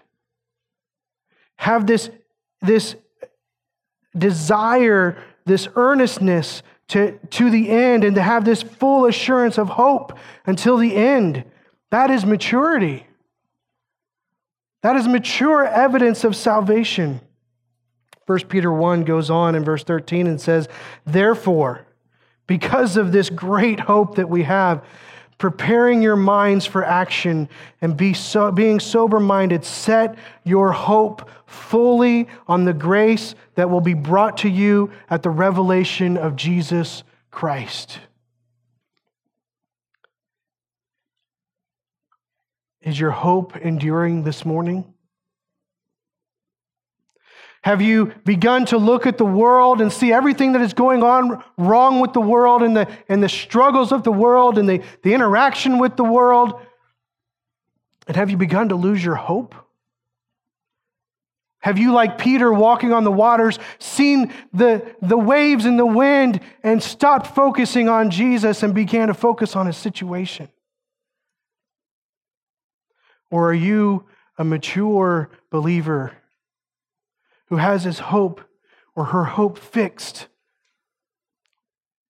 Have 1.57 1.86
this, 1.86 2.11
this 2.62 2.96
desire, 4.16 5.16
this 5.44 5.68
earnestness 5.76 6.62
to, 6.88 7.18
to 7.30 7.50
the 7.50 7.70
end, 7.70 8.04
and 8.04 8.14
to 8.14 8.22
have 8.22 8.44
this 8.44 8.62
full 8.62 9.07
assurance 9.07 9.59
of 9.59 9.68
hope 9.68 10.16
until 10.46 10.76
the 10.76 10.94
end. 10.94 11.44
That 11.90 12.11
is 12.11 12.24
maturity. 12.24 13.07
That 14.82 14.96
is 14.96 15.09
mature 15.09 15.64
evidence 15.64 16.22
of 16.24 16.36
salvation. 16.36 17.20
1 18.26 18.40
Peter 18.48 18.72
1 18.72 19.04
goes 19.04 19.30
on 19.30 19.54
in 19.54 19.64
verse 19.64 19.84
13 19.84 20.26
and 20.26 20.40
says, 20.40 20.68
Therefore, 21.04 21.86
because 22.46 22.96
of 22.96 23.12
this 23.12 23.30
great 23.30 23.80
hope 23.80 24.16
that 24.16 24.28
we 24.28 24.42
have, 24.44 24.84
preparing 25.39 26.03
your 26.03 26.16
minds 26.16 26.64
for 26.64 26.84
action 26.84 27.49
and 27.80 27.97
be 27.97 28.14
so, 28.14 28.51
being 28.51 28.80
sober 28.80 29.20
minded, 29.20 29.64
set 29.64 30.16
your 30.45 30.72
hope 30.72 31.28
fully 31.47 32.28
on 32.49 32.64
the 32.64 32.72
grace 32.72 33.34
that 33.55 33.68
will 33.68 33.80
be 33.80 33.95
brought 33.95 34.39
to 34.39 34.49
you 34.49 34.91
at 35.11 35.22
the 35.22 35.30
revelation 35.30 36.16
of 36.16 36.37
Jesus 36.37 37.03
Christ. 37.30 38.01
Is 42.80 42.99
your 42.99 43.11
hope 43.11 43.57
enduring 43.57 44.22
this 44.22 44.45
morning? 44.45 44.95
Have 47.66 47.82
you 47.82 48.12
begun 48.24 48.64
to 48.66 48.78
look 48.78 49.06
at 49.06 49.18
the 49.18 49.24
world 49.24 49.80
and 49.80 49.92
see 49.92 50.12
everything 50.12 50.52
that 50.52 50.62
is 50.62 50.72
going 50.72 51.02
on 51.02 51.42
wrong 51.58 51.98
with 51.98 52.12
the 52.12 52.20
world 52.20 52.62
and 52.62 52.76
the, 52.76 52.88
and 53.08 53.20
the 53.20 53.28
struggles 53.28 53.90
of 53.90 54.04
the 54.04 54.12
world 54.12 54.56
and 54.56 54.68
the, 54.68 54.84
the 55.02 55.14
interaction 55.14 55.80
with 55.80 55.96
the 55.96 56.04
world? 56.04 56.60
And 58.06 58.16
have 58.16 58.30
you 58.30 58.36
begun 58.36 58.68
to 58.68 58.76
lose 58.76 59.04
your 59.04 59.16
hope? 59.16 59.56
Have 61.58 61.76
you, 61.76 61.92
like 61.92 62.18
Peter 62.18 62.52
walking 62.52 62.92
on 62.92 63.02
the 63.02 63.10
waters, 63.10 63.58
seen 63.80 64.32
the, 64.52 64.94
the 65.02 65.18
waves 65.18 65.64
and 65.64 65.76
the 65.76 65.84
wind 65.84 66.38
and 66.62 66.80
stopped 66.80 67.34
focusing 67.34 67.88
on 67.88 68.10
Jesus 68.10 68.62
and 68.62 68.76
began 68.76 69.08
to 69.08 69.14
focus 69.14 69.56
on 69.56 69.66
his 69.66 69.76
situation? 69.76 70.48
Or 73.28 73.50
are 73.50 73.54
you 73.54 74.06
a 74.38 74.44
mature 74.44 75.30
believer 75.50 76.12
who 77.49 77.57
has 77.57 77.84
his 77.84 77.99
hope 77.99 78.40
or 78.94 79.07
her 79.07 79.24
hope 79.24 79.59
fixed 79.59 80.28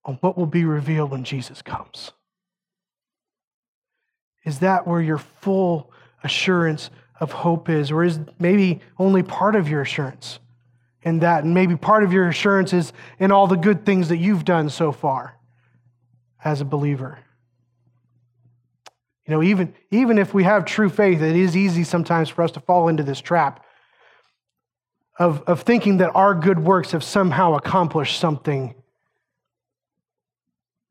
on 0.05 0.14
what 0.20 0.37
will 0.37 0.47
be 0.47 0.64
revealed 0.64 1.11
when 1.11 1.24
Jesus 1.24 1.62
comes? 1.62 2.12
Is 4.45 4.61
that 4.61 4.87
where 4.87 5.01
your 5.01 5.18
full 5.18 5.93
assurance 6.22 6.91
of 7.18 7.32
hope 7.32 7.68
is? 7.68 7.91
Or 7.91 8.05
is 8.05 8.20
maybe 8.39 8.80
only 8.99 9.22
part 9.22 9.57
of 9.57 9.68
your 9.68 9.82
assurance 9.82 10.39
in 11.03 11.18
that? 11.18 11.43
And 11.43 11.53
maybe 11.53 11.76
part 11.76 12.05
of 12.05 12.12
your 12.12 12.28
assurance 12.28 12.72
is 12.72 12.93
in 13.18 13.32
all 13.32 13.49
the 13.49 13.57
good 13.57 13.84
things 13.84 14.09
that 14.09 14.18
you've 14.18 14.45
done 14.45 14.70
so 14.70 14.93
far 14.93 15.37
as 16.45 16.61
a 16.61 16.64
believer. 16.64 17.18
You 19.26 19.34
know, 19.34 19.43
even, 19.43 19.74
even 19.91 20.18
if 20.18 20.32
we 20.32 20.45
have 20.45 20.64
true 20.64 20.89
faith, 20.89 21.20
it 21.20 21.34
is 21.34 21.57
easy 21.57 21.82
sometimes 21.82 22.28
for 22.28 22.43
us 22.43 22.53
to 22.53 22.61
fall 22.61 22.87
into 22.87 23.03
this 23.03 23.20
trap 23.20 23.65
of, 25.18 25.42
of 25.42 25.62
thinking 25.62 25.98
that 25.98 26.14
our 26.14 26.34
good 26.34 26.58
works 26.58 26.92
have 26.92 27.02
somehow 27.02 27.54
accomplished 27.54 28.18
something, 28.18 28.74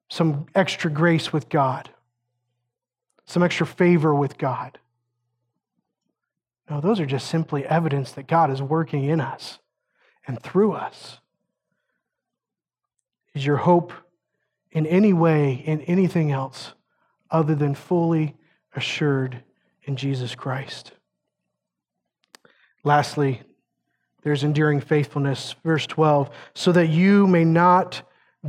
some 0.10 0.48
extra 0.56 0.90
grace 0.90 1.32
with 1.32 1.50
God, 1.50 1.90
some 3.26 3.44
extra 3.44 3.66
favor 3.66 4.14
with 4.14 4.38
God. 4.38 4.80
No, 6.70 6.82
those 6.82 7.00
are 7.00 7.06
just 7.06 7.28
simply 7.28 7.66
evidence 7.66 8.12
that 8.14 8.28
God 8.28 8.50
is 8.50 8.62
working 8.62 9.04
in 9.04 9.22
us 9.22 9.60
and 10.26 10.42
through 10.42 10.74
us. 10.74 11.20
Is 13.36 13.46
your 13.46 13.58
hope 13.58 13.94
in 14.72 14.88
any 14.88 15.14
way, 15.14 15.54
in 15.54 15.82
anything 15.82 16.32
else, 16.32 16.74
other 17.30 17.54
than 17.54 17.76
fully 17.76 18.36
assured 18.76 19.44
in 19.84 19.96
Jesus 19.96 20.34
Christ? 20.34 20.94
Lastly, 22.84 23.42
there's 24.26 24.44
enduring 24.44 24.82
faithfulness. 24.82 25.56
Verse 25.64 25.86
12, 25.86 26.32
so 26.56 26.72
that 26.72 26.88
you 26.88 27.28
may 27.28 27.46
not 27.46 28.02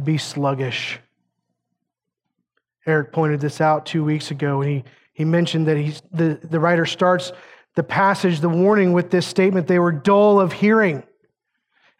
be 0.04 0.16
sluggish. 0.16 0.98
Eric 2.86 3.12
pointed 3.12 3.40
this 3.40 3.60
out 3.60 3.84
two 3.84 4.02
weeks 4.02 4.30
ago, 4.30 4.62
and 4.62 4.70
he, 4.70 4.84
he 5.12 5.24
mentioned 5.26 5.66
that 5.68 5.76
he's, 5.76 6.00
the, 6.10 6.40
the 6.42 6.58
writer 6.58 6.86
starts 6.86 7.30
the 7.74 7.82
passage, 7.82 8.40
the 8.40 8.48
warning 8.48 8.94
with 8.94 9.10
this 9.10 9.26
statement 9.26 9.66
they 9.66 9.78
were 9.78 9.92
dull 9.92 10.40
of 10.40 10.50
hearing. 10.50 11.02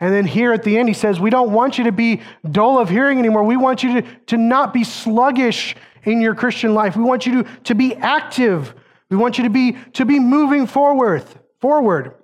And 0.01 0.13
then 0.13 0.25
here 0.25 0.55
at 0.55 0.63
the 0.63 0.79
end, 0.79 0.89
he 0.89 0.95
says, 0.95 1.21
We 1.21 1.29
don't 1.29 1.53
want 1.53 1.77
you 1.77 1.85
to 1.85 1.93
be 1.93 2.23
dull 2.51 2.79
of 2.79 2.89
hearing 2.89 3.19
anymore. 3.19 3.45
We 3.45 3.59
want 3.59 3.83
you 3.83 4.01
to, 4.01 4.09
to 4.29 4.37
not 4.39 4.73
be 4.73 4.85
sluggish 4.85 5.77
in 6.05 6.23
your 6.23 6.35
Christian 6.35 6.73
life. 6.73 6.97
We 6.97 7.05
want 7.05 7.27
you 7.27 7.43
to, 7.43 7.51
to 7.65 7.75
be 7.75 7.95
active. 7.95 8.75
We 9.11 9.19
want 9.19 9.37
you 9.37 9.45
to 9.45 9.51
be, 9.51 9.77
to 9.93 10.07
be 10.07 10.19
moving 10.19 10.67
forward, 10.67 11.27
forward 11.61 12.15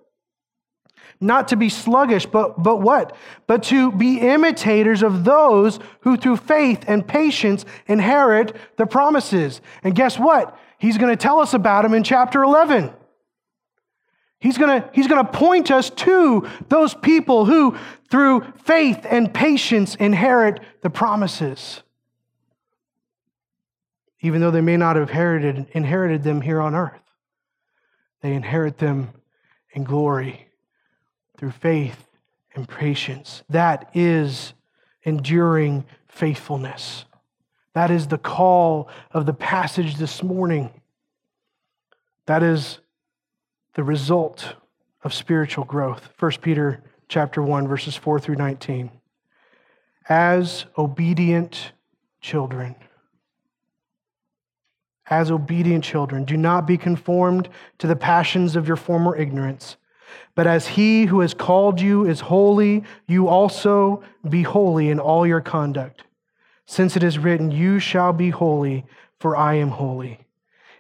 not 1.22 1.48
to 1.48 1.56
be 1.56 1.68
sluggish, 1.68 2.26
but, 2.26 2.62
but 2.62 2.78
what? 2.78 3.16
But 3.46 3.62
to 3.64 3.92
be 3.92 4.18
imitators 4.20 5.02
of 5.02 5.24
those 5.24 5.78
who 6.00 6.16
through 6.16 6.36
faith 6.36 6.84
and 6.86 7.06
patience 7.06 7.64
inherit 7.86 8.56
the 8.76 8.86
promises. 8.86 9.60
And 9.82 9.94
guess 9.94 10.18
what? 10.18 10.58
He's 10.78 10.98
going 10.98 11.12
to 11.12 11.16
tell 11.16 11.38
us 11.38 11.54
about 11.54 11.82
them 11.82 11.94
in 11.94 12.02
chapter 12.02 12.42
11. 12.42 12.92
He's 14.40 14.58
going 14.58 14.82
to, 14.82 14.90
he's 14.92 15.06
going 15.06 15.24
to 15.24 15.32
point 15.32 15.70
us 15.70 15.90
to 15.90 16.48
those 16.68 16.94
people 16.94 17.44
who, 17.44 17.76
through 18.10 18.40
faith 18.64 19.06
and 19.08 19.32
patience, 19.32 19.94
inherit 19.94 20.60
the 20.82 20.90
promises. 20.90 21.82
Even 24.20 24.40
though 24.40 24.50
they 24.50 24.60
may 24.60 24.76
not 24.76 24.96
have 24.96 25.08
inherited, 25.08 25.68
inherited 25.72 26.24
them 26.24 26.40
here 26.40 26.60
on 26.60 26.74
earth, 26.74 27.00
they 28.20 28.34
inherit 28.34 28.78
them 28.78 29.10
in 29.74 29.84
glory 29.84 30.48
through 31.42 31.50
faith 31.50 32.06
and 32.54 32.68
patience. 32.68 33.42
That 33.50 33.90
is 33.94 34.54
enduring 35.02 35.84
faithfulness. 36.06 37.04
That 37.74 37.90
is 37.90 38.06
the 38.06 38.16
call 38.16 38.88
of 39.10 39.26
the 39.26 39.32
passage 39.32 39.96
this 39.96 40.22
morning. 40.22 40.70
That 42.26 42.44
is 42.44 42.78
the 43.74 43.82
result 43.82 44.54
of 45.02 45.12
spiritual 45.12 45.64
growth. 45.64 46.10
1 46.16 46.30
Peter 46.40 46.80
chapter 47.08 47.42
1 47.42 47.66
verses 47.66 47.96
4 47.96 48.20
through 48.20 48.36
19. 48.36 48.92
As 50.08 50.66
obedient 50.78 51.72
children, 52.20 52.76
as 55.10 55.32
obedient 55.32 55.82
children, 55.82 56.24
do 56.24 56.36
not 56.36 56.68
be 56.68 56.78
conformed 56.78 57.48
to 57.78 57.88
the 57.88 57.96
passions 57.96 58.54
of 58.54 58.68
your 58.68 58.76
former 58.76 59.16
ignorance 59.16 59.76
but 60.34 60.46
as 60.46 60.66
he 60.66 61.06
who 61.06 61.20
has 61.20 61.34
called 61.34 61.80
you 61.80 62.06
is 62.06 62.20
holy, 62.20 62.84
you 63.06 63.28
also 63.28 64.02
be 64.28 64.42
holy 64.42 64.88
in 64.88 64.98
all 64.98 65.26
your 65.26 65.40
conduct. 65.40 66.04
Since 66.66 66.96
it 66.96 67.02
is 67.02 67.18
written, 67.18 67.50
You 67.50 67.78
shall 67.78 68.12
be 68.12 68.30
holy, 68.30 68.84
for 69.20 69.36
I 69.36 69.54
am 69.54 69.68
holy. 69.68 70.20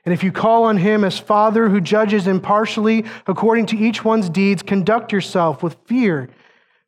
And 0.04 0.12
if 0.12 0.24
you 0.24 0.32
call 0.32 0.64
on 0.64 0.78
him 0.78 1.04
as 1.04 1.18
Father 1.18 1.68
who 1.68 1.80
judges 1.80 2.26
impartially 2.26 3.04
according 3.26 3.66
to 3.66 3.76
each 3.76 4.04
one's 4.04 4.28
deeds, 4.28 4.62
conduct 4.62 5.12
yourself 5.12 5.62
with 5.62 5.76
fear 5.86 6.28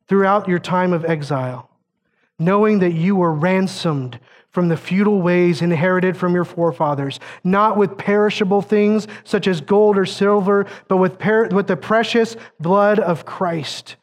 throughout 0.07 0.47
your 0.47 0.59
time 0.59 0.91
of 0.91 1.05
exile, 1.05 1.69
knowing 2.37 2.79
that 2.79 2.93
you 2.93 3.15
were 3.15 3.33
ransomed 3.33 4.19
from 4.55 4.69
the 4.69 4.77
futile 4.77 5.21
ways 5.21 5.61
inherited 5.61 6.15
from 6.15 6.33
your 6.33 6.45
forefathers, 6.45 7.19
not 7.43 7.75
with 7.75 7.97
perishable 7.97 8.61
things 8.61 9.05
such 9.25 9.47
as 9.47 9.59
gold 9.59 9.97
or 9.97 10.05
silver, 10.05 10.65
but 10.87 10.95
with, 10.95 11.19
per- 11.19 11.49
with 11.49 11.67
the 11.67 11.75
precious 11.75 12.37
blood 12.57 12.97
of 12.97 13.25
Christ, 13.25 13.97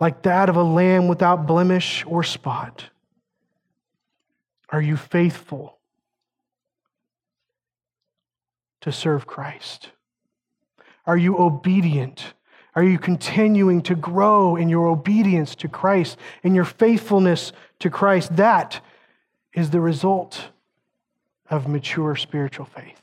like 0.00 0.22
that 0.22 0.48
of 0.48 0.56
a 0.56 0.62
lamb 0.62 1.06
without 1.06 1.46
blemish 1.46 2.02
or 2.06 2.22
spot. 2.22 2.86
Are 4.70 4.80
you 4.80 4.96
faithful 4.96 5.76
to 8.80 8.90
serve 8.90 9.26
Christ? 9.26 9.90
Are 11.04 11.18
you 11.18 11.38
obedient? 11.38 12.32
Are 12.74 12.84
you 12.84 12.98
continuing 12.98 13.82
to 13.82 13.94
grow 13.94 14.56
in 14.56 14.70
your 14.70 14.86
obedience 14.86 15.54
to 15.56 15.68
Christ, 15.68 16.16
in 16.42 16.54
your 16.54 16.64
faithfulness 16.64 17.52
to 17.80 17.90
Christ? 17.90 18.36
That 18.36 18.80
is 19.54 19.70
the 19.70 19.80
result 19.80 20.50
of 21.48 21.68
mature 21.68 22.14
spiritual 22.16 22.66
faith. 22.66 23.02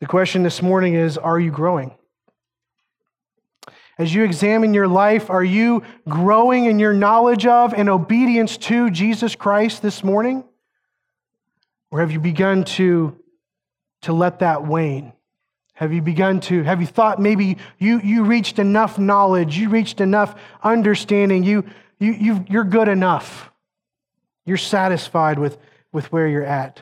The 0.00 0.06
question 0.06 0.42
this 0.42 0.60
morning 0.60 0.94
is 0.94 1.16
Are 1.16 1.38
you 1.38 1.50
growing? 1.50 1.94
As 3.98 4.14
you 4.14 4.24
examine 4.24 4.74
your 4.74 4.88
life, 4.88 5.30
are 5.30 5.44
you 5.44 5.82
growing 6.06 6.66
in 6.66 6.78
your 6.78 6.92
knowledge 6.92 7.46
of 7.46 7.72
and 7.72 7.88
obedience 7.88 8.58
to 8.58 8.90
Jesus 8.90 9.34
Christ 9.34 9.80
this 9.80 10.04
morning? 10.04 10.44
Or 11.90 12.00
have 12.00 12.10
you 12.10 12.20
begun 12.20 12.64
to, 12.64 13.18
to 14.02 14.12
let 14.12 14.40
that 14.40 14.66
wane? 14.66 15.14
Have 15.74 15.94
you 15.94 16.02
begun 16.02 16.40
to, 16.40 16.62
have 16.62 16.80
you 16.80 16.86
thought 16.86 17.20
maybe 17.20 17.56
you, 17.78 18.00
you 18.00 18.24
reached 18.24 18.58
enough 18.58 18.98
knowledge, 18.98 19.56
you 19.56 19.70
reached 19.70 20.00
enough 20.00 20.34
understanding, 20.62 21.42
you, 21.42 21.64
you, 21.98 22.12
you 22.12 22.44
you're 22.48 22.64
good 22.64 22.88
enough? 22.88 23.50
You're 24.46 24.56
satisfied 24.56 25.38
with, 25.38 25.58
with 25.92 26.10
where 26.12 26.28
you're 26.28 26.44
at. 26.44 26.80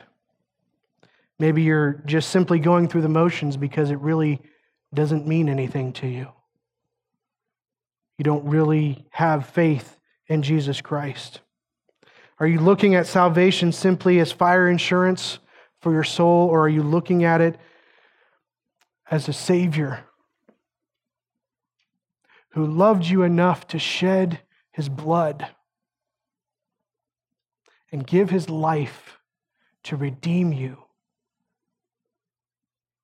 Maybe 1.37 1.63
you're 1.63 2.01
just 2.05 2.29
simply 2.29 2.59
going 2.59 2.87
through 2.87 3.01
the 3.01 3.09
motions 3.09 3.57
because 3.57 3.91
it 3.91 3.99
really 3.99 4.41
doesn't 4.93 5.27
mean 5.27 5.49
anything 5.49 5.91
to 5.93 6.07
you. 6.07 6.29
You 8.17 8.23
don't 8.23 8.45
really 8.45 9.05
have 9.11 9.47
faith 9.47 9.97
in 10.27 10.41
Jesus 10.41 10.79
Christ. 10.79 11.41
Are 12.39 12.47
you 12.47 12.59
looking 12.59 12.95
at 12.95 13.07
salvation 13.07 13.71
simply 13.71 14.19
as 14.19 14.31
fire 14.31 14.69
insurance 14.69 15.39
for 15.79 15.91
your 15.91 16.03
soul, 16.03 16.47
or 16.47 16.61
are 16.61 16.69
you 16.69 16.83
looking 16.83 17.23
at 17.23 17.41
it 17.41 17.57
as 19.09 19.27
a 19.27 19.33
Savior 19.33 20.03
who 22.49 22.65
loved 22.65 23.05
you 23.05 23.23
enough 23.23 23.67
to 23.67 23.77
shed 23.77 24.39
his 24.71 24.89
blood 24.89 25.47
and 27.91 28.05
give 28.05 28.29
his 28.29 28.49
life 28.49 29.17
to 29.83 29.95
redeem 29.95 30.51
you 30.51 30.77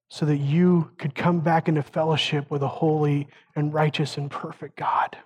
so 0.09 0.25
that 0.25 0.37
you 0.37 0.91
could 0.97 1.15
come 1.15 1.39
back 1.39 1.69
into 1.69 1.81
fellowship 1.81 2.51
with 2.51 2.61
a 2.61 2.67
holy 2.67 3.27
and 3.55 3.73
righteous 3.73 4.17
and 4.17 4.29
perfect 4.29 4.75
God? 4.75 5.17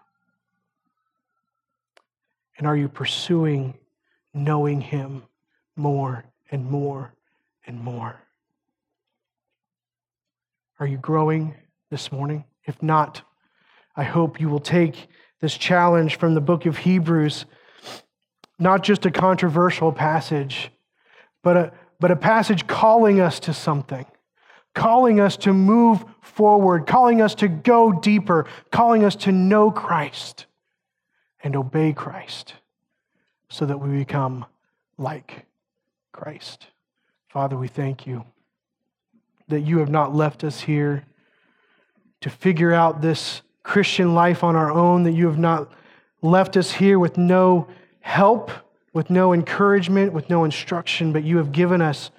And 2.58 2.68
are 2.68 2.78
you 2.78 2.88
pursuing 2.88 3.74
knowing 4.34 4.82
him 4.82 5.24
more 5.76 6.26
and 6.52 6.70
more 6.70 7.14
and 7.66 7.80
more? 7.80 8.22
Are 10.80 10.88
you 10.88 10.98
growing 10.98 11.56
this 11.90 12.12
morning? 12.12 12.44
If 12.66 12.84
not, 12.84 13.22
I 13.96 14.04
hope 14.04 14.40
you 14.40 14.50
will 14.50 14.60
take 14.60 15.08
this 15.40 15.58
challenge 15.58 16.18
from 16.18 16.34
the 16.34 16.42
book 16.42 16.66
of 16.66 16.78
Hebrews 16.78 17.46
not 18.58 18.84
just 18.84 19.06
a 19.06 19.12
controversial 19.12 19.92
passage, 19.92 20.72
but 21.44 21.58
a, 21.58 21.72
but 22.00 22.12
a 22.12 22.16
passage 22.16 22.68
calling 22.68 23.20
us 23.20 23.40
to 23.42 23.54
something, 23.54 24.06
calling 24.74 25.20
us 25.20 25.38
to 25.38 25.54
move 25.54 26.04
forward, 26.22 26.88
calling 26.88 27.22
us 27.22 27.36
to 27.36 27.48
go 27.48 27.92
deeper, 27.92 28.46
calling 28.72 29.04
us 29.04 29.16
to 29.16 29.32
know 29.32 29.72
Christ 29.72 30.46
and 31.44 31.56
obey 31.56 31.94
Christ 31.94 32.54
so 33.50 33.66
that 33.66 33.78
we 33.78 33.98
become 33.98 34.46
like 34.98 35.46
Christ. 36.12 36.68
Father, 37.30 37.58
we 37.58 37.68
thank 37.68 38.08
you 38.08 38.26
that 39.48 39.62
you 39.62 39.80
have 39.80 39.90
not 39.90 40.16
left 40.16 40.44
us 40.44 40.62
here 40.62 41.06
to 42.22 42.30
figure 42.30 42.74
out 42.74 43.02
this 43.02 43.42
Christian 43.62 44.14
life 44.16 44.44
on 44.44 44.56
our 44.56 44.72
own, 44.72 45.04
that 45.04 45.12
you 45.12 45.28
have 45.28 45.38
not 45.38 45.72
left 46.22 46.58
us 46.58 46.72
here 46.72 46.98
with 46.98 47.18
no 47.18 47.68
help, 48.06 48.52
with 48.94 49.10
no 49.10 49.34
encouragement, 49.34 50.14
with 50.14 50.30
no 50.30 50.44
instruction, 50.44 51.12
but 51.12 51.24
you 51.24 51.38
have 51.38 51.52
given 51.52 51.82
us 51.82 52.12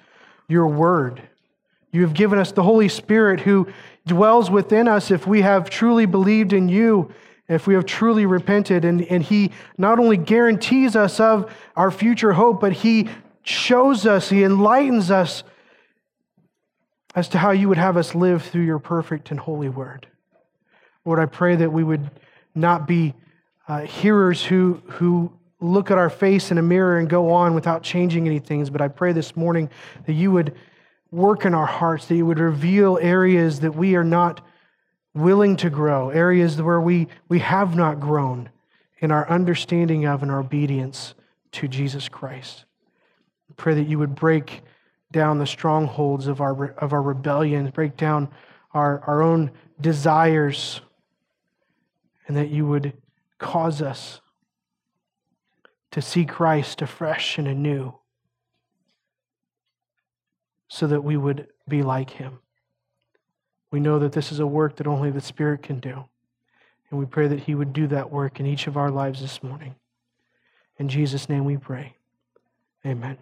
your 0.49 0.67
word. 0.67 1.21
You 1.93 2.01
have 2.01 2.13
given 2.13 2.37
us 2.37 2.51
the 2.51 2.61
Holy 2.61 2.89
Spirit 2.89 3.39
who 3.39 3.69
dwells 4.05 4.51
within 4.51 4.89
us 4.89 5.11
if 5.11 5.25
we 5.25 5.43
have 5.43 5.69
truly 5.69 6.05
believed 6.05 6.51
in 6.51 6.67
you, 6.67 7.13
if 7.47 7.67
we 7.67 7.73
have 7.73 7.85
truly 7.85 8.25
repented. 8.25 8.83
And, 8.83 9.01
and 9.03 9.23
He 9.23 9.51
not 9.77 9.97
only 9.97 10.17
guarantees 10.17 10.97
us 10.97 11.21
of 11.21 11.49
our 11.77 11.89
future 11.89 12.33
hope, 12.33 12.59
but 12.59 12.73
He 12.73 13.07
shows 13.43 14.05
us, 14.05 14.29
He 14.29 14.43
enlightens 14.43 15.09
us 15.09 15.45
as 17.15 17.29
to 17.29 17.37
how 17.37 17.51
you 17.51 17.69
would 17.69 17.77
have 17.77 17.95
us 17.95 18.13
live 18.13 18.43
through 18.43 18.65
your 18.65 18.79
perfect 18.79 19.31
and 19.31 19.39
holy 19.39 19.69
word. 19.69 20.05
Lord, 21.05 21.17
I 21.17 21.27
pray 21.27 21.55
that 21.55 21.71
we 21.71 21.85
would 21.85 22.11
not 22.53 22.87
be 22.87 23.13
uh, 23.69 23.81
hearers 23.81 24.43
who, 24.43 24.81
who 24.87 25.31
look 25.59 25.89
at 25.89 25.97
our 25.97 26.09
face 26.09 26.51
in 26.51 26.57
a 26.57 26.61
mirror 26.61 26.99
and 26.99 27.09
go 27.09 27.31
on 27.31 27.55
without 27.55 27.83
changing 27.83 28.27
anything. 28.27 28.63
But 28.65 28.81
I 28.81 28.87
pray 28.87 29.11
this 29.11 29.35
morning 29.35 29.69
that 30.05 30.13
you 30.13 30.31
would 30.31 30.55
work 31.11 31.45
in 31.45 31.53
our 31.53 31.65
hearts, 31.65 32.05
that 32.07 32.15
you 32.15 32.25
would 32.25 32.39
reveal 32.39 32.99
areas 33.01 33.61
that 33.61 33.75
we 33.75 33.95
are 33.95 34.03
not 34.03 34.45
willing 35.13 35.55
to 35.57 35.69
grow, 35.69 36.09
areas 36.09 36.61
where 36.61 36.81
we, 36.81 37.07
we 37.27 37.39
have 37.39 37.75
not 37.75 37.99
grown 37.99 38.49
in 38.99 39.11
our 39.11 39.27
understanding 39.29 40.05
of 40.05 40.21
and 40.21 40.31
our 40.31 40.39
obedience 40.39 41.15
to 41.51 41.67
Jesus 41.67 42.07
Christ. 42.07 42.65
I 43.49 43.53
pray 43.55 43.73
that 43.75 43.87
you 43.87 43.97
would 43.99 44.15
break 44.15 44.61
down 45.11 45.39
the 45.39 45.47
strongholds 45.47 46.27
of 46.27 46.41
our, 46.41 46.71
of 46.73 46.93
our 46.93 47.01
rebellion, 47.01 47.69
break 47.71 47.97
down 47.97 48.29
our, 48.73 48.99
our 49.07 49.23
own 49.23 49.51
desires, 49.79 50.81
and 52.27 52.35
that 52.35 52.49
you 52.49 52.67
would 52.67 52.93
cause 53.39 53.81
us 53.81 54.21
to 55.91 56.01
see 56.01 56.25
Christ 56.25 56.81
afresh 56.81 57.37
and 57.37 57.47
anew 57.47 57.95
so 60.67 60.87
that 60.87 61.03
we 61.03 61.17
would 61.17 61.47
be 61.67 61.81
like 61.81 62.11
him. 62.11 62.39
We 63.71 63.79
know 63.79 63.99
that 63.99 64.11
this 64.11 64.31
is 64.31 64.39
a 64.39 64.47
work 64.47 64.77
that 64.77 64.87
only 64.87 65.11
the 65.11 65.21
Spirit 65.21 65.61
can 65.61 65.79
do. 65.79 66.05
And 66.89 66.99
we 66.99 67.05
pray 67.05 67.27
that 67.27 67.41
he 67.41 67.55
would 67.55 67.73
do 67.73 67.87
that 67.87 68.11
work 68.11 68.39
in 68.39 68.45
each 68.45 68.67
of 68.67 68.77
our 68.77 68.89
lives 68.89 69.21
this 69.21 69.43
morning. 69.43 69.75
In 70.77 70.87
Jesus' 70.87 71.27
name 71.27 71.45
we 71.45 71.57
pray. 71.57 71.95
Amen. 72.85 73.17